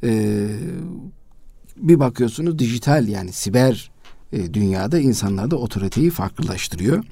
e, 0.04 0.46
bir 1.76 2.00
bakıyorsunuz 2.00 2.58
dijital 2.58 3.08
yani 3.08 3.32
siber 3.32 3.90
e, 4.32 4.54
dünyada 4.54 4.98
insanlarda 4.98 5.56
otoriteyi 5.56 6.10
farklılaştırıyor. 6.10 7.04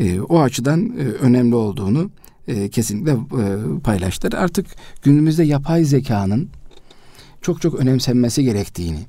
E, 0.00 0.20
o 0.20 0.40
açıdan 0.40 0.94
e, 0.98 1.02
önemli 1.02 1.54
olduğunu 1.54 2.10
e, 2.48 2.68
kesinlikle 2.68 3.12
e, 3.12 3.80
paylaştılar. 3.84 4.32
Artık 4.42 4.66
günümüzde 5.02 5.44
yapay 5.44 5.84
zekanın 5.84 6.48
çok 7.42 7.60
çok 7.60 7.74
önemsenmesi 7.74 8.44
gerektiğini, 8.44 9.00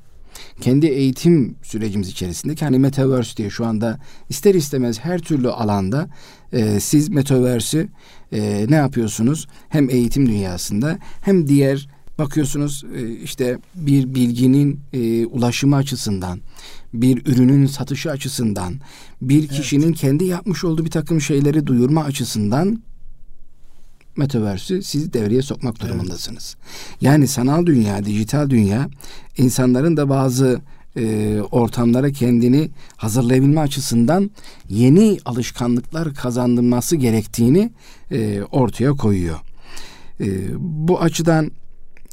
kendi 0.60 0.86
eğitim 0.86 1.56
sürecimiz 1.62 2.08
içerisinde 2.08 2.54
hani 2.60 2.78
Metaverse 2.78 3.36
diye 3.36 3.50
şu 3.50 3.66
anda 3.66 3.98
ister 4.28 4.54
istemez 4.54 4.98
her 4.98 5.18
türlü 5.18 5.50
alanda 5.50 6.08
e, 6.52 6.80
siz 6.80 7.08
Metaverse'ü 7.08 7.88
e, 8.32 8.66
ne 8.68 8.76
yapıyorsunuz? 8.76 9.48
Hem 9.68 9.90
eğitim 9.90 10.26
dünyasında 10.26 10.98
hem 11.20 11.48
diğer 11.48 11.88
bakıyorsunuz 12.18 12.84
e, 12.96 13.10
işte 13.10 13.58
bir 13.74 14.14
bilginin 14.14 14.80
e, 14.92 15.26
ulaşımı 15.26 15.76
açısından, 15.76 16.40
bir 16.92 17.26
ürünün 17.26 17.66
satışı 17.66 18.10
açısından, 18.10 18.74
bir 19.22 19.48
kişinin 19.48 19.86
evet. 19.86 19.96
kendi 19.96 20.24
yapmış 20.24 20.64
olduğu 20.64 20.84
bir 20.84 20.90
takım 20.90 21.20
şeyleri 21.20 21.66
duyurma 21.66 22.04
açısından 22.04 22.82
Metaverse'ü 24.16 24.82
siz 24.82 25.12
devreye 25.12 25.42
sokmak 25.42 25.80
durumundasınız. 25.80 26.56
Evet. 26.58 27.02
Yani 27.02 27.28
sanal 27.28 27.66
dünya, 27.66 28.04
dijital 28.04 28.50
dünya 28.50 28.88
insanların 29.36 29.96
da 29.96 30.08
bazı 30.08 30.60
e, 30.96 31.38
ortamlara 31.50 32.12
kendini 32.12 32.70
hazırlayabilme 32.96 33.60
açısından 33.60 34.30
yeni 34.68 35.18
alışkanlıklar 35.24 36.14
kazandırması 36.14 36.96
gerektiğini 36.96 37.72
e, 38.10 38.42
ortaya 38.42 38.92
koyuyor. 38.92 39.38
E, 40.20 40.26
bu 40.58 41.00
açıdan 41.00 41.50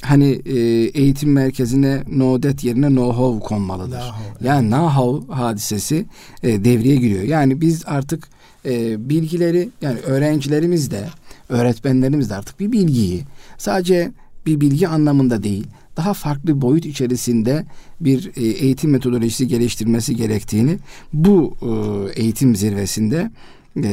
hani 0.02 0.42
e, 0.46 0.60
eğitim 1.00 1.32
merkezine 1.32 2.04
no 2.08 2.44
det 2.44 2.64
yerine 2.64 2.86
know-how 2.86 3.40
konmalıdır. 3.40 3.98
Know-how, 3.98 4.48
yani 4.48 4.68
evet. 4.68 4.74
know-how 4.74 5.34
hadisesi 5.34 6.06
e, 6.44 6.64
devreye 6.66 6.96
giriyor. 6.96 7.24
Yani 7.24 7.62
biz 7.62 7.84
artık 7.86 8.28
e, 8.66 9.10
bilgileri 9.10 9.70
yani 9.82 10.00
öğrencilerimiz 10.00 10.92
de 10.92 11.08
öğretmenlerimiz 11.50 12.30
de 12.30 12.36
artık 12.36 12.60
bir 12.60 12.72
bilgiyi 12.72 13.24
sadece 13.58 14.12
bir 14.46 14.62
bilgi 14.62 14.88
anlamında 14.88 15.44
değil 15.44 15.68
daha 15.98 16.14
farklı 16.14 16.62
boyut 16.62 16.86
içerisinde 16.86 17.66
bir 18.02 18.32
e, 18.36 18.44
eğitim 18.44 18.92
metodolojisi 18.92 19.48
geliştirmesi 19.48 20.16
gerektiğini 20.16 20.78
bu 21.14 21.58
e, 21.62 22.22
eğitim 22.22 22.56
zirvesinde 22.56 23.32
e, 23.84 23.92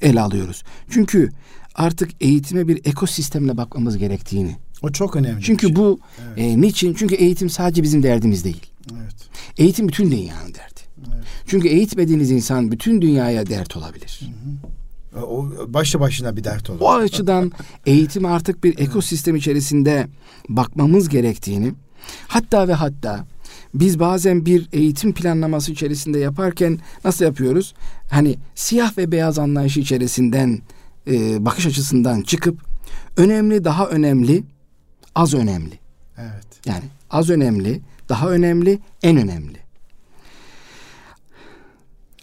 ele 0.00 0.20
alıyoruz. 0.20 0.62
Çünkü 0.90 1.30
artık 1.74 2.10
eğitime 2.20 2.68
bir 2.68 2.80
ekosistemle 2.84 3.56
bakmamız 3.56 3.98
gerektiğini. 3.98 4.56
O 4.82 4.92
çok 4.92 5.16
önemli. 5.16 5.42
Çünkü 5.42 5.66
şey. 5.66 5.76
bu 5.76 5.98
evet. 6.26 6.38
e, 6.38 6.60
niçin? 6.60 6.94
Çünkü 6.94 7.14
eğitim 7.14 7.50
sadece 7.50 7.82
bizim 7.82 8.02
derdimiz 8.02 8.44
değil. 8.44 8.66
Evet. 8.92 9.14
Eğitim 9.58 9.88
bütün 9.88 10.10
dünyanın 10.10 10.54
derdi. 10.54 10.80
Evet. 10.98 11.24
Çünkü 11.46 11.68
eğitmediğiniz 11.68 12.30
insan 12.30 12.72
bütün 12.72 13.02
dünyaya 13.02 13.46
dert 13.46 13.76
olabilir. 13.76 14.20
Hı 14.20 14.26
hı. 14.26 14.74
O 15.22 15.46
başlı 15.68 16.00
başına 16.00 16.36
bir 16.36 16.44
dert 16.44 16.70
olur. 16.70 16.80
O 16.80 16.92
açıdan 16.92 17.52
eğitim 17.86 18.24
artık 18.26 18.64
bir 18.64 18.78
ekosistem 18.78 19.36
içerisinde 19.36 20.08
bakmamız 20.48 21.08
gerektiğini 21.08 21.72
hatta 22.28 22.68
ve 22.68 22.74
hatta 22.74 23.26
biz 23.74 24.00
bazen 24.00 24.46
bir 24.46 24.68
eğitim 24.72 25.14
planlaması 25.14 25.72
içerisinde 25.72 26.18
yaparken 26.18 26.78
nasıl 27.04 27.24
yapıyoruz? 27.24 27.74
Hani 28.10 28.36
siyah 28.54 28.98
ve 28.98 29.12
beyaz 29.12 29.38
anlayışı 29.38 29.80
içerisinden 29.80 30.60
e, 31.06 31.44
bakış 31.44 31.66
açısından 31.66 32.22
çıkıp 32.22 32.58
önemli 33.16 33.64
daha 33.64 33.86
önemli 33.86 34.44
az 35.14 35.34
önemli. 35.34 35.78
Evet. 36.18 36.46
Yani 36.66 36.84
az 37.10 37.30
önemli, 37.30 37.80
daha 38.08 38.30
önemli, 38.30 38.78
en 39.02 39.16
önemli. 39.16 39.58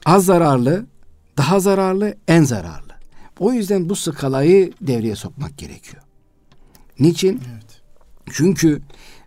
Az 0.06 0.26
zararlı, 0.26 0.86
daha 1.38 1.60
zararlı, 1.60 2.16
en 2.28 2.44
zararlı. 2.44 2.94
O 3.40 3.54
yüzden 3.54 3.90
bu 3.90 3.96
skalayı 3.96 4.72
devreye 4.82 5.16
sokmak 5.16 5.58
gerekiyor. 5.58 6.04
Niçin? 7.00 7.42
Evet. 7.52 7.82
Çünkü 8.32 8.82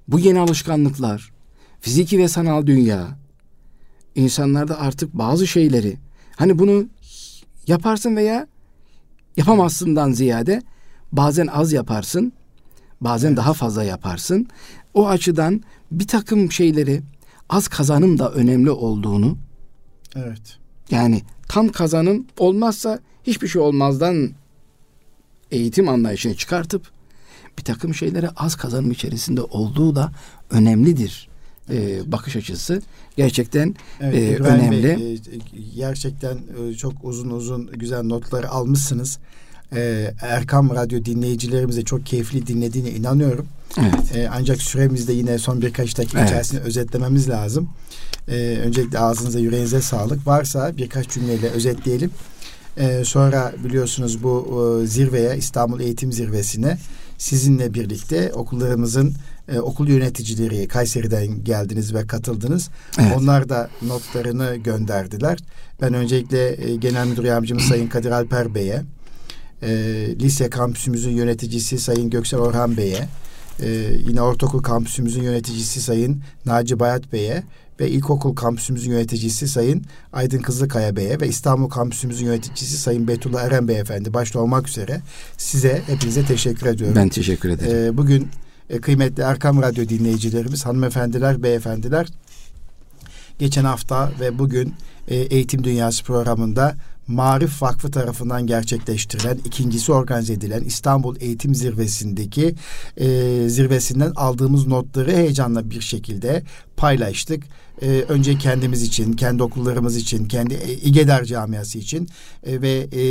bu 0.08 0.18
yeni 0.18 0.40
alışkanlıklar, 0.40 1.32
fiziki 1.80 2.18
ve 2.18 2.28
sanal 2.28 2.66
dünya 2.66 3.18
insanlarda 4.14 4.80
artık 4.80 5.14
bazı 5.14 5.46
şeyleri 5.46 5.96
hani 6.36 6.58
bunu 6.58 6.86
yaparsın 7.66 8.16
veya 8.16 8.46
yapamazsından 9.36 10.12
ziyade 10.12 10.62
bazen 11.12 11.46
az 11.46 11.72
yaparsın, 11.72 12.32
bazen 13.00 13.28
evet. 13.28 13.38
daha 13.38 13.52
fazla 13.52 13.84
yaparsın. 13.84 14.48
O 14.94 15.08
açıdan 15.08 15.62
bir 15.90 16.06
takım 16.06 16.52
şeyleri 16.52 17.02
az 17.48 17.68
kazanım 17.68 18.18
da 18.18 18.32
önemli 18.32 18.70
olduğunu 18.70 19.38
Evet. 20.16 20.58
Yani 20.90 21.22
tam 21.48 21.68
kazanım 21.68 22.26
olmazsa 22.38 22.98
hiçbir 23.24 23.48
şey 23.48 23.62
olmazdan 23.62 24.30
eğitim 25.50 25.88
anlayışını 25.88 26.34
çıkartıp 26.34 26.82
bir 27.58 27.64
takım 27.64 27.94
şeylere 27.94 28.28
az 28.28 28.54
kazanım 28.54 28.90
içerisinde 28.90 29.42
olduğu 29.42 29.96
da 29.96 30.12
önemlidir. 30.50 31.28
Evet. 31.70 32.06
Ee, 32.06 32.12
bakış 32.12 32.36
açısı 32.36 32.82
gerçekten 33.16 33.74
evet, 34.00 34.40
e, 34.40 34.42
önemli. 34.42 34.84
Bey, 34.84 35.20
gerçekten 35.76 36.38
e, 36.60 36.74
çok 36.74 36.92
uzun 37.02 37.30
uzun 37.30 37.66
güzel 37.66 38.02
notları 38.02 38.48
almışsınız. 38.50 39.18
Ee, 39.72 40.14
Erkam 40.20 40.70
Radyo 40.70 41.04
dinleyicilerimize 41.04 41.84
çok 41.84 42.06
keyifli 42.06 42.46
dinlediğine 42.46 42.90
inanıyorum. 42.90 43.46
Evet. 43.78 44.16
Ee, 44.16 44.28
ancak 44.32 44.62
süremizde 44.62 45.12
yine 45.12 45.38
son 45.38 45.62
birkaç 45.62 45.98
dakika 45.98 46.18
evet. 46.18 46.30
içerisinde 46.30 46.60
özetlememiz 46.60 47.28
lazım. 47.28 47.68
Ee, 48.28 48.58
öncelikle 48.64 48.98
ağzınıza 48.98 49.38
yüreğinize 49.38 49.80
sağlık. 49.80 50.26
Varsa 50.26 50.76
birkaç 50.76 51.08
cümleyle 51.08 51.48
özetleyelim. 51.48 52.10
Ee, 52.76 53.02
sonra 53.04 53.52
biliyorsunuz 53.64 54.22
bu 54.22 54.80
e, 54.82 54.86
zirveye 54.86 55.36
İstanbul 55.36 55.80
Eğitim 55.80 56.12
Zirvesi'ne 56.12 56.78
sizinle 57.18 57.74
birlikte 57.74 58.32
okullarımızın 58.34 59.14
e, 59.48 59.58
okul 59.58 59.88
yöneticileri 59.88 60.68
Kayseri'den 60.68 61.44
geldiniz 61.44 61.94
ve 61.94 62.06
katıldınız. 62.06 62.70
Evet. 62.98 63.12
Onlar 63.16 63.48
da 63.48 63.70
notlarını 63.82 64.56
gönderdiler. 64.56 65.38
Ben 65.82 65.94
öncelikle 65.94 66.70
e, 66.70 66.76
Genel 66.76 67.06
Müdür 67.06 67.24
Yardımcımız 67.24 67.64
Sayın 67.64 67.88
Kadir 67.88 68.10
Alper 68.10 68.54
Bey'e, 68.54 68.82
e, 69.62 69.70
lise 70.20 70.50
kampüsümüzün 70.50 71.10
yöneticisi 71.10 71.78
Sayın 71.78 72.10
Göksel 72.10 72.40
Orhan 72.40 72.76
Bey'e, 72.76 73.08
e, 73.62 73.68
yine 74.08 74.22
ortaokul 74.22 74.62
kampüsümüzün 74.62 75.22
yöneticisi 75.22 75.80
Sayın 75.80 76.22
Naci 76.46 76.80
Bayat 76.80 77.12
Bey'e 77.12 77.42
ve 77.80 77.90
ilkokul 77.90 78.34
kampüsümüzün 78.34 78.90
yöneticisi 78.90 79.48
Sayın 79.48 79.82
Aydın 80.12 80.38
Kızılkaya 80.38 80.96
Bey'e 80.96 81.20
ve 81.20 81.28
İstanbul 81.28 81.68
kampüsümüzün 81.68 82.26
yöneticisi 82.26 82.76
Sayın 82.76 83.08
Betullah 83.08 83.42
Eren 83.42 83.68
Beyefendi 83.68 84.14
başta 84.14 84.40
olmak 84.40 84.68
üzere 84.68 85.00
size 85.36 85.82
hepinize 85.86 86.24
teşekkür 86.24 86.66
ediyorum. 86.66 86.96
Ben 86.96 87.08
teşekkür 87.08 87.48
ederim. 87.48 87.94
Ee, 87.94 87.96
bugün 87.96 88.28
e, 88.70 88.80
kıymetli 88.80 89.22
Erkam 89.22 89.62
Radyo 89.62 89.88
dinleyicilerimiz, 89.88 90.66
hanımefendiler, 90.66 91.42
beyefendiler 91.42 92.08
geçen 93.38 93.64
hafta 93.64 94.12
ve 94.20 94.38
bugün 94.38 94.74
e, 95.08 95.16
Eğitim 95.16 95.64
Dünyası 95.64 96.04
programında 96.04 96.76
Marif 97.06 97.62
Vakfı 97.62 97.90
tarafından 97.90 98.46
gerçekleştirilen 98.46 99.38
ikincisi 99.44 99.92
organize 99.92 100.32
edilen 100.32 100.64
İstanbul 100.64 101.16
Eğitim 101.20 101.54
Zirvesi'ndeki 101.54 102.54
e, 102.96 103.06
zirvesinden 103.48 104.12
aldığımız 104.16 104.66
notları 104.66 105.12
heyecanla 105.12 105.70
bir 105.70 105.80
şekilde 105.80 106.42
paylaştık 106.76 107.44
e, 107.84 108.04
önce 108.08 108.38
kendimiz 108.38 108.82
için, 108.82 109.12
kendi 109.12 109.42
okullarımız 109.42 109.96
için, 109.96 110.24
kendi 110.24 110.54
e, 110.54 110.72
İGEDER 110.72 111.24
camiası 111.24 111.78
için 111.78 112.08
e, 112.46 112.62
ve 112.62 112.86
e, 112.92 113.02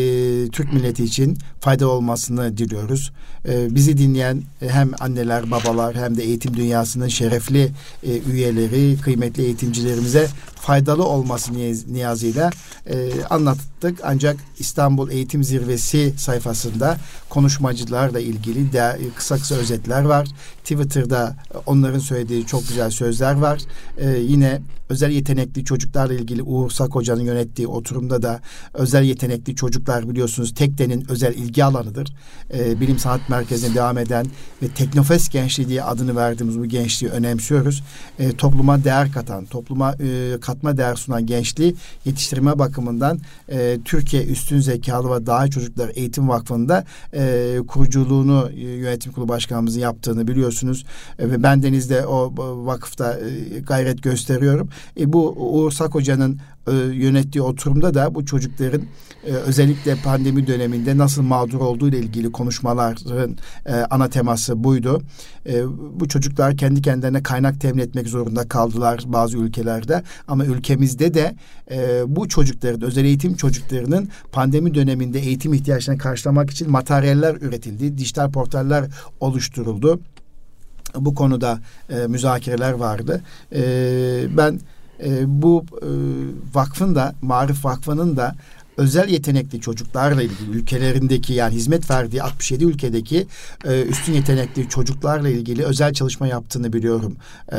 Türk 0.49 0.73
milleti 0.73 1.03
için 1.03 1.37
fayda 1.59 1.87
olmasını 1.87 2.57
diliyoruz. 2.57 3.11
E, 3.47 3.75
bizi 3.75 3.97
dinleyen 3.97 4.43
e, 4.61 4.69
hem 4.69 4.91
anneler, 4.99 5.51
babalar 5.51 5.95
hem 5.95 6.17
de 6.17 6.23
eğitim 6.23 6.57
dünyasının 6.57 7.07
şerefli 7.07 7.71
e, 8.03 8.19
üyeleri, 8.31 8.97
kıymetli 9.01 9.43
eğitimcilerimize 9.43 10.27
faydalı 10.63 11.05
olması 11.05 11.53
niyaz, 11.53 11.87
niyazıyla 11.87 12.49
e, 12.87 13.23
anlattık. 13.29 13.99
Ancak 14.03 14.37
İstanbul 14.59 15.11
Eğitim 15.11 15.43
Zirvesi 15.43 16.13
sayfasında 16.17 16.97
konuşmacılarla 17.29 18.19
ilgili 18.19 18.73
de, 18.73 18.99
kısa 19.15 19.35
kısa 19.35 19.55
özetler 19.55 20.01
var. 20.01 20.27
Twitter'da 20.63 21.35
onların 21.65 21.99
söylediği 21.99 22.45
çok 22.45 22.67
güzel 22.67 22.89
sözler 22.89 23.33
var. 23.33 23.61
E, 23.97 24.09
yine 24.09 24.61
özel 24.93 25.11
yetenekli 25.11 25.65
çocuklarla 25.65 26.13
ilgili 26.13 26.43
Uğur 26.43 26.69
Sak 26.69 26.95
Hoca'nın 26.95 27.21
yönettiği 27.21 27.67
oturumda 27.67 28.21
da 28.21 28.39
özel 28.73 29.03
yetenekli 29.03 29.55
çocuklar 29.55 30.09
biliyorsunuz 30.09 30.53
TEKDE'nin 30.53 31.05
özel 31.09 31.33
ilgi 31.33 31.63
alanıdır. 31.63 32.13
E, 32.53 32.79
Bilim 32.79 32.99
Sanat 32.99 33.29
Merkezi'ne 33.29 33.75
devam 33.75 33.97
eden 33.97 34.25
ve 34.63 34.67
Teknofest 34.67 35.31
Gençliği 35.31 35.69
diye 35.69 35.83
adını 35.83 36.15
verdiğimiz 36.15 36.59
bu 36.59 36.65
gençliği 36.65 37.11
önemsiyoruz. 37.11 37.83
E, 38.19 38.31
topluma 38.31 38.83
değer 38.83 39.11
katan, 39.11 39.45
topluma 39.45 39.93
e, 39.93 40.37
katma 40.41 40.77
değer 40.77 40.95
sunan 40.95 41.25
gençliği 41.25 41.75
yetiştirme 42.05 42.59
bakımından 42.59 43.19
e, 43.49 43.79
Türkiye 43.85 44.25
Üstün 44.25 44.59
Zekalı 44.59 45.15
ve 45.15 45.25
Daha 45.25 45.47
Çocuklar 45.47 45.91
Eğitim 45.95 46.29
Vakfı'nda 46.29 46.85
e, 47.13 47.57
kuruculuğunu 47.67 48.49
e, 48.55 48.61
yönetim 48.61 49.11
kurulu 49.11 49.29
başkanımızın 49.29 49.79
yaptığını 49.79 50.27
biliyorsunuz. 50.27 50.85
E, 51.19 51.31
ve 51.31 51.43
ben 51.43 51.63
Deniz'de 51.63 52.05
o 52.05 52.33
vakıfta 52.65 53.19
e, 53.19 53.59
gayret 53.59 54.03
gösteriyorum. 54.03 54.69
E, 54.99 55.13
bu 55.13 55.29
Uğur 55.29 55.71
Hoca'nın 55.71 56.39
e, 56.67 56.71
yönettiği 56.75 57.41
oturumda 57.41 57.93
da 57.93 58.15
bu 58.15 58.25
çocukların 58.25 58.81
e, 59.27 59.31
özellikle 59.31 59.95
pandemi 59.95 60.47
döneminde 60.47 60.97
nasıl 60.97 61.21
mağdur 61.21 61.59
olduğu 61.59 61.89
ile 61.89 61.99
ilgili 61.99 62.31
konuşmaların 62.31 63.37
e, 63.65 63.73
ana 63.73 64.09
teması 64.09 64.63
buydu. 64.63 65.01
E, 65.45 65.63
bu 65.99 66.07
çocuklar 66.07 66.57
kendi 66.57 66.81
kendilerine 66.81 67.23
kaynak 67.23 67.61
temin 67.61 67.79
etmek 67.79 68.07
zorunda 68.07 68.47
kaldılar 68.47 69.03
bazı 69.05 69.37
ülkelerde 69.37 70.03
ama 70.27 70.45
ülkemizde 70.45 71.13
de 71.13 71.35
e, 71.71 72.03
bu 72.07 72.29
çocukların 72.29 72.81
özel 72.81 73.05
eğitim 73.05 73.35
çocuklarının 73.35 74.09
pandemi 74.31 74.73
döneminde 74.73 75.19
eğitim 75.19 75.53
ihtiyaçlarını 75.53 76.01
karşılamak 76.01 76.49
için 76.49 76.71
materyaller 76.71 77.35
üretildi, 77.35 77.97
dijital 77.97 78.31
portaller 78.31 78.85
oluşturuldu 79.19 79.99
bu 80.95 81.15
konuda 81.15 81.59
e, 81.89 82.07
müzakereler 82.07 82.71
vardı. 82.71 83.21
E, 83.55 83.61
ben 84.37 84.59
e, 85.05 85.41
bu 85.41 85.65
e, 85.81 85.89
vakfın 86.53 86.95
da 86.95 87.15
Marif 87.21 87.65
Vakfı'nın 87.65 88.17
da 88.17 88.35
özel 88.77 89.09
yetenekli 89.09 89.61
çocuklarla 89.61 90.23
ilgili 90.23 90.51
ülkelerindeki 90.51 91.33
yani 91.33 91.55
hizmet 91.55 91.91
verdiği 91.91 92.23
67 92.23 92.65
ülkedeki 92.65 93.27
e, 93.65 93.81
üstün 93.81 94.13
yetenekli 94.13 94.69
çocuklarla 94.69 95.29
ilgili 95.29 95.63
özel 95.63 95.93
çalışma 95.93 96.27
yaptığını 96.27 96.73
biliyorum. 96.73 97.15
E, 97.51 97.57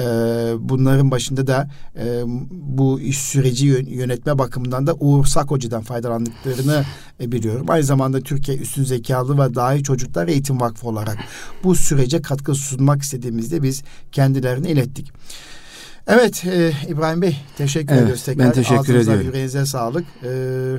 bunların 0.59 1.11
başında 1.11 1.47
da 1.47 1.69
e, 1.97 2.23
bu 2.51 3.01
iş 3.01 3.19
süreci 3.19 3.67
yönetme 3.67 4.39
bakımından 4.39 4.87
da 4.87 4.95
Uğur 4.95 5.25
Sakocu'dan 5.25 5.83
faydalandıklarını 5.83 6.85
e, 7.21 7.33
biliyorum. 7.33 7.67
Aynı 7.69 7.85
zamanda 7.85 8.21
Türkiye 8.21 8.57
Üstün 8.57 8.85
Zekalı 8.85 9.39
ve 9.39 9.55
Dahi 9.55 9.83
Çocuklar 9.83 10.29
Eğitim 10.29 10.61
Vakfı 10.61 10.89
olarak 10.89 11.19
bu 11.65 11.75
sürece 11.75 12.23
katkı 12.23 12.55
sunmak 12.55 13.03
istediğimizde 13.03 13.63
biz 13.63 13.83
kendilerini 14.13 14.69
ilettik. 14.69 15.13
Evet 16.07 16.45
e, 16.47 16.73
İbrahim 16.89 17.23
Bey 17.23 17.37
teşekkür 17.57 17.93
evet, 17.93 18.03
ediyoruz 18.03 18.25
tekrar. 18.25 18.47
Ben 18.47 18.53
teşekkür 18.53 18.79
Ağzınıza, 18.79 19.01
ediyorum. 19.01 19.27
yüreğinize 19.27 19.67
sağlık. 19.67 20.05
Ee, 20.25 20.77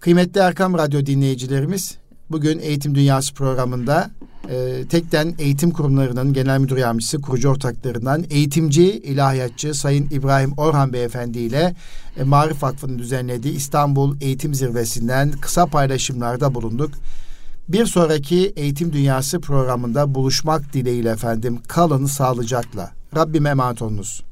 kıymetli 0.00 0.40
Erkam 0.40 0.74
Radyo 0.74 1.06
dinleyicilerimiz 1.06 1.98
bugün 2.30 2.58
Eğitim 2.58 2.94
Dünyası 2.94 3.34
programında 3.34 4.10
e, 4.50 4.84
Tekden 4.90 5.34
Eğitim 5.38 5.70
Kurumlarının 5.70 6.32
Genel 6.32 6.60
Müdür 6.60 6.76
Yardımcısı, 6.76 7.20
kurucu 7.20 7.48
ortaklarından 7.48 8.24
eğitimci, 8.30 8.82
ilahiyatçı 8.84 9.74
Sayın 9.74 10.08
İbrahim 10.10 10.52
Orhan 10.56 10.92
Beyefendi 10.92 11.38
ile 11.38 11.74
e, 12.16 12.22
Marif 12.22 12.62
Vakfı'nın 12.62 12.98
düzenlediği 12.98 13.54
İstanbul 13.54 14.16
Eğitim 14.20 14.54
Zirvesi'nden 14.54 15.30
kısa 15.30 15.66
paylaşımlarda 15.66 16.54
bulunduk. 16.54 16.90
Bir 17.68 17.86
sonraki 17.86 18.52
Eğitim 18.56 18.92
Dünyası 18.92 19.40
programında 19.40 20.14
buluşmak 20.14 20.72
dileğiyle 20.72 21.10
efendim. 21.10 21.58
Kalın 21.68 22.06
sağlıcakla. 22.06 22.97
Rabbime 23.16 23.50
emanet 23.50 23.82
olunuz. 23.82 24.22